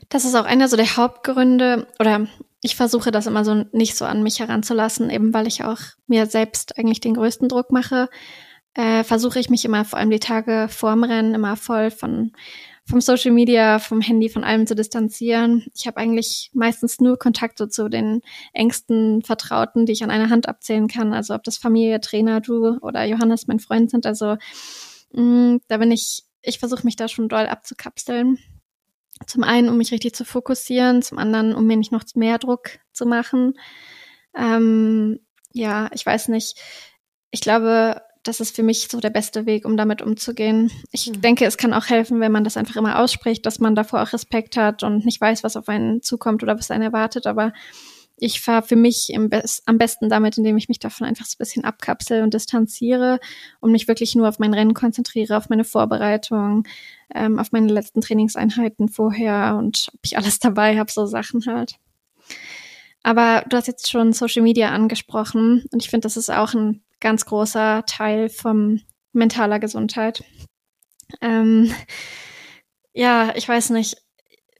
das 0.09 0.25
ist 0.25 0.35
auch 0.35 0.45
einer 0.45 0.67
so 0.67 0.77
der 0.77 0.95
Hauptgründe 0.95 1.87
oder 1.99 2.27
ich 2.61 2.75
versuche 2.75 3.11
das 3.11 3.27
immer 3.27 3.43
so 3.43 3.65
nicht 3.73 3.95
so 3.97 4.05
an 4.05 4.23
mich 4.23 4.39
heranzulassen, 4.39 5.09
eben 5.09 5.33
weil 5.33 5.47
ich 5.47 5.63
auch 5.63 5.79
mir 6.07 6.27
selbst 6.27 6.77
eigentlich 6.77 7.01
den 7.01 7.15
größten 7.15 7.49
Druck 7.49 7.71
mache. 7.71 8.09
Äh, 8.75 9.03
versuche 9.03 9.39
ich 9.39 9.49
mich 9.49 9.65
immer 9.65 9.85
vor 9.85 9.99
allem 9.99 10.09
die 10.09 10.19
Tage 10.19 10.67
vorm 10.69 11.03
Rennen 11.03 11.35
immer 11.35 11.55
voll 11.55 11.91
von 11.91 12.31
vom 12.85 12.99
Social 12.99 13.31
Media, 13.31 13.79
vom 13.79 14.01
Handy, 14.01 14.27
von 14.29 14.43
allem 14.43 14.67
zu 14.67 14.75
distanzieren. 14.75 15.65
Ich 15.73 15.87
habe 15.87 15.97
eigentlich 15.97 16.51
meistens 16.53 16.99
nur 16.99 17.17
Kontakt 17.17 17.57
so 17.57 17.65
zu 17.65 17.87
den 17.87 18.21
engsten 18.51 19.21
Vertrauten, 19.21 19.85
die 19.85 19.93
ich 19.93 20.03
an 20.03 20.11
einer 20.11 20.29
Hand 20.29 20.49
abzählen 20.49 20.87
kann. 20.87 21.13
Also 21.13 21.33
ob 21.33 21.43
das 21.43 21.57
Familie, 21.57 22.01
Trainer, 22.01 22.41
du 22.41 22.77
oder 22.79 23.05
Johannes, 23.05 23.47
mein 23.47 23.59
Freund 23.59 23.89
sind. 23.89 24.05
Also 24.05 24.35
mh, 25.13 25.21
mm, 25.21 25.61
da 25.67 25.77
bin 25.77 25.91
ich, 25.91 26.23
ich 26.41 26.59
versuche 26.59 26.83
mich 26.83 26.97
da 26.97 27.07
schon 27.07 27.29
doll 27.29 27.45
abzukapseln. 27.45 28.37
Zum 29.27 29.43
einen, 29.43 29.69
um 29.69 29.77
mich 29.77 29.91
richtig 29.91 30.13
zu 30.15 30.25
fokussieren, 30.25 31.01
zum 31.01 31.19
anderen, 31.19 31.55
um 31.55 31.65
mir 31.65 31.77
nicht 31.77 31.93
noch 31.93 32.03
mehr 32.15 32.37
Druck 32.37 32.79
zu 32.91 33.05
machen. 33.05 33.53
Ähm, 34.35 35.19
ja, 35.53 35.89
ich 35.93 36.05
weiß 36.05 36.27
nicht. 36.27 36.59
Ich 37.31 37.39
glaube, 37.39 38.01
das 38.23 38.39
ist 38.39 38.55
für 38.55 38.63
mich 38.63 38.87
so 38.89 38.99
der 38.99 39.09
beste 39.09 39.45
Weg, 39.45 39.65
um 39.65 39.77
damit 39.77 40.01
umzugehen. 40.01 40.71
Ich 40.91 41.07
mhm. 41.07 41.21
denke, 41.21 41.45
es 41.45 41.57
kann 41.57 41.73
auch 41.73 41.87
helfen, 41.87 42.19
wenn 42.19 42.31
man 42.31 42.43
das 42.43 42.57
einfach 42.57 42.77
immer 42.77 42.99
ausspricht, 42.99 43.45
dass 43.45 43.59
man 43.59 43.75
davor 43.75 44.01
auch 44.01 44.13
Respekt 44.13 44.57
hat 44.57 44.83
und 44.83 45.05
nicht 45.05 45.19
weiß, 45.19 45.43
was 45.43 45.57
auf 45.57 45.69
einen 45.69 46.01
zukommt 46.01 46.41
oder 46.41 46.57
was 46.57 46.71
einen 46.71 46.83
erwartet. 46.83 47.27
Aber 47.27 47.53
ich 48.15 48.41
fahre 48.41 48.65
für 48.65 48.77
mich 48.77 49.13
Be 49.17 49.43
am 49.65 49.77
besten 49.77 50.07
damit, 50.07 50.37
indem 50.37 50.55
ich 50.55 50.69
mich 50.69 50.79
davon 50.79 51.05
einfach 51.05 51.25
so 51.25 51.35
ein 51.35 51.39
bisschen 51.39 51.65
abkapsel 51.65 52.23
und 52.23 52.33
distanziere 52.33 53.19
und 53.59 53.71
mich 53.71 53.87
wirklich 53.87 54.15
nur 54.15 54.29
auf 54.29 54.39
mein 54.39 54.53
Rennen 54.53 54.73
konzentriere, 54.73 55.35
auf 55.35 55.49
meine 55.49 55.65
Vorbereitung, 55.65 56.65
ähm, 57.13 57.39
auf 57.39 57.51
meine 57.51 57.67
letzten 57.67 57.99
Trainingseinheiten 58.01 58.87
vorher 58.87 59.57
und 59.57 59.89
ob 59.93 59.99
ich 60.03 60.17
alles 60.17 60.39
dabei 60.39 60.77
habe, 60.79 60.91
so 60.91 61.05
Sachen 61.05 61.45
halt. 61.45 61.75
Aber 63.05 63.43
du 63.49 63.57
hast 63.57 63.67
jetzt 63.67 63.91
schon 63.91 64.13
Social 64.13 64.43
Media 64.43 64.69
angesprochen 64.69 65.65
und 65.73 65.83
ich 65.83 65.89
finde, 65.89 66.05
das 66.05 66.15
ist 66.15 66.31
auch 66.31 66.53
ein 66.53 66.81
ganz 67.03 67.25
großer 67.25 67.83
Teil 67.85 68.29
von 68.29 68.81
mentaler 69.11 69.59
Gesundheit. 69.59 70.23
Ähm, 71.21 71.71
ja, 72.93 73.33
ich 73.35 73.47
weiß 73.47 73.69
nicht, 73.69 73.97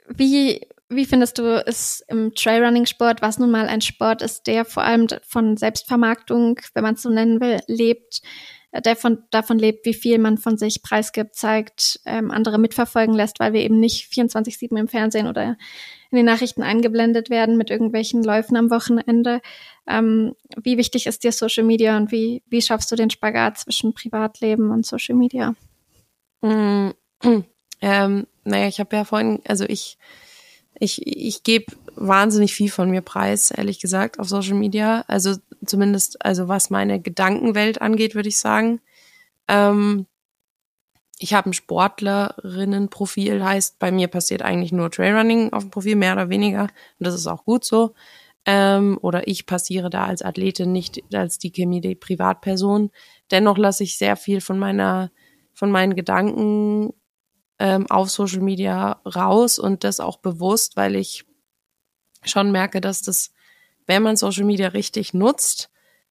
wie, 0.07 0.61
wie 0.89 1.05
findest 1.05 1.39
du 1.39 1.65
es 1.65 2.03
im 2.07 2.35
Trailrunning-Sport, 2.35 3.23
was 3.23 3.39
nun 3.39 3.49
mal 3.49 3.67
ein 3.67 3.81
Sport 3.81 4.21
ist, 4.21 4.45
der 4.45 4.65
vor 4.65 4.83
allem 4.83 5.07
von 5.27 5.57
Selbstvermarktung, 5.57 6.59
wenn 6.75 6.83
man 6.83 6.95
es 6.95 7.01
so 7.01 7.09
nennen 7.09 7.41
will, 7.41 7.61
lebt, 7.67 8.21
der 8.81 8.95
von, 8.95 9.23
davon 9.29 9.59
lebt, 9.59 9.85
wie 9.85 9.93
viel 9.93 10.17
man 10.17 10.37
von 10.37 10.57
sich 10.57 10.81
preisgibt, 10.81 11.35
zeigt, 11.35 11.99
ähm, 12.05 12.31
andere 12.31 12.57
mitverfolgen 12.57 13.13
lässt, 13.13 13.39
weil 13.39 13.53
wir 13.53 13.61
eben 13.61 13.79
nicht 13.79 14.11
24-7 14.11 14.77
im 14.79 14.87
Fernsehen 14.87 15.27
oder 15.27 15.57
in 16.09 16.17
den 16.17 16.25
Nachrichten 16.25 16.63
eingeblendet 16.63 17.29
werden 17.29 17.57
mit 17.57 17.69
irgendwelchen 17.69 18.23
Läufen 18.23 18.57
am 18.57 18.69
Wochenende. 18.69 19.41
Ähm, 19.87 20.35
wie 20.61 20.77
wichtig 20.77 21.07
ist 21.07 21.23
dir 21.23 21.31
Social 21.31 21.63
Media 21.63 21.97
und 21.97 22.11
wie, 22.11 22.43
wie 22.47 22.61
schaffst 22.61 22.91
du 22.91 22.95
den 22.95 23.09
Spagat 23.09 23.59
zwischen 23.59 23.93
Privatleben 23.93 24.71
und 24.71 24.85
Social 24.85 25.15
Media? 25.15 25.55
Mm, 26.41 26.89
ähm, 27.81 28.27
naja, 28.43 28.67
ich 28.67 28.79
habe 28.79 28.95
ja 28.95 29.05
vorhin, 29.05 29.39
also 29.47 29.65
ich, 29.65 29.97
ich, 30.79 31.05
ich 31.05 31.43
gebe 31.43 31.65
wahnsinnig 31.95 32.53
viel 32.53 32.69
von 32.69 32.89
mir 32.89 33.01
preis, 33.01 33.51
ehrlich 33.51 33.79
gesagt, 33.79 34.19
auf 34.19 34.29
Social 34.29 34.55
Media. 34.55 35.03
Also 35.07 35.35
zumindest, 35.65 36.23
also 36.25 36.47
was 36.47 36.69
meine 36.69 37.01
Gedankenwelt 37.01 37.81
angeht, 37.81 38.15
würde 38.15 38.29
ich 38.29 38.37
sagen. 38.37 38.81
Ähm, 39.47 40.07
ich 41.19 41.33
habe 41.33 41.49
ein 41.49 41.53
Sportlerinnenprofil, 41.53 43.43
heißt, 43.43 43.79
bei 43.79 43.91
mir 43.91 44.07
passiert 44.07 44.41
eigentlich 44.41 44.71
nur 44.71 44.91
Trailrunning 44.91 45.53
auf 45.53 45.63
dem 45.63 45.71
Profil, 45.71 45.95
mehr 45.95 46.13
oder 46.13 46.29
weniger. 46.29 46.63
Und 46.63 46.71
das 46.99 47.15
ist 47.15 47.27
auch 47.27 47.45
gut 47.45 47.63
so. 47.63 47.93
Ähm, 48.45 48.97
oder 49.01 49.27
ich 49.27 49.45
passiere 49.45 49.89
da 49.89 50.05
als 50.05 50.21
Athletin, 50.21 50.71
nicht 50.71 51.01
als 51.13 51.37
die 51.37 51.51
Chemie, 51.51 51.79
die 51.79 51.95
Privatperson. 51.95 52.91
Dennoch 53.31 53.57
lasse 53.57 53.83
ich 53.83 53.97
sehr 53.97 54.17
viel 54.17 54.41
von 54.41 54.59
meiner, 54.59 55.11
von 55.53 55.71
meinen 55.71 55.95
Gedanken 55.95 56.93
ähm, 57.59 57.89
auf 57.89 58.09
Social 58.09 58.41
Media 58.41 59.01
raus 59.05 59.59
und 59.59 59.85
das 59.85 60.01
auch 60.01 60.17
bewusst, 60.17 60.75
weil 60.75 60.95
ich 60.97 61.25
schon 62.25 62.51
merke, 62.51 62.81
dass 62.81 63.01
das, 63.01 63.31
wenn 63.87 64.03
man 64.03 64.15
Social 64.15 64.45
Media 64.45 64.69
richtig 64.69 65.13
nutzt, 65.13 65.69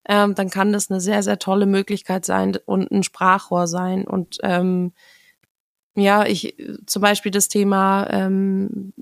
ähm, 0.09 0.35
dann 0.35 0.51
kann 0.51 0.73
das 0.73 0.91
eine 0.91 1.01
sehr, 1.01 1.23
sehr 1.23 1.39
tolle 1.39 1.67
Möglichkeit 1.67 2.25
sein 2.25 2.57
und 2.65 2.91
ein 2.91 3.03
Sprachrohr 3.03 3.67
sein. 3.67 4.05
Und 4.05 4.39
ähm, 4.43 4.93
ja, 5.95 6.27
ich 6.27 6.57
zum 6.87 7.03
Beispiel 7.03 7.31
das 7.31 7.49
Thema, 7.49 8.09
ähm, 8.11 8.93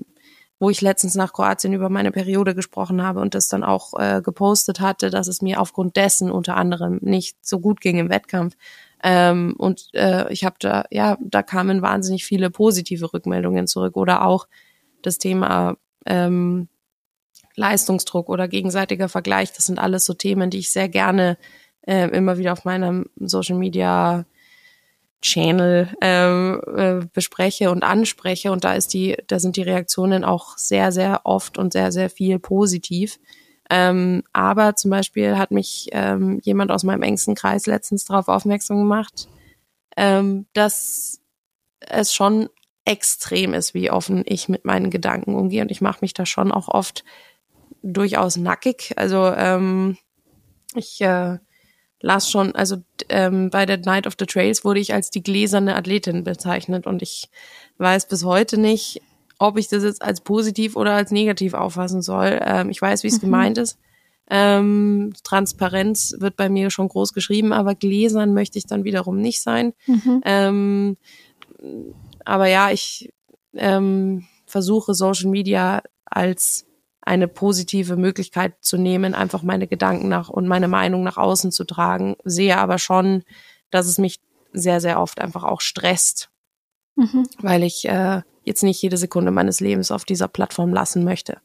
wo 0.59 0.69
ich 0.69 0.81
letztens 0.81 1.15
nach 1.15 1.33
Kroatien 1.33 1.73
über 1.73 1.89
meine 1.89 2.11
Periode 2.11 2.53
gesprochen 2.53 3.01
habe 3.01 3.19
und 3.19 3.33
das 3.33 3.47
dann 3.47 3.63
auch 3.63 3.99
äh, 3.99 4.21
gepostet 4.21 4.79
hatte, 4.79 5.09
dass 5.09 5.27
es 5.27 5.41
mir 5.41 5.59
aufgrund 5.59 5.95
dessen 5.95 6.29
unter 6.29 6.55
anderem 6.55 6.99
nicht 7.01 7.43
so 7.43 7.59
gut 7.59 7.81
ging 7.81 7.97
im 7.97 8.09
Wettkampf. 8.09 8.55
Ähm, 9.03 9.55
und 9.57 9.89
äh, 9.93 10.31
ich 10.31 10.45
habe 10.45 10.57
da, 10.59 10.85
ja, 10.91 11.17
da 11.19 11.41
kamen 11.41 11.81
wahnsinnig 11.81 12.25
viele 12.25 12.51
positive 12.51 13.11
Rückmeldungen 13.11 13.65
zurück 13.65 13.97
oder 13.97 14.23
auch 14.23 14.47
das 15.01 15.17
Thema 15.17 15.77
ähm, 16.05 16.67
Leistungsdruck 17.55 18.29
oder 18.29 18.47
gegenseitiger 18.47 19.09
Vergleich, 19.09 19.51
das 19.53 19.65
sind 19.65 19.79
alles 19.79 20.05
so 20.05 20.13
Themen, 20.13 20.49
die 20.49 20.59
ich 20.59 20.71
sehr 20.71 20.89
gerne 20.89 21.37
äh, 21.81 22.07
immer 22.09 22.37
wieder 22.37 22.53
auf 22.53 22.65
meinem 22.65 23.05
Social 23.17 23.57
Media 23.57 24.25
Channel 25.21 25.89
ähm, 26.01 26.61
äh, 26.75 27.05
bespreche 27.13 27.71
und 27.71 27.83
anspreche. 27.83 28.51
Und 28.51 28.63
da 28.63 28.73
ist 28.73 28.93
die, 28.93 29.17
da 29.27 29.39
sind 29.39 29.55
die 29.55 29.61
Reaktionen 29.61 30.23
auch 30.23 30.57
sehr, 30.57 30.91
sehr 30.91 31.21
oft 31.25 31.57
und 31.57 31.73
sehr, 31.73 31.91
sehr 31.91 32.09
viel 32.09 32.39
positiv. 32.39 33.19
Ähm, 33.69 34.23
aber 34.33 34.75
zum 34.75 34.91
Beispiel 34.91 35.37
hat 35.37 35.51
mich 35.51 35.89
ähm, 35.91 36.39
jemand 36.43 36.71
aus 36.71 36.83
meinem 36.83 37.03
engsten 37.03 37.35
Kreis 37.35 37.67
letztens 37.67 38.03
darauf 38.03 38.27
aufmerksam 38.27 38.77
gemacht, 38.79 39.29
ähm, 39.95 40.47
dass 40.53 41.21
es 41.79 42.13
schon 42.13 42.49
extrem 42.83 43.53
ist, 43.53 43.73
wie 43.73 43.91
offen 43.91 44.23
ich 44.25 44.49
mit 44.49 44.65
meinen 44.65 44.89
Gedanken 44.89 45.35
umgehe. 45.35 45.61
Und 45.61 45.71
ich 45.71 45.81
mache 45.81 45.99
mich 46.01 46.13
da 46.13 46.25
schon 46.25 46.51
auch 46.51 46.67
oft 46.67 47.05
durchaus 47.81 48.37
nackig. 48.37 48.93
Also 48.95 49.25
ähm, 49.35 49.97
ich 50.75 51.01
äh, 51.01 51.37
las 52.01 52.29
schon, 52.29 52.55
also 52.55 52.77
ähm, 53.09 53.49
bei 53.49 53.65
der 53.65 53.77
Night 53.77 54.07
of 54.07 54.15
the 54.19 54.25
Trails 54.25 54.63
wurde 54.63 54.79
ich 54.79 54.93
als 54.93 55.09
die 55.11 55.23
gläserne 55.23 55.75
Athletin 55.75 56.23
bezeichnet 56.23 56.87
und 56.87 57.01
ich 57.01 57.29
weiß 57.77 58.07
bis 58.07 58.23
heute 58.23 58.59
nicht, 58.59 59.01
ob 59.39 59.57
ich 59.57 59.67
das 59.67 59.83
jetzt 59.83 60.01
als 60.01 60.21
positiv 60.21 60.75
oder 60.75 60.93
als 60.93 61.11
negativ 61.11 61.53
auffassen 61.53 62.01
soll. 62.01 62.39
Ähm, 62.43 62.69
ich 62.69 62.81
weiß, 62.81 63.03
wie 63.03 63.07
es 63.07 63.17
mhm. 63.17 63.25
gemeint 63.25 63.57
ist. 63.57 63.77
Ähm, 64.29 65.13
Transparenz 65.23 66.15
wird 66.19 66.37
bei 66.37 66.47
mir 66.47 66.69
schon 66.69 66.87
groß 66.87 67.13
geschrieben, 67.13 67.51
aber 67.51 67.75
gläsern 67.75 68.33
möchte 68.33 68.57
ich 68.57 68.65
dann 68.65 68.83
wiederum 68.83 69.17
nicht 69.17 69.41
sein. 69.41 69.73
Mhm. 69.87 70.21
Ähm, 70.23 70.97
aber 72.23 72.47
ja, 72.47 72.71
ich 72.71 73.11
ähm, 73.55 74.25
versuche 74.45 74.93
Social 74.93 75.29
Media 75.29 75.81
als 76.05 76.65
eine 77.01 77.27
positive 77.27 77.95
Möglichkeit 77.95 78.55
zu 78.61 78.77
nehmen, 78.77 79.15
einfach 79.15 79.43
meine 79.43 79.67
Gedanken 79.67 80.07
nach 80.07 80.29
und 80.29 80.47
meine 80.47 80.67
Meinung 80.67 81.03
nach 81.03 81.17
außen 81.17 81.51
zu 81.51 81.63
tragen. 81.63 82.15
Sehe 82.23 82.57
aber 82.57 82.77
schon, 82.77 83.23
dass 83.71 83.87
es 83.87 83.97
mich 83.97 84.19
sehr, 84.53 84.81
sehr 84.81 84.99
oft 84.99 85.19
einfach 85.19 85.43
auch 85.43 85.61
stresst, 85.61 86.29
mhm. 86.95 87.25
weil 87.39 87.63
ich 87.63 87.87
äh, 87.87 88.21
jetzt 88.43 88.63
nicht 88.63 88.81
jede 88.81 88.97
Sekunde 88.97 89.31
meines 89.31 89.59
Lebens 89.59 89.91
auf 89.91 90.05
dieser 90.05 90.27
Plattform 90.27 90.73
lassen 90.73 91.03
möchte. 91.03 91.39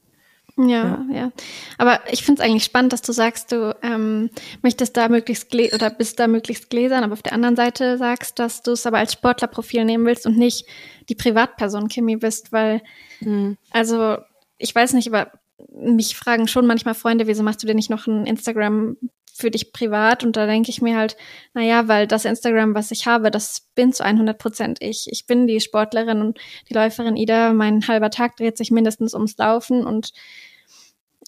Ja, 0.58 0.66
ja, 0.66 1.06
ja. 1.12 1.32
Aber 1.76 2.00
ich 2.10 2.24
finde 2.24 2.40
es 2.40 2.48
eigentlich 2.48 2.64
spannend, 2.64 2.92
dass 2.92 3.02
du 3.02 3.12
sagst, 3.12 3.52
du 3.52 3.76
ähm, 3.82 4.30
möchtest 4.62 4.96
da 4.96 5.08
möglichst 5.08 5.54
oder 5.54 5.90
bist 5.90 6.18
da 6.18 6.28
möglichst 6.28 6.70
gläsern, 6.70 7.04
aber 7.04 7.12
auf 7.12 7.22
der 7.22 7.34
anderen 7.34 7.56
Seite 7.56 7.98
sagst, 7.98 8.38
dass 8.38 8.62
du 8.62 8.72
es 8.72 8.86
aber 8.86 8.98
als 8.98 9.12
Sportlerprofil 9.12 9.84
nehmen 9.84 10.06
willst 10.06 10.24
und 10.26 10.38
nicht 10.38 10.66
die 11.10 11.14
Privatperson 11.14 11.88
Kimi 11.88 12.16
bist, 12.16 12.52
weil 12.52 12.80
mhm. 13.20 13.58
also 13.70 14.16
ich 14.56 14.74
weiß 14.74 14.94
nicht, 14.94 15.08
aber 15.08 15.30
mich 15.72 16.16
fragen 16.16 16.48
schon 16.48 16.66
manchmal 16.66 16.94
Freunde, 16.94 17.26
wieso 17.26 17.42
machst 17.42 17.62
du 17.62 17.66
denn 17.66 17.76
nicht 17.76 17.90
noch 17.90 18.06
ein 18.06 18.26
Instagram 18.26 18.96
für 19.32 19.50
dich 19.50 19.72
privat? 19.72 20.24
Und 20.24 20.36
da 20.36 20.46
denke 20.46 20.70
ich 20.70 20.80
mir 20.80 20.96
halt, 20.96 21.16
na 21.54 21.62
ja, 21.62 21.88
weil 21.88 22.06
das 22.06 22.24
Instagram, 22.24 22.74
was 22.74 22.90
ich 22.90 23.06
habe, 23.06 23.30
das 23.30 23.68
bin 23.74 23.92
zu 23.92 24.04
100 24.04 24.38
Prozent 24.38 24.78
ich. 24.80 25.06
Ich 25.10 25.26
bin 25.26 25.46
die 25.46 25.60
Sportlerin 25.60 26.20
und 26.20 26.38
die 26.68 26.74
Läuferin 26.74 27.16
Ida. 27.16 27.52
Mein 27.52 27.86
halber 27.86 28.10
Tag 28.10 28.36
dreht 28.36 28.56
sich 28.56 28.70
mindestens 28.70 29.14
ums 29.14 29.36
Laufen 29.36 29.84
und 29.84 30.12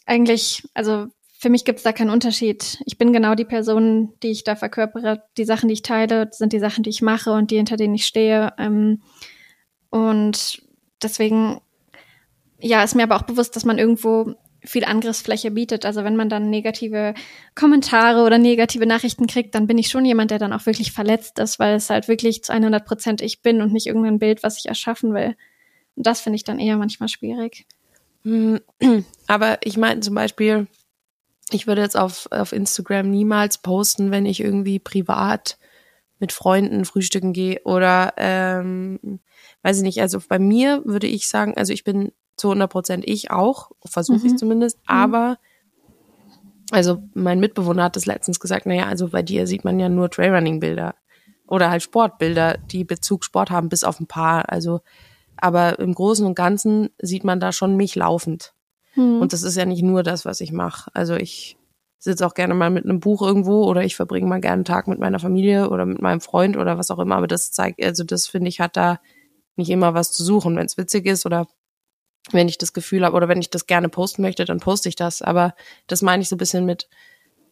eigentlich, 0.07 0.63
also 0.75 1.09
für 1.39 1.51
mich 1.51 1.65
gibt 1.65 1.79
es 1.79 1.85
da 1.85 1.93
keinen 1.93 2.11
Unterschied. 2.11 2.79
Ich 2.85 2.99
bin 2.99 3.13
genau 3.13 3.37
die 3.37 3.45
Person, 3.45 4.13
die 4.23 4.31
ich 4.31 4.43
da 4.43 4.57
verkörpere. 4.57 5.23
Die 5.37 5.45
Sachen, 5.45 5.69
die 5.69 5.75
ich 5.75 5.83
teile, 5.83 6.29
sind 6.33 6.53
die 6.53 6.59
Sachen, 6.59 6.83
die 6.83 6.91
ich 6.91 7.01
mache 7.01 7.33
und 7.33 7.53
die, 7.53 7.57
hinter 7.57 7.77
denen 7.77 7.95
ich 7.95 8.07
stehe. 8.07 8.53
Ähm, 8.59 9.03
und 9.91 10.63
deswegen 11.01 11.61
ja, 12.61 12.83
ist 12.83 12.95
mir 12.95 13.05
aber 13.05 13.17
auch 13.17 13.23
bewusst, 13.23 13.57
dass 13.57 13.65
man 13.65 13.79
irgendwo 13.79 14.35
viel 14.65 14.85
Angriffsfläche 14.85 15.51
bietet. 15.51 15.87
Also 15.87 16.05
wenn 16.05 16.17
man 16.17 16.29
dann 16.29 16.51
negative 16.51 17.15
Kommentare 17.55 18.25
oder 18.25 18.39
negative 18.39 18.87
Nachrichten 18.87 19.27
kriegt, 19.27 19.55
dann 19.55 19.67
bin 19.67 19.79
ich 19.79 19.89
schon 19.89 20.05
jemand, 20.05 20.31
der 20.31 20.39
dann 20.39 20.53
auch 20.53 20.67
wirklich 20.67 20.93
verletzt 20.93 21.39
ist, 21.39 21.59
weil 21.59 21.77
es 21.77 21.91
halt 21.91 22.09
wirklich 22.09 22.43
zu 22.43 22.53
100 22.53 22.85
Prozent 22.85 23.21
ich 23.23 23.43
bin 23.43 23.63
und 23.63 23.73
nicht 23.73 23.87
irgendein 23.87 24.19
Bild, 24.19 24.43
was 24.43 24.59
ich 24.59 24.67
erschaffen 24.67 25.15
will. 25.15 25.37
Und 25.95 26.07
das 26.07 26.21
finde 26.21 26.37
ich 26.37 26.45
dann 26.45 26.59
eher 26.59 26.77
manchmal 26.77 27.09
schwierig. 27.09 27.67
Hm, 28.25 28.61
aber 29.27 29.59
ich 29.63 29.77
meine 29.77 30.01
zum 30.01 30.15
Beispiel, 30.15 30.67
ich 31.51 31.67
würde 31.67 31.83
jetzt 31.83 31.97
auf, 31.97 32.29
auf 32.31 32.53
Instagram 32.53 33.11
niemals 33.11 33.59
posten, 33.59 34.11
wenn 34.11 34.27
ich 34.27 34.41
irgendwie 34.41 34.81
privat 34.81 35.59
mit 36.19 36.33
Freunden 36.33 36.85
frühstücken 36.85 37.33
gehe 37.33 37.61
oder 37.65 38.13
ähm, 38.17 39.21
weiß 39.63 39.79
ich 39.79 39.83
nicht, 39.85 40.01
also 40.01 40.19
bei 40.29 40.41
mir 40.41 40.83
würde 40.85 41.07
ich 41.07 41.29
sagen, 41.29 41.55
also 41.57 41.73
ich 41.73 41.85
bin 41.85 42.13
zu 42.39 42.49
100 42.49 42.71
Prozent 42.71 43.05
ich 43.07 43.31
auch, 43.31 43.71
versuche 43.85 44.27
ich 44.27 44.33
mhm. 44.33 44.39
zumindest, 44.39 44.79
mhm. 44.79 44.85
aber 44.87 45.39
also 46.71 47.03
mein 47.15 47.41
Mitbewohner 47.41 47.85
hat 47.85 47.97
das 47.97 48.07
letztens 48.07 48.41
gesagt, 48.41 48.67
naja, 48.67 48.87
also 48.87 49.09
bei 49.09 49.23
dir 49.23 49.47
sieht 49.47 49.65
man 49.65 49.81
ja 49.81 49.89
nur 49.89 50.11
Trailrunning-Bilder 50.11 50.95
oder 51.47 51.71
halt 51.71 51.83
Sportbilder, 51.83 52.59
die 52.59 52.85
Bezug 52.85 53.25
Sport 53.25 53.51
haben, 53.51 53.69
bis 53.69 53.85
auf 53.85 54.01
ein 54.01 54.07
paar, 54.07 54.51
also 54.53 54.81
aber 55.37 55.79
im 55.79 55.95
Großen 55.95 56.27
und 56.27 56.35
Ganzen 56.35 56.91
sieht 56.99 57.25
man 57.25 57.41
da 57.41 57.53
schon 57.53 57.77
mich 57.77 57.95
laufend. 57.95 58.55
Mhm. 58.97 59.21
Und 59.21 59.33
das 59.33 59.43
ist 59.43 59.57
ja 59.57 59.65
nicht 59.65 59.83
nur 59.83 60.03
das, 60.03 60.25
was 60.25 60.41
ich 60.41 60.53
mache. 60.53 60.91
Also 60.95 61.15
ich 61.15 61.57
sitze 61.99 62.27
auch 62.27 62.35
gerne 62.35 62.55
mal 62.55 62.71
mit 62.71 62.85
einem 62.85 63.01
Buch 63.01 63.23
irgendwo 63.23 63.65
oder 63.65 63.83
ich 63.83 63.97
verbringe 63.97 64.27
mal 64.27 64.41
gerne 64.41 64.55
einen 64.55 64.65
Tag 64.65 64.89
mit 64.89 64.99
meiner 64.99 65.19
Familie 65.19 65.71
oder 65.71 65.87
mit 65.87 66.01
meinem 66.01 66.21
Freund 66.21 66.57
oder 66.57 66.79
was 66.79 66.91
auch 66.91 66.99
immer. 66.99 67.17
Aber 67.17 67.27
das 67.27 67.51
zeigt, 67.51 67.83
also 67.83 68.05
das 68.05 68.27
finde 68.27 68.49
ich, 68.49 68.61
hat 68.61 68.77
da 68.77 69.01
nicht 69.57 69.71
immer 69.71 69.95
was 69.95 70.13
zu 70.13 70.25
suchen. 70.25 70.57
Wenn 70.57 70.67
es 70.67 70.77
witzig 70.77 71.07
ist 71.07 71.27
oder 71.27 71.47
wenn 72.33 72.49
ich 72.49 72.59
das 72.59 72.73
Gefühl 72.73 73.05
habe 73.05 73.17
oder 73.17 73.29
wenn 73.29 73.41
ich 73.41 73.51
das 73.51 73.67
gerne 73.67 73.89
posten 73.89 74.23
möchte, 74.23 74.45
dann 74.45 74.61
poste 74.61 74.89
ich 74.89 74.97
das. 74.97 75.23
Aber 75.23 75.55
das 75.87 76.03
meine 76.03 76.23
ich 76.23 76.29
so 76.29 76.37
ein 76.37 76.39
bisschen 76.39 76.65
mit 76.65 76.89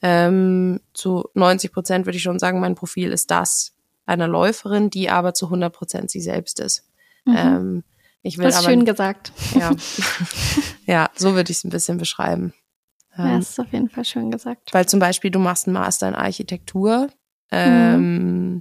ähm, 0.02 0.80
zu 0.92 1.28
90 1.34 1.72
Prozent 1.72 2.06
würde 2.06 2.16
ich 2.16 2.22
schon 2.22 2.38
sagen, 2.38 2.60
mein 2.60 2.74
Profil 2.74 3.12
ist 3.12 3.30
das 3.30 3.74
einer 4.04 4.28
Läuferin, 4.28 4.90
die 4.90 5.10
aber 5.10 5.34
zu 5.34 5.46
100 5.46 5.72
Prozent 5.72 6.10
sie 6.10 6.20
selbst 6.20 6.60
ist. 6.60 6.84
Mhm. 7.24 7.36
Ähm, 7.36 7.84
ich 8.22 8.38
will 8.38 8.46
das 8.46 8.56
ist 8.56 8.60
aber, 8.60 8.70
schön 8.70 8.84
gesagt. 8.84 9.32
Ja, 9.54 9.72
ja 10.86 11.10
so 11.14 11.34
würde 11.34 11.50
ich 11.50 11.58
es 11.58 11.64
ein 11.64 11.70
bisschen 11.70 11.98
beschreiben. 11.98 12.52
Ähm, 13.16 13.26
ja, 13.26 13.38
ist 13.38 13.58
auf 13.58 13.72
jeden 13.72 13.88
Fall 13.88 14.04
schön 14.04 14.30
gesagt. 14.30 14.72
Weil 14.72 14.86
zum 14.86 15.00
Beispiel 15.00 15.30
du 15.30 15.38
machst 15.38 15.66
einen 15.66 15.74
Master 15.74 16.08
in 16.08 16.14
Architektur 16.14 17.08
ähm, 17.50 18.54
mhm. 18.54 18.60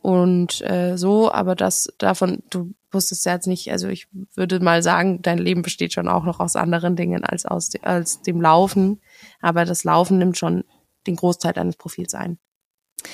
und 0.00 0.60
äh, 0.62 0.96
so, 0.96 1.30
aber 1.32 1.54
das 1.54 1.92
davon, 1.98 2.42
du 2.50 2.74
wusstest 2.92 3.26
ja 3.26 3.34
jetzt 3.34 3.46
nicht, 3.46 3.70
also 3.70 3.88
ich 3.88 4.08
würde 4.34 4.60
mal 4.60 4.82
sagen, 4.82 5.22
dein 5.22 5.38
Leben 5.38 5.62
besteht 5.62 5.92
schon 5.92 6.08
auch 6.08 6.24
noch 6.24 6.40
aus 6.40 6.56
anderen 6.56 6.96
Dingen 6.96 7.24
als 7.24 7.46
aus 7.46 7.70
als 7.82 8.22
dem 8.22 8.40
Laufen, 8.40 9.00
aber 9.40 9.64
das 9.64 9.84
Laufen 9.84 10.18
nimmt 10.18 10.38
schon 10.38 10.64
den 11.06 11.16
Großteil 11.16 11.52
deines 11.52 11.76
Profils 11.76 12.14
ein, 12.14 12.38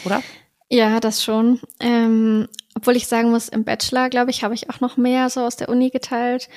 oder? 0.05 0.23
Ja, 0.71 1.01
das 1.01 1.25
schon. 1.25 1.61
Ähm, 1.81 2.47
obwohl 2.75 2.95
ich 2.95 3.07
sagen 3.07 3.31
muss, 3.31 3.49
im 3.49 3.65
Bachelor, 3.65 4.11
glaube 4.11 4.31
ich, 4.31 4.45
habe 4.45 4.55
ich 4.55 4.69
auch 4.69 4.81
noch 4.81 4.99
mehr 4.99 5.31
so 5.31 5.41
aus 5.41 5.57
der 5.57 5.71
Uni 5.71 5.89
geteilt. 5.89 6.49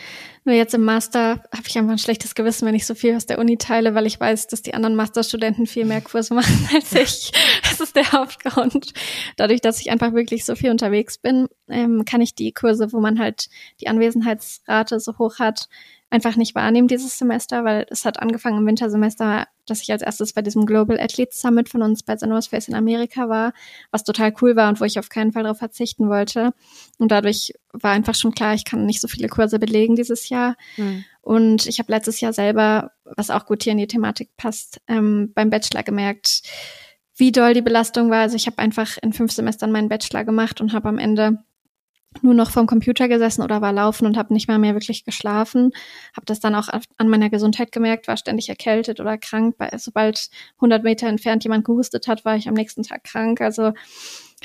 Nur 0.43 0.53
jetzt 0.53 0.73
im 0.73 0.83
Master 0.83 1.43
habe 1.55 1.67
ich 1.67 1.77
einfach 1.77 1.93
ein 1.93 1.97
schlechtes 1.97 2.35
Gewissen, 2.35 2.67
wenn 2.67 2.75
ich 2.75 2.85
so 2.85 2.93
viel 2.93 3.15
aus 3.15 3.25
der 3.25 3.39
Uni 3.39 3.57
teile, 3.57 3.95
weil 3.95 4.05
ich 4.05 4.19
weiß, 4.19 4.47
dass 4.47 4.61
die 4.61 4.73
anderen 4.73 4.95
Masterstudenten 4.95 5.65
viel 5.65 5.85
mehr 5.85 6.01
Kurse 6.01 6.33
machen 6.35 6.69
als 6.73 6.91
ich. 6.91 7.31
Das 7.63 7.79
ist 7.79 7.95
der 7.95 8.11
Hauptgrund. 8.11 8.91
Dadurch, 9.37 9.61
dass 9.61 9.79
ich 9.79 9.89
einfach 9.91 10.13
wirklich 10.13 10.43
so 10.43 10.55
viel 10.55 10.71
unterwegs 10.71 11.17
bin, 11.17 11.47
ähm, 11.69 12.03
kann 12.03 12.19
ich 12.19 12.35
die 12.35 12.51
Kurse, 12.51 12.91
wo 12.91 12.99
man 12.99 13.17
halt 13.17 13.47
die 13.79 13.87
Anwesenheitsrate 13.87 14.99
so 14.99 15.17
hoch 15.19 15.39
hat, 15.39 15.69
einfach 16.11 16.35
nicht 16.35 16.53
wahrnehmen 16.55 16.89
dieses 16.89 17.17
Semester, 17.17 17.63
weil 17.63 17.87
es 17.89 18.03
hat 18.05 18.19
angefangen 18.19 18.59
im 18.59 18.67
Wintersemester, 18.67 19.47
dass 19.65 19.81
ich 19.81 19.91
als 19.91 20.01
erstes 20.01 20.33
bei 20.33 20.41
diesem 20.41 20.65
Global 20.65 20.99
Athletes 20.99 21.39
Summit 21.39 21.69
von 21.69 21.81
uns 21.81 22.03
bei 22.03 22.17
St. 22.17 22.49
Face 22.49 22.67
in 22.67 22.75
Amerika 22.75 23.29
war, 23.29 23.53
was 23.91 24.03
total 24.03 24.33
cool 24.41 24.57
war 24.57 24.67
und 24.67 24.81
wo 24.81 24.83
ich 24.83 24.99
auf 24.99 25.07
keinen 25.07 25.31
Fall 25.31 25.43
darauf 25.43 25.57
verzichten 25.57 26.09
wollte. 26.09 26.53
Und 26.97 27.11
dadurch 27.11 27.53
war 27.71 27.91
einfach 27.91 28.13
schon 28.13 28.33
klar, 28.33 28.53
ich 28.53 28.65
kann 28.65 28.85
nicht 28.85 28.99
so 28.99 29.07
viele 29.07 29.29
Kurse 29.29 29.57
belegen 29.57 29.95
dieses 29.95 30.27
Jahr. 30.27 30.57
Mhm. 30.75 31.05
Und 31.21 31.65
ich 31.65 31.79
habe 31.79 31.91
letztes 31.91 32.19
Jahr 32.19 32.33
selber, 32.33 32.91
was 33.05 33.29
auch 33.29 33.45
gut 33.45 33.63
hier 33.63 33.71
in 33.71 33.77
die 33.77 33.87
Thematik 33.87 34.35
passt, 34.35 34.81
ähm, 34.87 35.31
beim 35.33 35.49
Bachelor 35.49 35.83
gemerkt, 35.83 36.41
wie 37.15 37.31
doll 37.31 37.53
die 37.53 37.61
Belastung 37.61 38.09
war. 38.09 38.21
Also 38.21 38.35
ich 38.35 38.47
habe 38.47 38.57
einfach 38.57 38.97
in 39.01 39.13
fünf 39.13 39.31
Semestern 39.31 39.71
meinen 39.71 39.87
Bachelor 39.87 40.25
gemacht 40.25 40.59
und 40.59 40.73
habe 40.73 40.89
am 40.89 40.97
Ende 40.97 41.37
nur 42.21 42.33
noch 42.33 42.51
vom 42.51 42.67
Computer 42.67 43.07
gesessen 43.07 43.41
oder 43.41 43.61
war 43.61 43.71
laufen 43.71 44.05
und 44.05 44.17
habe 44.17 44.33
nicht 44.33 44.47
mal 44.47 44.59
mehr 44.59 44.73
wirklich 44.73 45.05
geschlafen. 45.05 45.71
Habe 46.15 46.25
das 46.25 46.39
dann 46.39 46.55
auch 46.55 46.67
an 46.97 47.09
meiner 47.09 47.29
Gesundheit 47.29 47.71
gemerkt, 47.71 48.07
war 48.07 48.17
ständig 48.17 48.49
erkältet 48.49 48.99
oder 48.99 49.17
krank. 49.17 49.55
Sobald 49.77 50.29
100 50.57 50.83
Meter 50.83 51.07
entfernt 51.07 51.43
jemand 51.43 51.65
gehustet 51.65 52.07
hat, 52.07 52.25
war 52.25 52.35
ich 52.35 52.47
am 52.47 52.53
nächsten 52.53 52.83
Tag 52.83 53.03
krank. 53.05 53.39
Also 53.39 53.71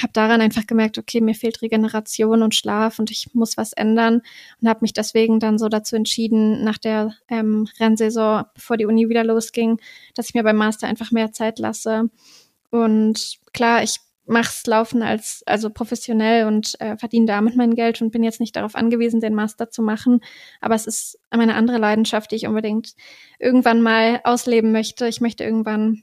habe 0.01 0.13
daran 0.13 0.41
einfach 0.41 0.67
gemerkt, 0.67 0.99
okay, 0.99 1.21
mir 1.21 1.35
fehlt 1.35 1.63
Regeneration 1.63 2.43
und 2.43 2.55
Schlaf 2.55 2.99
und 2.99 3.11
ich 3.11 3.35
muss 3.35 3.57
was 3.57 3.73
ändern 3.73 4.21
und 4.61 4.69
habe 4.69 4.81
mich 4.83 4.93
deswegen 4.93 5.41
dann 5.41 5.59
so 5.59 5.69
dazu 5.69 5.97
entschieden, 5.97 6.65
nach 6.65 6.79
der 6.79 7.15
ähm, 7.29 7.67
Rennsaison, 7.81 8.45
bevor 8.55 8.77
die 8.77 8.87
Uni 8.87 9.09
wieder 9.09 9.25
losging, 9.25 9.81
dass 10.15 10.29
ich 10.29 10.35
mir 10.35 10.43
beim 10.43 10.57
Master 10.57 10.87
einfach 10.87 11.13
mehr 11.13 11.33
Zeit 11.33 11.59
lasse. 11.59 12.11
Und 12.71 13.39
klar, 13.55 13.83
ich 13.83 14.01
mach's 14.27 14.67
laufen 14.67 15.03
als 15.03 15.43
also 15.47 15.71
professionell 15.71 16.47
und 16.47 16.79
äh, 16.81 16.97
verdiene 16.97 17.27
damit 17.27 17.57
mein 17.57 17.75
Geld 17.75 18.03
und 18.03 18.11
bin 18.11 18.25
jetzt 18.25 18.41
nicht 18.41 18.57
darauf 18.57 18.75
angewiesen, 18.75 19.21
den 19.21 19.35
Master 19.35 19.71
zu 19.71 19.83
machen. 19.83 20.21
Aber 20.61 20.75
es 20.75 20.87
ist 20.87 21.19
meine 21.35 21.55
andere 21.55 21.79
Leidenschaft, 21.79 22.31
die 22.31 22.37
ich 22.37 22.47
unbedingt 22.47 22.95
irgendwann 23.39 23.81
mal 23.83 24.21
ausleben 24.25 24.73
möchte. 24.73 25.07
Ich 25.07 25.21
möchte 25.21 25.45
irgendwann 25.45 26.03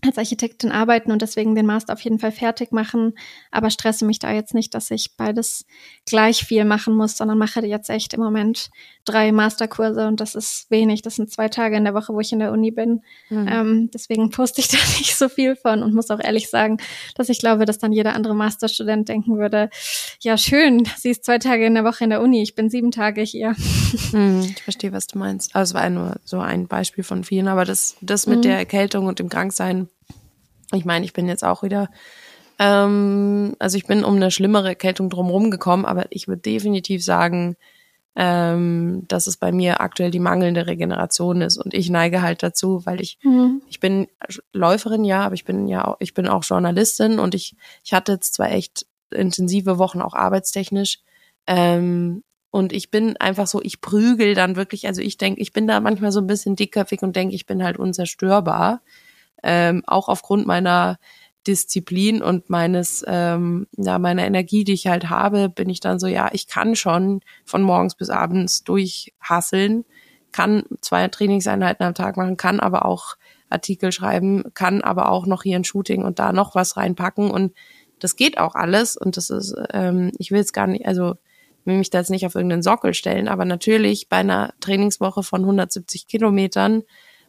als 0.00 0.18
Architektin 0.18 0.72
arbeiten 0.72 1.12
und 1.12 1.22
deswegen 1.22 1.54
den 1.54 1.66
Master 1.66 1.92
auf 1.92 2.00
jeden 2.00 2.18
Fall 2.18 2.32
fertig 2.32 2.72
machen, 2.72 3.14
aber 3.50 3.70
stresse 3.70 4.04
mich 4.04 4.18
da 4.18 4.32
jetzt 4.32 4.54
nicht, 4.54 4.74
dass 4.74 4.90
ich 4.90 5.16
beides 5.16 5.64
gleich 6.06 6.44
viel 6.44 6.64
machen 6.64 6.96
muss, 6.96 7.16
sondern 7.16 7.38
mache 7.38 7.64
jetzt 7.64 7.90
echt 7.90 8.14
im 8.14 8.20
Moment 8.20 8.70
drei 9.04 9.32
Masterkurse 9.32 10.06
und 10.06 10.20
das 10.20 10.34
ist 10.34 10.70
wenig. 10.70 11.02
Das 11.02 11.16
sind 11.16 11.30
zwei 11.30 11.48
Tage 11.48 11.76
in 11.76 11.84
der 11.84 11.94
Woche, 11.94 12.12
wo 12.12 12.20
ich 12.20 12.32
in 12.32 12.38
der 12.38 12.52
Uni 12.52 12.70
bin. 12.70 13.02
Mhm. 13.30 13.48
Ähm, 13.48 13.90
deswegen 13.92 14.30
poste 14.30 14.60
ich 14.60 14.68
da 14.68 14.78
nicht 14.98 15.16
so 15.16 15.28
viel 15.28 15.56
von 15.56 15.82
und 15.82 15.94
muss 15.94 16.10
auch 16.10 16.20
ehrlich 16.20 16.50
sagen, 16.50 16.78
dass 17.14 17.28
ich 17.28 17.38
glaube, 17.38 17.64
dass 17.64 17.78
dann 17.78 17.92
jeder 17.92 18.14
andere 18.14 18.34
Masterstudent 18.34 19.08
denken 19.08 19.38
würde, 19.38 19.70
ja 20.20 20.36
schön, 20.36 20.88
sie 20.96 21.10
ist 21.10 21.24
zwei 21.24 21.38
Tage 21.38 21.66
in 21.66 21.74
der 21.74 21.84
Woche 21.84 22.04
in 22.04 22.10
der 22.10 22.22
Uni, 22.22 22.42
ich 22.42 22.54
bin 22.54 22.70
sieben 22.70 22.90
Tage 22.90 23.22
hier. 23.22 23.54
Mhm, 24.12 24.40
ich 24.56 24.62
verstehe, 24.62 24.92
was 24.92 25.06
du 25.06 25.18
meinst. 25.18 25.54
Also 25.54 25.70
es 25.70 25.80
war 25.80 25.88
nur 25.88 26.16
so 26.24 26.40
ein 26.40 26.66
Beispiel 26.66 27.04
von 27.04 27.24
vielen, 27.24 27.48
aber 27.48 27.64
das, 27.64 27.96
das 28.00 28.26
mit 28.26 28.38
mhm. 28.38 28.42
der 28.42 28.58
Erkältung 28.58 29.06
und 29.06 29.18
dem 29.18 29.28
Kranksein 29.28 29.88
ich 30.76 30.84
meine, 30.84 31.04
ich 31.04 31.12
bin 31.12 31.28
jetzt 31.28 31.44
auch 31.44 31.62
wieder, 31.62 31.88
ähm, 32.58 33.54
also 33.58 33.76
ich 33.76 33.86
bin 33.86 34.04
um 34.04 34.16
eine 34.16 34.30
schlimmere 34.30 34.68
Erkältung 34.68 35.10
drumherum 35.10 35.50
gekommen, 35.50 35.84
aber 35.84 36.06
ich 36.10 36.28
würde 36.28 36.42
definitiv 36.42 37.04
sagen, 37.04 37.56
ähm, 38.14 39.04
dass 39.08 39.26
es 39.26 39.36
bei 39.36 39.52
mir 39.52 39.80
aktuell 39.80 40.10
die 40.10 40.18
mangelnde 40.18 40.66
Regeneration 40.66 41.40
ist 41.40 41.56
und 41.56 41.72
ich 41.72 41.88
neige 41.88 42.20
halt 42.20 42.42
dazu, 42.42 42.84
weil 42.84 43.00
ich 43.00 43.18
mhm. 43.22 43.62
ich 43.68 43.80
bin 43.80 44.06
Läuferin 44.52 45.04
ja, 45.04 45.22
aber 45.22 45.34
ich 45.34 45.44
bin 45.44 45.66
ja 45.66 45.86
auch, 45.86 45.96
ich 45.98 46.12
bin 46.12 46.28
auch 46.28 46.44
Journalistin 46.44 47.18
und 47.18 47.34
ich 47.34 47.56
ich 47.84 47.92
hatte 47.94 48.12
jetzt 48.12 48.34
zwar 48.34 48.50
echt 48.50 48.86
intensive 49.10 49.78
Wochen 49.78 50.02
auch 50.02 50.14
arbeitstechnisch 50.14 51.00
ähm, 51.46 52.22
und 52.50 52.74
ich 52.74 52.90
bin 52.90 53.16
einfach 53.16 53.46
so, 53.46 53.62
ich 53.62 53.80
prügel 53.80 54.34
dann 54.34 54.56
wirklich, 54.56 54.86
also 54.86 55.00
ich 55.00 55.16
denke, 55.16 55.40
ich 55.40 55.54
bin 55.54 55.66
da 55.66 55.80
manchmal 55.80 56.12
so 56.12 56.20
ein 56.20 56.26
bisschen 56.26 56.54
dickköpfig 56.54 57.02
und 57.02 57.16
denke, 57.16 57.34
ich 57.34 57.46
bin 57.46 57.64
halt 57.64 57.78
unzerstörbar 57.78 58.82
ähm, 59.42 59.82
auch 59.86 60.08
aufgrund 60.08 60.46
meiner 60.46 60.98
Disziplin 61.46 62.22
und 62.22 62.50
meines, 62.50 63.04
ähm, 63.06 63.66
ja, 63.76 63.98
meiner 63.98 64.24
Energie, 64.24 64.64
die 64.64 64.72
ich 64.72 64.86
halt 64.86 65.10
habe, 65.10 65.48
bin 65.48 65.68
ich 65.68 65.80
dann 65.80 65.98
so, 65.98 66.06
ja, 66.06 66.30
ich 66.32 66.46
kann 66.46 66.76
schon 66.76 67.20
von 67.44 67.62
morgens 67.62 67.94
bis 67.94 68.10
abends 68.10 68.64
durchhasseln, 68.64 69.84
kann 70.30 70.64
zwei 70.80 71.06
Trainingseinheiten 71.08 71.84
am 71.84 71.94
Tag 71.94 72.16
machen, 72.16 72.36
kann 72.36 72.60
aber 72.60 72.84
auch 72.84 73.16
Artikel 73.50 73.92
schreiben, 73.92 74.44
kann 74.54 74.82
aber 74.82 75.10
auch 75.10 75.26
noch 75.26 75.42
hier 75.42 75.56
ein 75.56 75.64
Shooting 75.64 76.04
und 76.04 76.18
da 76.18 76.32
noch 76.32 76.54
was 76.54 76.76
reinpacken 76.76 77.30
und 77.30 77.52
das 77.98 78.16
geht 78.16 78.38
auch 78.38 78.54
alles 78.54 78.96
und 78.96 79.16
das 79.16 79.30
ist, 79.30 79.54
ähm, 79.72 80.10
ich 80.18 80.30
will 80.30 80.40
es 80.40 80.52
gar 80.52 80.66
nicht, 80.66 80.86
also 80.86 81.14
will 81.64 81.78
mich 81.78 81.90
da 81.90 81.98
jetzt 81.98 82.10
nicht 82.10 82.26
auf 82.26 82.34
irgendeinen 82.34 82.62
Sockel 82.62 82.94
stellen, 82.94 83.28
aber 83.28 83.44
natürlich 83.44 84.08
bei 84.08 84.16
einer 84.16 84.54
Trainingswoche 84.60 85.22
von 85.22 85.42
170 85.42 86.06
Kilometern 86.08 86.82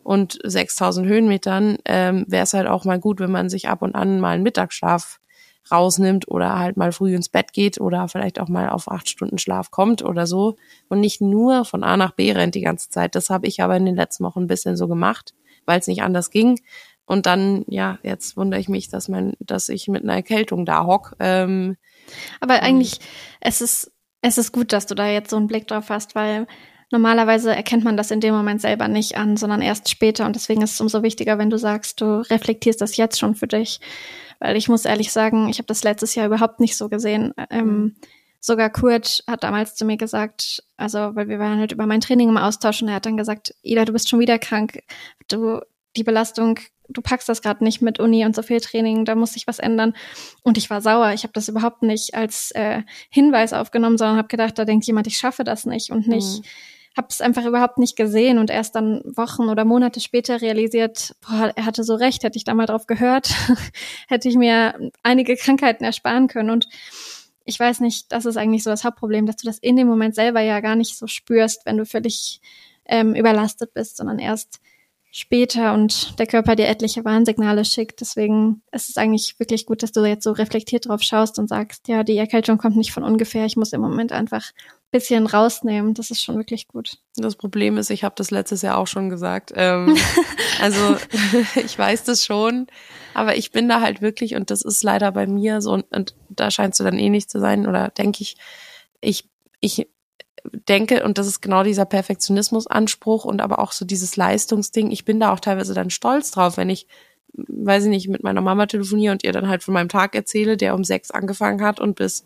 und 0.04 0.40
6000 0.44 1.08
Höhenmetern 1.08 1.78
ähm, 1.86 2.26
wäre 2.28 2.44
es 2.44 2.54
halt 2.54 2.68
auch 2.68 2.86
mal 2.86 3.00
gut, 3.00 3.20
wenn 3.20 3.32
man 3.32 3.50
sich 3.50 3.70
ab 3.70 3.82
und 3.82 3.96
an 3.96 4.20
mal 4.20 4.32
einen 4.32 4.44
Mittagsschlaf 4.44 5.20
rausnimmt 5.72 6.28
oder 6.28 6.60
halt 6.60 6.78
mal 6.78 6.92
früh 6.92 7.16
ins 7.16 7.30
Bett 7.30 7.54
geht 7.54 7.80
oder 7.80 8.08
vielleicht 8.08 8.40
auch 8.40 8.50
mal 8.50 8.70
auf 8.70 8.92
acht 8.92 9.10
Stunden 9.10 9.38
Schlaf 9.38 9.72
kommt 9.72 10.04
oder 10.04 10.28
so 10.28 10.58
und 10.90 11.00
nicht 11.00 11.22
nur 11.22 11.66
von 11.66 11.84
A 11.84 11.96
nach 11.96 12.12
B 12.12 12.32
rennt 12.32 12.56
die 12.56 12.62
ganze 12.62 12.90
Zeit. 12.90 13.16
Das 13.16 13.30
habe 13.30 13.48
ich 13.48 13.62
aber 13.62 13.78
in 13.78 13.86
den 13.86 13.96
letzten 13.96 14.26
Wochen 14.26 14.42
ein 14.42 14.48
bisschen 14.48 14.76
so 14.76 14.88
gemacht, 14.88 15.34
weil 15.66 15.80
es 15.80 15.88
nicht 15.88 16.04
anders 16.04 16.32
ging. 16.32 16.60
Und 17.06 17.26
dann, 17.26 17.66
ja, 17.68 18.00
jetzt 18.04 18.38
wundere 18.38 18.60
ich 18.60 18.70
mich, 18.70 18.90
dass 18.90 19.10
man, 19.10 19.34
dass 19.40 19.70
ich 19.70 19.88
mit 19.88 20.04
einer 20.04 20.14
Erkältung 20.14 20.66
da 20.66 20.86
hock. 20.86 21.16
Ähm, 21.20 21.78
aber 22.40 22.62
eigentlich, 22.62 23.00
es 23.42 23.62
ist, 23.62 23.92
es 24.22 24.38
ist 24.38 24.54
gut, 24.54 24.72
dass 24.72 24.86
du 24.86 24.96
da 24.96 25.08
jetzt 25.08 25.30
so 25.30 25.38
einen 25.38 25.48
Blick 25.48 25.68
drauf 25.68 25.90
hast, 25.90 26.16
weil 26.16 26.48
normalerweise 26.94 27.54
erkennt 27.54 27.84
man 27.84 27.98
das 27.98 28.12
in 28.12 28.22
dem 28.22 28.34
Moment 28.34 28.62
selber 28.62 28.88
nicht 28.88 29.18
an, 29.18 29.36
sondern 29.36 29.62
erst 29.62 29.90
später. 29.90 30.26
Und 30.26 30.38
deswegen 30.38 30.62
ist 30.62 30.74
es 30.74 30.82
umso 30.82 31.04
wichtiger, 31.04 31.38
wenn 31.38 31.50
du 31.50 31.58
sagst, 31.58 32.00
du 32.00 32.22
reflektierst 32.22 32.80
das 32.80 32.96
jetzt 32.96 33.20
schon 33.20 33.36
für 33.36 33.48
dich. 33.48 33.82
Weil 34.40 34.56
ich 34.56 34.70
muss 34.70 34.86
ehrlich 34.86 35.12
sagen, 35.12 35.50
ich 35.50 35.58
habe 35.58 35.68
das 35.68 35.84
letztes 35.84 36.16
Jahr 36.16 36.28
überhaupt 36.28 36.62
nicht 36.62 36.78
so 36.78 36.88
gesehen. 36.88 37.34
Ähm, 37.50 37.68
mhm. 37.68 37.96
sogar 38.40 38.70
Kurt 38.70 39.24
hat 39.28 39.44
damals 39.44 39.76
zu 39.76 39.84
mir 39.84 39.98
gesagt, 39.98 40.64
also 40.78 41.16
weil 41.16 41.28
wir 41.28 41.40
waren 41.40 41.60
halt 41.60 41.74
über 41.74 41.86
mein 41.86 42.02
Training 42.02 42.30
im 42.30 42.38
Austausch 42.38 42.82
und 42.82 42.88
er 42.88 42.96
hat 42.96 43.06
dann 43.06 43.18
gesagt, 43.18 43.54
Ida, 43.64 43.84
du 43.84 43.92
bist 43.92 44.08
schon 44.08 44.20
wieder 44.20 44.40
krank. 44.40 44.80
Du, 45.28 45.60
die 45.98 46.04
Belastung 46.04 46.60
du 46.90 47.02
packst 47.02 47.30
das 47.30 47.42
gerade 47.42 47.64
nicht 47.64 47.82
mit 47.82 48.00
Uni 48.00 48.26
und 48.26 48.36
so 48.36 48.42
viel 48.42 48.60
Training, 48.62 49.06
da 49.06 49.16
muss 49.16 49.34
sich 49.34 49.48
was 49.48 49.60
ändern. 49.60 49.94
Und 50.44 50.58
ich 50.58 50.70
war 50.70 50.82
sauer. 50.82 51.14
Ich 51.14 51.24
habe 51.24 51.34
das 51.34 51.48
überhaupt 51.48 51.82
nicht 51.82 52.14
als 52.14 52.52
äh, 52.52 52.84
Hinweis 53.10 53.54
aufgenommen, 53.54 53.98
sondern 53.98 54.18
habe 54.18 54.28
gedacht, 54.28 54.58
da 54.58 54.66
denkt 54.66 54.86
jemand, 54.86 55.08
ich 55.08 55.18
schaffe 55.18 55.44
das 55.44 55.66
nicht 55.66 55.92
und 55.92 56.08
nicht. 56.08 56.40
Mhm. 56.40 56.46
Habe 56.96 57.08
es 57.10 57.22
einfach 57.22 57.46
überhaupt 57.46 57.80
nicht 57.80 57.96
gesehen 57.96 58.38
und 58.38 58.50
erst 58.50 58.76
dann 58.76 59.02
Wochen 59.06 59.50
oder 59.50 59.66
Monate 59.66 60.00
später 60.00 60.42
realisiert, 60.42 61.16
boah, 61.22 61.52
er 61.56 61.66
hatte 61.66 61.84
so 61.84 61.96
recht, 61.96 62.24
hätte 62.24 62.38
ich 62.38 62.44
da 62.44 62.54
mal 62.54 62.68
drauf 62.68 62.86
gehört, 62.86 63.34
hätte 64.08 64.30
ich 64.30 64.36
mir 64.36 64.92
einige 65.02 65.36
Krankheiten 65.36 65.84
ersparen 65.84 66.28
können. 66.28 66.52
Und 66.52 66.68
ich 67.46 67.60
weiß 67.60 67.80
nicht, 67.80 68.12
das 68.12 68.26
ist 68.26 68.38
eigentlich 68.38 68.64
so 68.64 68.70
das 68.70 68.84
Hauptproblem, 68.84 69.26
dass 69.26 69.38
du 69.38 69.48
das 69.48 69.58
in 69.58 69.76
dem 69.76 69.88
Moment 69.88 70.16
selber 70.16 70.42
ja 70.42 70.60
gar 70.60 70.76
nicht 70.76 70.98
so 70.98 71.08
spürst, 71.08 71.66
wenn 71.66 71.78
du 71.78 71.86
völlig 71.86 72.42
ähm, 72.86 73.16
überlastet 73.16 73.74
bist, 73.74 73.98
sondern 73.98 74.20
erst 74.20 74.60
später 75.16 75.76
und 75.76 76.18
der 76.18 76.26
Körper 76.26 76.56
dir 76.56 76.68
etliche 76.68 77.06
Warnsignale 77.06 77.66
schickt. 77.66 78.02
Deswegen 78.02 78.64
ist 78.72 78.90
es 78.90 78.98
eigentlich 78.98 79.36
wirklich 79.38 79.68
gut, 79.68 79.84
dass 79.84 79.92
du 79.92 80.04
jetzt 80.04 80.24
so 80.24 80.32
reflektiert 80.32 80.88
drauf 80.88 81.04
schaust 81.04 81.38
und 81.38 81.48
sagst, 81.48 81.88
ja, 81.88 82.04
die 82.04 82.18
Erkältung 82.18 82.58
kommt 82.58 82.78
nicht 82.78 82.92
von 82.92 83.04
ungefähr. 83.04 83.46
Ich 83.46 83.56
muss 83.56 83.74
im 83.74 83.82
Moment 83.82 84.12
einfach 84.12 84.42
ein 84.42 84.90
bisschen 84.92 85.28
rausnehmen. 85.28 85.94
Das 85.94 86.10
ist 86.10 86.24
schon 86.24 86.38
wirklich 86.38 86.68
gut. 86.68 86.98
Das 87.16 87.36
Problem 87.36 87.78
ist, 87.78 87.92
ich 87.92 88.04
habe 88.04 88.16
das 88.18 88.32
letztes 88.32 88.64
Jahr 88.64 88.76
auch 88.76 88.88
schon 88.88 89.10
gesagt. 89.10 89.54
Ähm, 89.56 89.96
also 90.60 90.98
ich 91.64 91.78
weiß 91.78 92.06
das 92.06 92.26
schon, 92.26 92.66
aber 93.14 93.38
ich 93.38 93.52
bin 93.52 93.70
da 93.70 93.82
halt 93.82 94.02
wirklich, 94.02 94.34
und 94.34 94.50
das 94.50 94.64
ist 94.64 94.84
leider 94.84 95.12
bei 95.12 95.28
mir 95.28 95.62
so, 95.62 95.74
und, 95.74 95.86
und 95.92 96.16
da 96.30 96.50
scheinst 96.50 96.80
du 96.80 96.84
dann 96.84 96.98
eh 96.98 97.12
nicht 97.12 97.30
zu 97.30 97.40
sein, 97.40 97.68
oder 97.68 97.90
denke 97.90 98.24
ich, 98.24 98.36
ich, 99.00 99.30
ich 99.60 99.88
denke, 100.52 101.04
und 101.04 101.18
das 101.18 101.28
ist 101.28 101.42
genau 101.42 101.64
dieser 101.64 101.86
Perfektionismusanspruch 101.86 103.26
und 103.26 103.42
aber 103.42 103.60
auch 103.60 103.72
so 103.72 103.86
dieses 103.86 104.16
Leistungsding, 104.16 104.92
ich 104.92 105.06
bin 105.06 105.20
da 105.20 105.32
auch 105.32 105.40
teilweise 105.40 105.74
dann 105.74 105.90
stolz 105.90 106.32
drauf, 106.32 106.58
wenn 106.58 106.70
ich, 106.70 106.88
weiß 107.34 107.86
ich 107.86 107.90
nicht, 107.90 108.10
mit 108.10 108.24
meiner 108.24 108.42
Mama 108.42 108.66
telefoniere 108.66 109.14
und 109.14 109.24
ihr 109.24 109.32
dann 109.32 109.48
halt 109.48 109.64
von 109.64 109.74
meinem 109.74 109.90
Tag 109.90 110.16
erzähle, 110.16 110.58
der 110.58 110.76
um 110.76 110.84
sechs 110.84 111.12
angefangen 111.12 111.62
hat 111.62 111.80
und 111.80 111.96
bis 111.96 112.26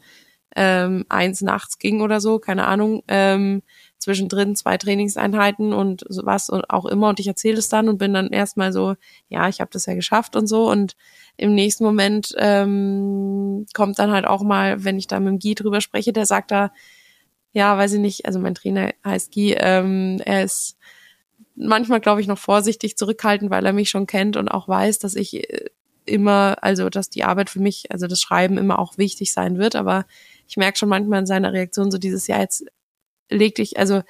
ähm, 0.55 1.05
eins 1.09 1.41
nachts 1.41 1.77
ging 1.77 2.01
oder 2.01 2.19
so, 2.19 2.39
keine 2.39 2.65
Ahnung, 2.65 3.03
ähm, 3.07 3.61
zwischendrin 3.99 4.55
zwei 4.55 4.77
Trainingseinheiten 4.77 5.73
und 5.73 6.05
was 6.09 6.49
und 6.49 6.69
auch 6.69 6.85
immer 6.85 7.09
und 7.09 7.19
ich 7.19 7.27
erzähle 7.27 7.57
es 7.57 7.69
dann 7.69 7.89
und 7.89 7.97
bin 7.97 8.13
dann 8.13 8.29
erstmal 8.29 8.71
so, 8.71 8.95
ja, 9.29 9.47
ich 9.49 9.59
habe 9.59 9.69
das 9.71 9.85
ja 9.85 9.93
geschafft 9.93 10.35
und 10.35 10.47
so 10.47 10.69
und 10.69 10.95
im 11.35 11.53
nächsten 11.53 11.83
Moment 11.83 12.33
ähm, 12.37 13.65
kommt 13.73 13.99
dann 13.99 14.11
halt 14.11 14.25
auch 14.25 14.41
mal, 14.41 14.83
wenn 14.83 14.97
ich 14.97 15.07
da 15.07 15.19
mit 15.19 15.27
dem 15.29 15.39
Guy 15.39 15.53
drüber 15.55 15.81
spreche, 15.81 16.13
der 16.13 16.25
sagt 16.25 16.51
da, 16.51 16.71
ja, 17.57 17.75
weiß 17.75 17.93
ich 17.93 17.99
nicht, 17.99 18.27
also 18.27 18.37
mein 18.37 18.53
Trainer 18.53 18.93
heißt 19.03 19.33
Guy, 19.33 19.55
ähm, 19.57 20.21
er 20.23 20.43
ist 20.43 20.77
manchmal, 21.55 21.99
glaube 21.99 22.21
ich, 22.21 22.27
noch 22.27 22.37
vorsichtig 22.37 22.97
zurückhaltend, 22.97 23.49
weil 23.49 23.65
er 23.65 23.73
mich 23.73 23.89
schon 23.89 24.05
kennt 24.05 24.37
und 24.37 24.47
auch 24.47 24.67
weiß, 24.67 24.99
dass 24.99 25.15
ich 25.15 25.33
äh, 25.51 25.71
immer, 26.05 26.57
also 26.61 26.89
dass 26.89 27.09
die 27.09 27.23
Arbeit 27.23 27.49
für 27.49 27.59
mich, 27.59 27.91
also 27.91 28.05
das 28.05 28.21
Schreiben 28.21 28.59
immer 28.59 28.77
auch 28.77 28.99
wichtig 28.99 29.33
sein 29.33 29.57
wird, 29.57 29.75
aber 29.75 30.05
ich 30.47 30.55
merke 30.57 30.77
schon 30.77 30.87
manchmal 30.87 31.21
in 31.21 31.25
seiner 31.25 31.51
Reaktion 31.51 31.89
so 31.89 31.97
dieses 31.97 32.27
Jahr 32.27 32.41
jetzt 32.41 32.63
leg 33.27 33.55
dich, 33.55 33.79
also 33.79 34.03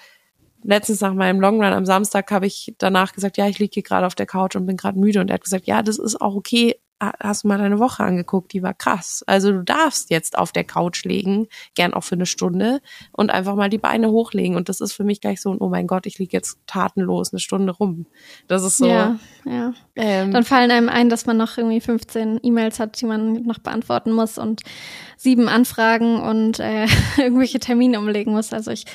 letztens 0.63 0.99
nach 0.99 1.13
meinem 1.13 1.39
Longrun 1.39 1.71
am 1.71 1.85
Samstag 1.85 2.29
habe 2.31 2.47
ich 2.47 2.75
danach 2.79 3.13
gesagt, 3.13 3.37
ja, 3.37 3.47
ich 3.47 3.59
liege 3.59 3.75
hier 3.75 3.83
gerade 3.83 4.05
auf 4.05 4.15
der 4.15 4.25
Couch 4.25 4.57
und 4.57 4.65
bin 4.65 4.75
gerade 4.75 4.99
müde. 4.99 5.21
Und 5.21 5.29
er 5.29 5.35
hat 5.35 5.43
gesagt, 5.43 5.67
ja, 5.67 5.81
das 5.81 5.99
ist 5.99 6.19
auch 6.19 6.35
okay, 6.35 6.75
hast 6.99 7.43
du 7.43 7.47
mal 7.47 7.57
deine 7.57 7.79
Woche 7.79 8.03
angeguckt, 8.03 8.53
die 8.53 8.63
war 8.63 8.73
krass. 8.73 9.23
Also 9.27 9.51
du 9.51 9.63
darfst 9.63 10.09
jetzt 10.09 10.37
auf 10.37 10.51
der 10.51 10.63
Couch 10.63 11.05
legen, 11.05 11.47
gern 11.75 11.93
auch 11.93 12.03
für 12.03 12.15
eine 12.15 12.25
Stunde 12.25 12.81
und 13.11 13.29
einfach 13.29 13.55
mal 13.55 13.69
die 13.69 13.77
Beine 13.77 14.09
hochlegen. 14.09 14.55
Und 14.55 14.69
das 14.69 14.81
ist 14.81 14.93
für 14.93 15.03
mich 15.03 15.21
gleich 15.21 15.41
so 15.41 15.51
ein, 15.51 15.57
oh 15.59 15.69
mein 15.69 15.87
Gott, 15.87 16.05
ich 16.05 16.17
liege 16.17 16.35
jetzt 16.35 16.59
tatenlos 16.65 17.31
eine 17.31 17.39
Stunde 17.39 17.73
rum. 17.73 18.07
Das 18.47 18.63
ist 18.63 18.77
so. 18.77 18.87
Ja, 18.87 19.19
ja. 19.45 19.73
Ähm, 19.95 20.31
Dann 20.31 20.43
fallen 20.43 20.71
einem 20.71 20.89
ein, 20.89 21.09
dass 21.09 21.25
man 21.25 21.37
noch 21.37 21.57
irgendwie 21.57 21.81
15 21.81 22.39
E-Mails 22.41 22.79
hat, 22.79 22.99
die 22.99 23.05
man 23.05 23.43
noch 23.43 23.59
beantworten 23.59 24.11
muss 24.11 24.37
und 24.37 24.61
sieben 25.17 25.49
Anfragen 25.49 26.19
und 26.21 26.59
äh, 26.59 26.87
irgendwelche 27.17 27.59
Termine 27.59 27.99
umlegen 27.99 28.33
muss. 28.33 28.53
Also 28.53 28.71
ich 28.71 28.85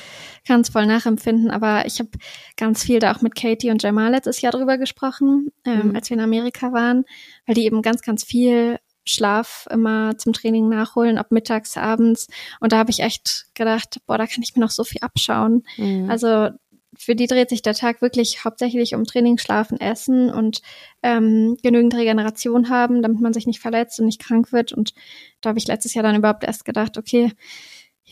kann 0.45 0.61
es 0.61 0.69
voll 0.69 0.85
nachempfinden, 0.85 1.51
aber 1.51 1.85
ich 1.85 1.99
habe 1.99 2.09
ganz 2.57 2.83
viel 2.83 2.99
da 2.99 3.13
auch 3.13 3.21
mit 3.21 3.35
Katie 3.35 3.71
und 3.71 3.81
Jamal 3.81 4.11
letztes 4.11 4.41
Jahr 4.41 4.51
drüber 4.51 4.77
gesprochen, 4.77 5.51
ähm, 5.65 5.89
mhm. 5.89 5.95
als 5.95 6.09
wir 6.09 6.17
in 6.17 6.23
Amerika 6.23 6.73
waren, 6.73 7.05
weil 7.45 7.55
die 7.55 7.65
eben 7.65 7.81
ganz, 7.81 8.01
ganz 8.01 8.23
viel 8.23 8.77
Schlaf 9.05 9.67
immer 9.69 10.17
zum 10.17 10.33
Training 10.33 10.69
nachholen, 10.69 11.17
ab 11.17 11.31
mittags, 11.31 11.77
abends. 11.77 12.27
Und 12.59 12.71
da 12.71 12.77
habe 12.77 12.91
ich 12.91 13.01
echt 13.01 13.47
gedacht, 13.53 13.99
boah, 14.05 14.17
da 14.17 14.27
kann 14.27 14.43
ich 14.43 14.55
mir 14.55 14.61
noch 14.61 14.71
so 14.71 14.83
viel 14.83 15.01
abschauen. 15.01 15.63
Mhm. 15.77 16.09
Also 16.09 16.49
für 16.97 17.15
die 17.15 17.27
dreht 17.27 17.49
sich 17.49 17.61
der 17.61 17.73
Tag 17.73 18.01
wirklich 18.01 18.43
hauptsächlich 18.45 18.95
um 18.95 19.03
Training, 19.03 19.37
Schlafen, 19.37 19.79
Essen 19.79 20.29
und 20.29 20.61
ähm, 21.01 21.57
genügend 21.61 21.95
Regeneration 21.95 22.69
haben, 22.69 23.01
damit 23.01 23.19
man 23.19 23.33
sich 23.33 23.47
nicht 23.47 23.59
verletzt 23.59 23.99
und 23.99 24.05
nicht 24.05 24.21
krank 24.21 24.51
wird. 24.51 24.73
Und 24.73 24.93
da 25.41 25.49
habe 25.49 25.59
ich 25.59 25.67
letztes 25.67 25.93
Jahr 25.93 26.03
dann 26.03 26.15
überhaupt 26.15 26.43
erst 26.43 26.65
gedacht, 26.65 26.97
okay, 26.97 27.31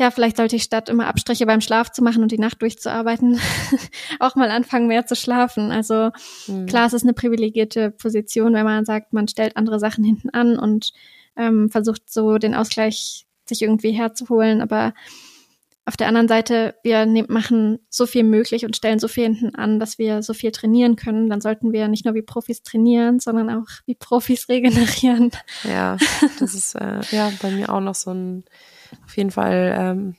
ja, 0.02 0.10
vielleicht 0.10 0.38
sollte 0.38 0.56
ich 0.56 0.64
statt 0.64 0.89
immer 0.89 1.06
Abstriche 1.06 1.45
beim 1.45 1.62
Schlaf 1.62 1.91
zu 1.91 2.02
machen 2.02 2.24
und 2.24 2.32
die 2.32 2.39
Nacht 2.39 2.60
durchzuarbeiten, 2.64 3.39
auch 4.20 4.36
mal 4.36 4.49
anfangen, 4.49 4.88
mehr 4.88 5.06
zu 5.06 5.16
schlafen. 5.16 5.70
Also 5.70 6.10
mhm. 6.47 6.66
klar, 6.66 6.88
es 6.88 6.93
ist 6.93 7.04
eine 7.04 7.14
privilegierte 7.14 7.91
Position, 7.91 8.56
wenn 8.56 8.66
man 8.66 8.84
sagt, 8.84 9.14
man 9.14 9.28
stellt 9.28 9.58
andere 9.58 9.80
Sachen 9.80 10.04
hinten 10.04 10.32
an 10.32 10.58
und 10.58 10.91
ähm, 11.36 11.70
versucht 11.70 12.12
so 12.12 12.39
den 12.39 12.56
Ausgleich 12.56 13.28
sich 13.45 13.62
irgendwie 13.62 13.91
herzuholen. 13.91 14.62
Aber 14.62 14.95
auf 15.86 15.97
der 15.97 16.08
anderen 16.08 16.28
Seite, 16.28 16.74
wir 16.82 17.06
ne 17.06 17.26
machen 17.28 17.78
so 17.91 18.08
viel 18.08 18.24
möglich 18.24 18.66
und 18.66 18.76
stellen 18.76 18.97
so 18.97 19.08
viel 19.08 19.26
hinten 19.26 19.54
an, 19.54 19.80
dass 19.80 19.99
wir 19.99 20.24
so 20.24 20.34
viel 20.34 20.52
trainieren 20.52 20.95
können. 20.95 21.30
Dann 21.30 21.41
sollten 21.41 21.74
wir 21.74 21.88
nicht 21.88 22.06
nur 22.06 22.16
wie 22.16 22.24
Profis 22.24 22.64
trainieren, 22.64 23.20
sondern 23.20 23.52
auch 23.52 23.68
wie 23.86 23.93
Profis 23.93 24.49
regenerieren. 24.49 25.30
Ja, 25.64 25.97
das 26.39 26.56
ist 26.56 26.74
äh, 26.74 27.02
ja 27.12 27.32
bei 27.39 27.52
mir 27.52 27.72
auch 27.72 27.82
noch 27.82 27.93
so 27.93 28.10
ein 28.10 28.45
auf 29.06 29.18
jeden 29.18 29.32
Fall, 29.32 29.76
ähm, 29.78 30.16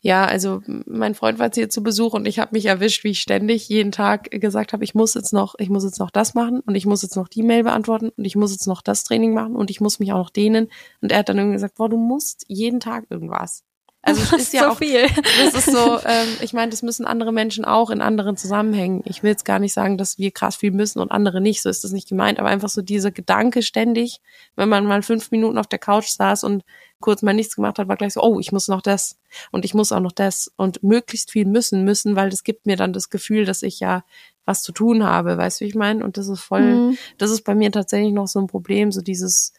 ja, 0.00 0.24
also 0.24 0.62
mein 0.66 1.14
Freund 1.14 1.38
war 1.38 1.46
jetzt 1.46 1.54
hier 1.54 1.70
zu 1.70 1.82
Besuch 1.82 2.14
und 2.14 2.26
ich 2.26 2.38
habe 2.40 2.50
mich 2.52 2.66
erwischt, 2.66 3.04
wie 3.04 3.10
ich 3.10 3.20
ständig 3.20 3.68
jeden 3.68 3.92
Tag 3.92 4.30
gesagt 4.30 4.72
habe, 4.72 4.82
ich 4.82 4.94
muss 4.94 5.14
jetzt 5.14 5.32
noch, 5.32 5.54
ich 5.58 5.70
muss 5.70 5.84
jetzt 5.84 6.00
noch 6.00 6.10
das 6.10 6.34
machen 6.34 6.60
und 6.60 6.74
ich 6.74 6.86
muss 6.86 7.02
jetzt 7.02 7.16
noch 7.16 7.28
die 7.28 7.44
Mail 7.44 7.62
beantworten 7.62 8.10
und 8.16 8.24
ich 8.24 8.34
muss 8.34 8.52
jetzt 8.52 8.66
noch 8.66 8.82
das 8.82 9.04
Training 9.04 9.34
machen 9.34 9.54
und 9.54 9.70
ich 9.70 9.80
muss 9.80 10.00
mich 10.00 10.12
auch 10.12 10.18
noch 10.18 10.30
dehnen. 10.30 10.68
Und 11.00 11.12
er 11.12 11.18
hat 11.18 11.28
dann 11.28 11.38
irgendwie 11.38 11.54
gesagt, 11.54 11.76
boah, 11.76 11.88
du 11.88 11.96
musst 11.96 12.44
jeden 12.48 12.80
Tag 12.80 13.06
irgendwas. 13.10 13.64
Also 14.04 14.20
es 14.20 14.32
ist 14.32 14.52
ja 14.52 14.64
so 14.64 14.68
auch 14.70 14.78
viel. 14.78 15.06
Das 15.44 15.54
ist 15.54 15.70
so, 15.70 15.98
ähm, 16.04 16.28
ich 16.40 16.52
meine, 16.52 16.70
das 16.70 16.82
müssen 16.82 17.06
andere 17.06 17.32
Menschen 17.32 17.64
auch 17.64 17.88
in 17.90 18.00
anderen 18.00 18.36
Zusammenhängen. 18.36 19.02
Ich 19.04 19.22
will 19.22 19.30
jetzt 19.30 19.44
gar 19.44 19.60
nicht 19.60 19.72
sagen, 19.72 19.96
dass 19.96 20.18
wir 20.18 20.32
krass 20.32 20.56
viel 20.56 20.72
müssen 20.72 20.98
und 20.98 21.12
andere 21.12 21.40
nicht. 21.40 21.62
So 21.62 21.68
ist 21.68 21.84
das 21.84 21.92
nicht 21.92 22.08
gemeint. 22.08 22.40
Aber 22.40 22.48
einfach 22.48 22.68
so 22.68 22.82
dieser 22.82 23.12
Gedanke 23.12 23.62
ständig, 23.62 24.20
wenn 24.56 24.68
man 24.68 24.86
mal 24.86 25.02
fünf 25.02 25.30
Minuten 25.30 25.56
auf 25.56 25.68
der 25.68 25.78
Couch 25.78 26.08
saß 26.08 26.42
und 26.42 26.64
kurz 27.00 27.22
mal 27.22 27.32
nichts 27.32 27.54
gemacht 27.54 27.78
hat, 27.78 27.88
war 27.88 27.96
gleich 27.96 28.14
so, 28.14 28.22
oh, 28.22 28.40
ich 28.40 28.50
muss 28.50 28.68
noch 28.68 28.82
das 28.82 29.18
und 29.50 29.64
ich 29.64 29.74
muss 29.74 29.92
auch 29.92 30.00
noch 30.00 30.12
das 30.12 30.50
und 30.56 30.82
möglichst 30.82 31.30
viel 31.30 31.44
müssen 31.44 31.84
müssen, 31.84 32.16
weil 32.16 32.30
das 32.30 32.44
gibt 32.44 32.66
mir 32.66 32.76
dann 32.76 32.92
das 32.92 33.10
Gefühl, 33.10 33.44
dass 33.44 33.62
ich 33.62 33.80
ja 33.80 34.04
was 34.44 34.62
zu 34.62 34.72
tun 34.72 35.04
habe, 35.04 35.36
weißt 35.36 35.60
du, 35.60 35.64
wie 35.64 35.68
ich 35.68 35.74
meine? 35.74 36.04
Und 36.04 36.16
das 36.16 36.28
ist 36.28 36.40
voll, 36.40 36.62
mhm. 36.62 36.98
das 37.18 37.30
ist 37.30 37.42
bei 37.42 37.54
mir 37.54 37.70
tatsächlich 37.70 38.12
noch 38.12 38.26
so 38.26 38.40
ein 38.40 38.48
Problem, 38.48 38.90
so 38.90 39.00
dieses 39.00 39.52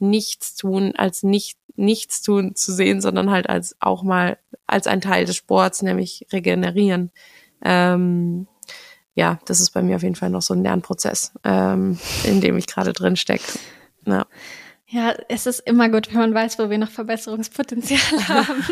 Nichtstun 0.00 0.94
als 0.96 1.22
nicht 1.22 1.58
Nichtstun 1.76 2.54
zu 2.56 2.72
sehen, 2.72 3.00
sondern 3.00 3.30
halt 3.30 3.48
als 3.48 3.76
auch 3.80 4.02
mal 4.02 4.38
als 4.66 4.86
ein 4.86 5.00
Teil 5.00 5.24
des 5.24 5.36
Sports, 5.36 5.82
nämlich 5.82 6.26
regenerieren. 6.32 7.10
Ähm, 7.64 8.46
ja, 9.14 9.38
das 9.46 9.60
ist 9.60 9.70
bei 9.70 9.82
mir 9.82 9.96
auf 9.96 10.02
jeden 10.02 10.14
Fall 10.14 10.30
noch 10.30 10.42
so 10.42 10.54
ein 10.54 10.62
Lernprozess, 10.62 11.32
ähm, 11.44 11.98
in 12.24 12.40
dem 12.40 12.56
ich 12.56 12.66
gerade 12.66 12.92
drin 12.92 13.16
stecke. 13.16 13.58
Ja. 14.06 14.26
Ja, 14.92 15.14
es 15.28 15.46
ist 15.46 15.60
immer 15.60 15.88
gut, 15.88 16.08
wenn 16.08 16.18
man 16.18 16.34
weiß, 16.34 16.58
wo 16.58 16.68
wir 16.68 16.76
noch 16.76 16.90
Verbesserungspotenzial 16.90 18.00
haben. 18.28 18.64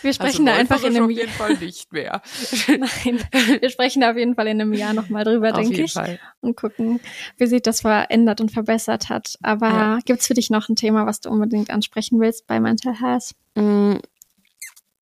Wir 0.00 0.12
sprechen 0.12 0.46
also 0.46 0.54
da 0.54 0.60
einfach 0.60 0.84
in 0.84 0.96
einem 0.96 1.10
Jahr. 1.10 1.24
Auf 1.24 1.26
jeden 1.26 1.32
Fall 1.32 1.54
nicht 1.56 1.92
mehr. 1.92 2.22
Nein, 2.68 3.60
wir 3.60 3.70
sprechen 3.70 4.02
da 4.02 4.12
auf 4.12 4.16
jeden 4.16 4.36
Fall 4.36 4.46
in 4.46 4.60
einem 4.60 4.72
Jahr 4.72 4.94
nochmal 4.94 5.24
drüber, 5.24 5.50
denke 5.50 5.82
ich. 5.82 5.94
Fall. 5.94 6.20
Und 6.40 6.56
gucken, 6.56 7.00
wie 7.36 7.46
sich 7.46 7.62
das 7.62 7.80
verändert 7.80 8.40
und 8.40 8.52
verbessert 8.52 9.08
hat. 9.08 9.38
Aber 9.42 9.68
ja. 9.68 9.98
gibt's 10.04 10.28
für 10.28 10.34
dich 10.34 10.50
noch 10.50 10.68
ein 10.68 10.76
Thema, 10.76 11.04
was 11.04 11.20
du 11.20 11.30
unbedingt 11.30 11.70
ansprechen 11.70 12.20
willst 12.20 12.46
bei 12.46 12.60
Mental 12.60 12.94
Health? 13.00 13.32
Mm. 13.56 13.96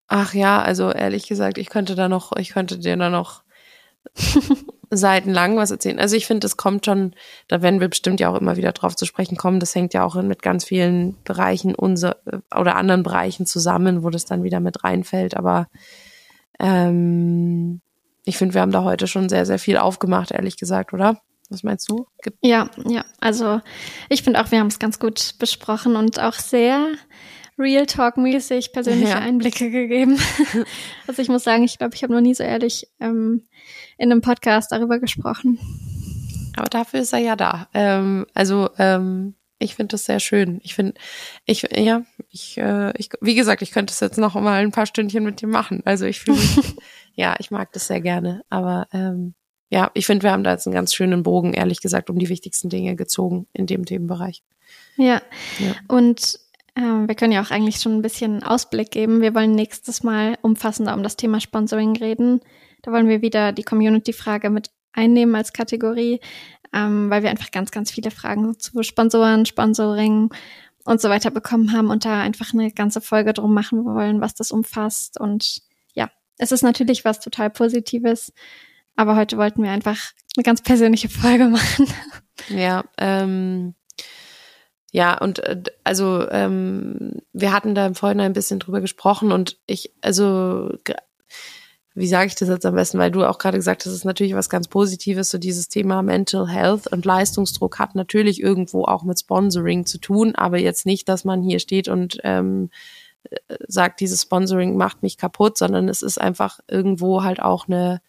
Ach 0.09 0.33
ja, 0.33 0.63
also 0.63 0.91
ehrlich 0.91 1.29
gesagt, 1.29 1.59
ich 1.59 1.69
könnte 1.69 1.95
da 1.95 2.09
noch, 2.09 2.35
ich 2.37 2.51
könnte 2.51 2.79
dir 2.79 2.97
da 2.97 3.11
noch 3.11 3.43
seitenlang 4.91 5.57
was 5.57 5.71
erzählen. 5.71 5.99
Also 6.01 6.17
ich 6.17 6.27
finde, 6.27 6.41
das 6.41 6.57
kommt 6.57 6.85
schon, 6.85 7.15
da 7.49 7.63
werden 7.63 7.81
wir 7.81 7.89
bestimmt 7.89 8.21
ja 8.21 8.29
auch 8.29 8.41
immer 8.41 8.57
wieder 8.57 8.73
drauf 8.73 8.97
zu 8.97 9.07
sprechen 9.07 9.37
kommen. 9.37 9.61
Das 9.61 9.75
hängt 9.75 9.95
ja 9.95 10.05
auch 10.05 10.21
mit 10.23 10.43
ganz 10.43 10.65
vielen 10.65 11.17
Bereichen 11.25 11.75
unser 11.75 12.17
oder 12.55 12.77
anderen 12.77 13.03
Bereichen 13.03 13.47
zusammen, 13.47 14.03
wo 14.03 14.11
das 14.11 14.25
dann 14.25 14.43
wieder 14.43 14.61
mit 14.61 14.85
reinfällt. 14.85 15.37
Aber 15.37 15.67
Ähm, 16.61 17.81
ich 18.25 18.37
finde, 18.37 18.55
wir 18.55 18.61
haben 18.61 18.71
da 18.71 18.85
heute 18.85 19.07
schon 19.07 19.31
sehr, 19.31 19.47
sehr 19.47 19.59
viel 19.59 19.79
aufgemacht, 19.79 20.31
ehrlich 20.31 20.59
gesagt, 20.59 20.93
oder? 20.93 21.21
Was 21.49 21.63
meinst 21.63 21.91
du? 21.91 22.07
Gibt 22.23 22.37
ja, 22.43 22.69
ja. 22.85 23.05
Also 23.19 23.61
ich 24.09 24.23
finde 24.23 24.41
auch, 24.41 24.51
wir 24.51 24.61
haben 24.61 24.69
es 24.69 24.79
ganz 24.79 25.01
gut 25.01 25.35
besprochen 25.39 25.97
und 25.97 26.21
auch 26.21 26.35
sehr 26.35 26.87
Real 27.61 27.87
Talk-mäßig 27.87 28.73
persönliche 28.73 29.13
ja. 29.13 29.19
Einblicke 29.19 29.71
gegeben. 29.71 30.19
also 31.07 31.23
ich 31.23 31.29
muss 31.29 31.45
sagen, 31.45 31.63
ich 31.63 31.79
glaube, 31.79 31.95
ich 31.95 32.03
habe 32.03 32.13
noch 32.13 32.21
nie 32.21 32.35
so 32.35 32.43
ehrlich 32.43 32.89
ähm, 32.99 33.43
in 33.99 34.11
einem 34.11 34.23
Podcast 34.23 34.73
darüber 34.73 34.99
gesprochen. 34.99 35.59
Aber 36.57 36.69
dafür 36.69 37.01
ist 37.01 37.13
er 37.13 37.21
ja 37.21 37.37
da. 37.37 37.69
Ähm, 37.75 38.27
also 38.35 38.71
ähm, 38.79 39.35
ich 39.59 39.75
finde 39.75 39.93
das 39.93 40.07
sehr 40.07 40.21
schön. 40.21 40.61
Ich 40.65 40.75
finde, 40.75 40.95
ich 41.45 41.69
ja, 41.77 42.03
ich, 42.31 42.57
äh, 42.57 42.93
ich, 42.97 43.11
wie 43.21 43.35
gesagt, 43.35 43.61
ich 43.61 43.73
könnte 43.73 43.93
es 43.93 44.01
jetzt 44.01 44.19
noch 44.19 44.35
mal 44.35 44.63
ein 44.63 44.73
paar 44.73 44.87
Stündchen 44.87 45.23
mit 45.23 45.43
dir 45.43 45.49
machen. 45.49 45.83
Also 45.85 46.07
ich 46.07 46.21
fühle 46.21 46.39
mich, 46.39 46.77
ja, 47.15 47.37
ich 47.39 47.51
mag 47.51 47.71
das 47.73 47.87
sehr 47.87 48.01
gerne. 48.01 48.43
Aber 48.49 48.89
ähm, 48.93 49.35
ja, 49.69 49.91
ich 49.95 50.07
finde, 50.07 50.25
wir 50.25 50.33
haben 50.33 50.45
da 50.45 50.53
jetzt 50.53 50.67
einen 50.67 50.75
ganz 50.75 50.95
schönen 50.95 51.23
Bogen, 51.23 51.53
ehrlich 51.53 51.81
gesagt, 51.81 52.11
um 52.11 52.19
die 52.19 52.31
wichtigsten 52.31 52.71
Dinge 52.71 52.97
gezogen 52.97 53.47
in 53.53 53.67
dem 53.67 53.85
Themenbereich. 53.85 54.43
Ja. 54.97 55.23
ja. 55.59 55.75
Und 55.89 56.41
wir 56.81 57.15
können 57.15 57.33
ja 57.33 57.43
auch 57.43 57.51
eigentlich 57.51 57.81
schon 57.81 57.97
ein 57.97 58.03
bisschen 58.03 58.43
Ausblick 58.43 58.91
geben. 58.91 59.21
Wir 59.21 59.35
wollen 59.35 59.53
nächstes 59.53 60.03
Mal 60.03 60.39
umfassender 60.43 60.95
um 60.95 61.03
das 61.03 61.17
Thema 61.17 61.41
Sponsoring 61.41 61.97
reden. 61.97 62.41
Da 62.83 62.93
wollen 62.93 63.09
wir 63.09 63.23
wieder 63.23 63.53
die 63.53 63.63
Community-Frage 63.63 64.51
mit 64.51 64.71
einnehmen 64.93 65.35
als 65.35 65.53
Kategorie, 65.53 66.21
ähm, 66.73 67.11
weil 67.11 67.23
wir 67.23 67.31
einfach 67.31 67.51
ganz, 67.51 67.71
ganz 67.71 67.91
viele 67.91 68.11
Fragen 68.11 68.59
zu 68.59 68.83
Sponsoren, 68.83 69.47
Sponsoring 69.47 70.31
und 70.85 71.01
so 71.01 71.09
weiter 71.09 71.31
bekommen 71.31 71.73
haben 71.73 71.91
und 71.91 72.05
da 72.05 72.21
einfach 72.21 72.53
eine 72.53 72.71
ganze 72.73 73.01
Folge 73.01 73.33
drum 73.33 73.55
machen 73.55 73.85
wollen, 73.85 74.21
was 74.21 74.35
das 74.35 74.51
umfasst. 74.51 75.21
Und 75.21 75.63
ja, 75.95 76.11
es 76.39 76.53
ist 76.53 76.63
natürlich 76.63 77.05
was 77.05 77.21
total 77.21 77.51
Positives, 77.51 78.33
aber 78.97 79.17
heute 79.17 79.37
wollten 79.37 79.63
wir 79.63 79.71
einfach 79.71 79.99
eine 80.37 80.43
ganz 80.43 80.63
persönliche 80.63 81.09
Folge 81.09 81.45
machen. 81.49 81.87
Ja, 82.49 82.85
ähm, 82.99 83.75
ja, 84.93 85.19
und 85.19 85.39
äh, 85.41 85.63
also 85.85 86.29
ähm, 86.31 87.23
wir 87.33 87.53
hatten 87.53 87.75
da 87.75 87.87
im 87.87 87.95
Vorhinein 87.95 88.27
ein 88.27 88.35
bisschen 88.35 88.59
drüber 88.59 88.81
gesprochen 88.81 89.33
und 89.33 89.59
ich, 89.67 89.93
also 90.01 90.71
wie 91.95 92.07
sage 92.07 92.29
ich 92.29 92.35
das 92.37 92.49
jetzt 92.49 92.67
am 92.67 92.75
besten, 92.75 92.99
weil 92.99 93.11
du 93.11 93.25
auch 93.25 93.39
gerade 93.39 93.59
gesagt 93.59 93.81
hast, 93.81 93.87
das 93.87 93.95
ist 93.95 94.05
natürlich 94.05 94.35
was 94.35 94.49
ganz 94.49 94.69
Positives, 94.69 95.29
so 95.29 95.39
dieses 95.39 95.69
Thema 95.69 96.03
Mental 96.03 96.49
Health 96.49 96.87
und 96.87 97.05
Leistungsdruck 97.05 97.79
hat 97.79 97.95
natürlich 97.95 98.41
irgendwo 98.41 98.85
auch 98.85 99.03
mit 99.03 99.19
Sponsoring 99.19 99.87
zu 99.87 99.99
tun, 99.99 100.35
aber 100.35 100.59
jetzt 100.59 100.87
nicht, 100.87 101.09
dass 101.09 101.25
man 101.25 101.43
hier 101.43 101.59
steht 101.59 101.89
und 101.89 102.19
ähm, 102.23 102.71
äh, 103.25 103.37
sagt, 103.69 104.01
dieses 104.01 104.23
Sponsoring 104.23 104.77
macht 104.77 105.03
mich 105.03 105.19
kaputt, 105.19 105.59
sondern 105.59 105.89
es 105.89 106.03
ist 106.03 106.21
einfach 106.21 106.61
irgendwo 106.69 107.23
halt 107.23 107.43
auch 107.43 107.67
eine 107.67 108.01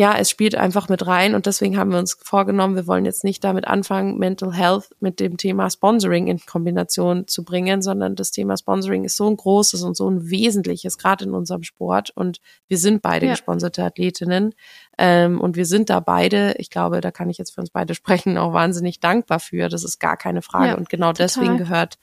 ja, 0.00 0.16
es 0.16 0.30
spielt 0.30 0.54
einfach 0.54 0.88
mit 0.88 1.06
rein 1.06 1.34
und 1.34 1.44
deswegen 1.44 1.76
haben 1.76 1.92
wir 1.92 1.98
uns 1.98 2.16
vorgenommen, 2.22 2.74
wir 2.74 2.86
wollen 2.86 3.04
jetzt 3.04 3.22
nicht 3.22 3.44
damit 3.44 3.66
anfangen, 3.66 4.16
Mental 4.16 4.50
Health 4.50 4.88
mit 4.98 5.20
dem 5.20 5.36
Thema 5.36 5.68
Sponsoring 5.68 6.26
in 6.26 6.40
Kombination 6.40 7.28
zu 7.28 7.44
bringen, 7.44 7.82
sondern 7.82 8.16
das 8.16 8.30
Thema 8.30 8.56
Sponsoring 8.56 9.04
ist 9.04 9.16
so 9.18 9.28
ein 9.28 9.36
großes 9.36 9.82
und 9.82 9.98
so 9.98 10.08
ein 10.10 10.30
wesentliches, 10.30 10.96
gerade 10.96 11.26
in 11.26 11.34
unserem 11.34 11.64
Sport. 11.64 12.12
Und 12.14 12.40
wir 12.66 12.78
sind 12.78 13.02
beide 13.02 13.26
ja. 13.26 13.32
gesponserte 13.32 13.84
Athletinnen 13.84 14.54
ähm, 14.96 15.38
und 15.38 15.56
wir 15.56 15.66
sind 15.66 15.90
da 15.90 16.00
beide, 16.00 16.54
ich 16.56 16.70
glaube, 16.70 17.02
da 17.02 17.10
kann 17.10 17.28
ich 17.28 17.36
jetzt 17.36 17.54
für 17.54 17.60
uns 17.60 17.68
beide 17.68 17.94
sprechen, 17.94 18.38
auch 18.38 18.54
wahnsinnig 18.54 19.00
dankbar 19.00 19.38
für, 19.38 19.68
das 19.68 19.84
ist 19.84 19.98
gar 19.98 20.16
keine 20.16 20.40
Frage. 20.40 20.68
Ja, 20.68 20.74
und 20.76 20.88
genau 20.88 21.12
total. 21.12 21.26
deswegen 21.26 21.58
gehört 21.58 21.98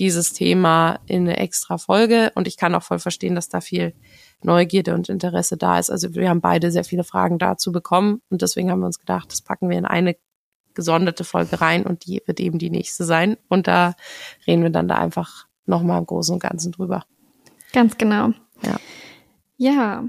dieses 0.00 0.32
Thema 0.32 0.98
in 1.06 1.22
eine 1.22 1.36
extra 1.36 1.78
Folge. 1.78 2.32
Und 2.34 2.48
ich 2.48 2.56
kann 2.56 2.74
auch 2.74 2.82
voll 2.82 2.98
verstehen, 2.98 3.36
dass 3.36 3.48
da 3.48 3.60
viel 3.60 3.94
Neugierde 4.42 4.94
und 4.94 5.08
Interesse 5.08 5.56
da 5.56 5.78
ist. 5.78 5.90
Also 5.90 6.14
wir 6.14 6.28
haben 6.28 6.40
beide 6.40 6.70
sehr 6.70 6.84
viele 6.84 7.04
Fragen 7.04 7.38
dazu 7.38 7.72
bekommen 7.72 8.22
und 8.30 8.42
deswegen 8.42 8.70
haben 8.70 8.80
wir 8.80 8.86
uns 8.86 8.98
gedacht, 8.98 9.30
das 9.32 9.42
packen 9.42 9.68
wir 9.70 9.78
in 9.78 9.86
eine 9.86 10.16
gesonderte 10.74 11.24
Folge 11.24 11.60
rein 11.60 11.84
und 11.84 12.06
die 12.06 12.22
wird 12.26 12.38
eben 12.38 12.58
die 12.58 12.70
nächste 12.70 13.04
sein. 13.04 13.36
Und 13.48 13.66
da 13.66 13.94
reden 14.46 14.62
wir 14.62 14.70
dann 14.70 14.88
da 14.88 14.96
einfach 14.96 15.46
nochmal 15.64 15.98
im 15.98 16.06
Großen 16.06 16.34
und 16.34 16.40
Ganzen 16.40 16.72
drüber. 16.72 17.04
Ganz 17.72 17.96
genau. 17.98 18.30
Ja. 18.62 18.78
Ja, 19.56 20.04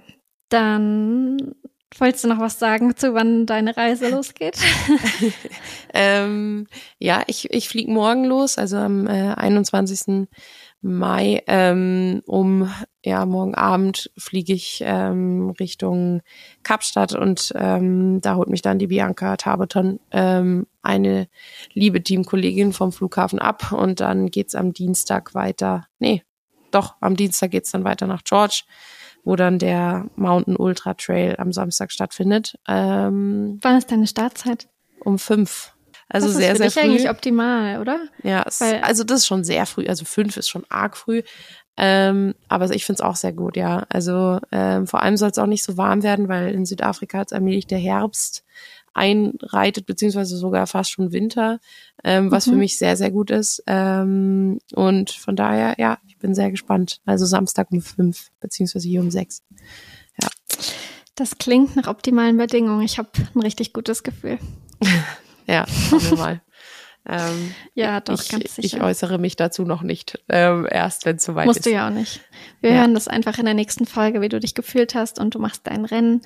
dann 0.49 1.55
Wolltest 1.97 2.25
du 2.25 2.28
noch 2.28 2.39
was 2.39 2.59
sagen 2.59 2.95
zu 2.95 3.13
wann 3.13 3.45
deine 3.45 3.75
Reise 3.75 4.09
losgeht? 4.11 4.57
ähm, 5.93 6.67
ja, 6.99 7.23
ich, 7.28 7.51
ich 7.51 7.69
fliege 7.69 7.91
morgen 7.91 8.25
los, 8.25 8.57
also 8.57 8.78
am 8.78 9.07
äh, 9.07 9.34
21. 9.34 10.28
Mai. 10.82 11.43
Ähm, 11.47 12.21
um 12.25 12.71
ja 13.03 13.25
morgen 13.25 13.55
Abend 13.55 14.11
fliege 14.17 14.53
ich 14.53 14.82
ähm, 14.86 15.49
Richtung 15.59 16.21
Kapstadt 16.63 17.13
und 17.13 17.53
ähm, 17.55 18.21
da 18.21 18.36
holt 18.36 18.49
mich 18.49 18.61
dann 18.61 18.80
die 18.80 18.88
Bianca 18.88 19.38
Tabeton, 19.38 19.99
ähm, 20.11 20.67
eine 20.82 21.28
liebe 21.73 22.01
Teamkollegin 22.03 22.73
vom 22.73 22.91
Flughafen 22.91 23.39
ab 23.39 23.71
und 23.71 23.99
dann 23.99 24.28
geht's 24.28 24.55
am 24.55 24.73
Dienstag 24.73 25.34
weiter. 25.34 25.88
Nee, 25.99 26.23
doch, 26.71 26.95
am 27.01 27.15
Dienstag 27.15 27.51
geht's 27.51 27.71
dann 27.71 27.84
weiter 27.84 28.07
nach 28.07 28.23
George 28.23 28.63
wo 29.28 29.36
dann 29.36 29.59
der 29.59 30.05
Mountain 30.15 30.55
Ultra 30.55 30.93
Trail 30.93 31.36
am 31.38 31.51
Samstag 31.51 31.91
stattfindet. 31.91 32.57
Ähm, 32.65 33.59
Wann 33.61 33.78
ist 33.78 33.91
deine 33.91 34.07
Startzeit? 34.07 34.69
Um 35.01 35.19
fünf. 35.19 35.73
Also 36.10 36.28
das 36.28 36.38
sehr, 36.38 36.51
ist 36.53 36.58
sehr 36.60 36.72
früh. 36.72 36.80
eigentlich 36.80 37.10
optimal, 37.10 37.82
oder? 37.82 37.99
Ja, 38.24 38.43
es, 38.47 38.62
also 38.62 39.03
das 39.03 39.20
ist 39.20 39.28
schon 39.28 39.43
sehr 39.43 39.66
früh. 39.66 39.88
Also 39.88 40.05
fünf 40.05 40.38
ist 40.38 40.49
schon 40.49 40.66
arg 40.70 40.95
früh. 40.95 41.22
Ähm, 41.80 42.34
aber 42.47 42.70
ich 42.72 42.86
finde 42.86 43.01
es 43.01 43.05
auch 43.05 43.16
sehr 43.16 43.34
gut, 43.34 43.55
ja. 43.55 43.86
Also 43.89 44.39
ähm, 44.51 44.88
vor 44.88 45.03
allem 45.03 45.18
soll 45.18 45.30
es 45.30 45.38
auch 45.38 45.45
nicht 45.45 45.64
so 45.64 45.78
warm 45.78 46.01
werden, 46.01 46.28
weil 46.28 46.53
in 46.53 46.66
Südafrika 46.66 47.20
hat 47.20 47.34
allmählich 47.34 47.68
der 47.68 47.78
Herbst 47.78 48.43
einreitet, 48.93 49.86
beziehungsweise 49.86 50.38
sogar 50.38 50.66
fast 50.66 50.91
schon 50.91 51.12
Winter, 51.12 51.60
ähm, 52.03 52.32
was 52.32 52.47
mhm. 52.47 52.51
für 52.51 52.58
mich 52.58 52.78
sehr, 52.80 52.97
sehr 52.97 53.12
gut 53.12 53.30
ist. 53.30 53.62
Ähm, 53.68 54.60
und 54.74 55.12
von 55.12 55.36
daher, 55.36 55.76
ja, 55.78 55.99
ich 56.08 56.18
bin 56.18 56.34
sehr 56.34 56.49
gespannt. 56.49 56.99
Also 57.05 57.28
Samstag 57.28 57.72
um 57.72 57.82
fünf, 57.82 58.32
beziehungsweise 58.39 58.88
hier 58.88 59.01
um 59.01 59.12
sechs. 59.12 59.43
Ja. 60.20 60.30
Das 61.14 61.38
klingt 61.38 61.76
nach 61.76 61.88
optimalen 61.88 62.38
Bedingungen. 62.38 62.82
Ich 62.82 62.97
habe 62.97 63.10
ein 63.36 63.41
richtig 63.41 63.72
gutes 63.72 64.01
Gefühl. 64.01 64.39
ja, 65.48 65.66
schauen 65.68 66.12
wir 66.12 66.18
mal. 66.18 66.41
Ähm, 67.10 67.56
ja, 67.74 68.02
doch, 68.02 68.22
ich, 68.22 68.28
ganz 68.28 68.56
sicher. 68.56 68.78
Ich 68.78 68.84
äußere 68.84 69.18
mich 69.18 69.38
dazu 69.38 69.64
noch 69.64 69.82
nicht, 69.82 70.22
ähm, 70.28 70.68
erst 70.70 71.06
wenn 71.06 71.16
es 71.16 71.24
soweit 71.24 71.45
Musst 71.45 71.60
ist. 71.60 71.66
Musst 71.66 71.68
du 71.68 71.74
ja 71.74 71.88
auch 71.88 71.93
nicht. 71.93 72.20
Wir 72.60 72.72
ja. 72.72 72.80
hören 72.80 72.93
das 72.93 73.08
einfach 73.08 73.39
in 73.39 73.45
der 73.45 73.54
nächsten 73.54 73.86
Folge, 73.86 74.20
wie 74.20 74.28
du 74.28 74.41
dich 74.41 74.56
gefühlt 74.56 74.93
hast 74.93 75.18
und 75.18 75.34
du 75.34 75.39
machst 75.39 75.68
dein 75.68 75.86
Rennen. 75.86 76.22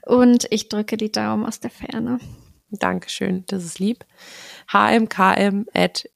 Und 0.00 0.46
ich 0.48 0.70
drücke 0.70 0.96
die 0.96 1.12
Daumen 1.12 1.44
aus 1.44 1.60
der 1.60 1.68
Ferne. 1.68 2.20
Dankeschön, 2.70 3.44
das 3.48 3.64
ist 3.64 3.78
lieb. 3.78 4.06
hmkm 4.72 5.66
at 5.74 6.08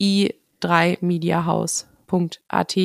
i3mediahouse.at 0.00 2.76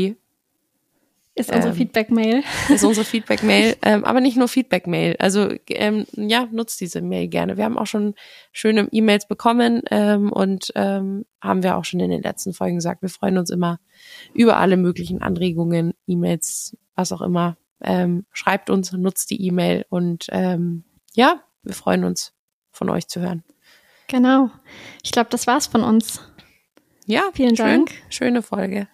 ist 1.39 1.51
unsere 1.51 1.69
ähm, 1.69 1.77
Feedback-Mail. 1.77 2.43
Ist 2.69 2.83
unsere 2.83 3.05
Feedback-Mail. 3.05 3.77
ähm, 3.81 4.03
aber 4.03 4.19
nicht 4.19 4.37
nur 4.37 4.47
Feedback-Mail. 4.47 5.15
Also 5.19 5.49
ähm, 5.67 6.05
ja, 6.11 6.47
nutzt 6.51 6.81
diese 6.81 7.01
Mail 7.01 7.27
gerne. 7.27 7.57
Wir 7.57 7.63
haben 7.63 7.77
auch 7.77 7.87
schon 7.87 8.15
schöne 8.51 8.87
E-Mails 8.91 9.27
bekommen 9.27 9.81
ähm, 9.89 10.31
und 10.31 10.71
ähm, 10.75 11.25
haben 11.41 11.63
wir 11.63 11.77
auch 11.77 11.85
schon 11.85 12.01
in 12.01 12.09
den 12.11 12.21
letzten 12.21 12.53
Folgen 12.53 12.75
gesagt, 12.75 13.01
wir 13.01 13.09
freuen 13.09 13.37
uns 13.37 13.49
immer 13.49 13.79
über 14.33 14.57
alle 14.57 14.75
möglichen 14.77 15.21
Anregungen, 15.21 15.93
E-Mails, 16.07 16.77
was 16.95 17.11
auch 17.11 17.21
immer. 17.21 17.57
Ähm, 17.81 18.25
schreibt 18.33 18.69
uns, 18.69 18.91
nutzt 18.91 19.29
die 19.31 19.41
E-Mail 19.47 19.85
und 19.89 20.27
ähm, 20.31 20.83
ja, 21.13 21.41
wir 21.63 21.73
freuen 21.73 22.03
uns, 22.03 22.33
von 22.71 22.89
euch 22.89 23.07
zu 23.07 23.21
hören. 23.21 23.43
Genau. 24.07 24.49
Ich 25.03 25.11
glaube, 25.11 25.29
das 25.29 25.47
war's 25.47 25.67
von 25.67 25.83
uns. 25.83 26.21
Ja, 27.05 27.23
vielen 27.33 27.55
schön, 27.55 27.65
Dank. 27.65 27.91
Schöne 28.09 28.41
Folge. 28.41 28.87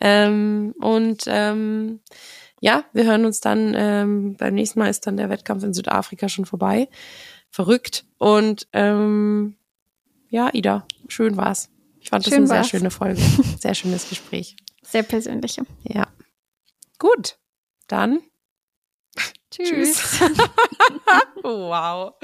Ähm, 0.00 0.74
und 0.80 1.24
ähm, 1.26 2.00
ja, 2.60 2.84
wir 2.92 3.04
hören 3.04 3.24
uns 3.24 3.40
dann, 3.40 3.74
ähm, 3.76 4.36
beim 4.36 4.54
nächsten 4.54 4.78
Mal 4.78 4.88
ist 4.88 5.06
dann 5.06 5.16
der 5.16 5.28
Wettkampf 5.28 5.62
in 5.62 5.74
Südafrika 5.74 6.28
schon 6.28 6.46
vorbei. 6.46 6.88
Verrückt. 7.50 8.04
Und 8.18 8.66
ähm, 8.72 9.56
ja, 10.28 10.50
Ida, 10.52 10.86
schön 11.08 11.36
war's. 11.36 11.70
Ich 12.00 12.10
fand 12.10 12.24
schön 12.24 12.42
das 12.42 12.50
eine 12.50 12.60
war's. 12.60 12.68
sehr 12.68 12.78
schöne 12.78 12.90
Folge. 12.90 13.20
Sehr 13.60 13.74
schönes 13.74 14.08
Gespräch. 14.08 14.56
Sehr 14.82 15.02
persönliche. 15.02 15.62
Ja. 15.82 16.06
Gut. 16.98 17.38
Dann. 17.88 18.20
Tschüss. 19.50 20.20
wow. 21.42 22.14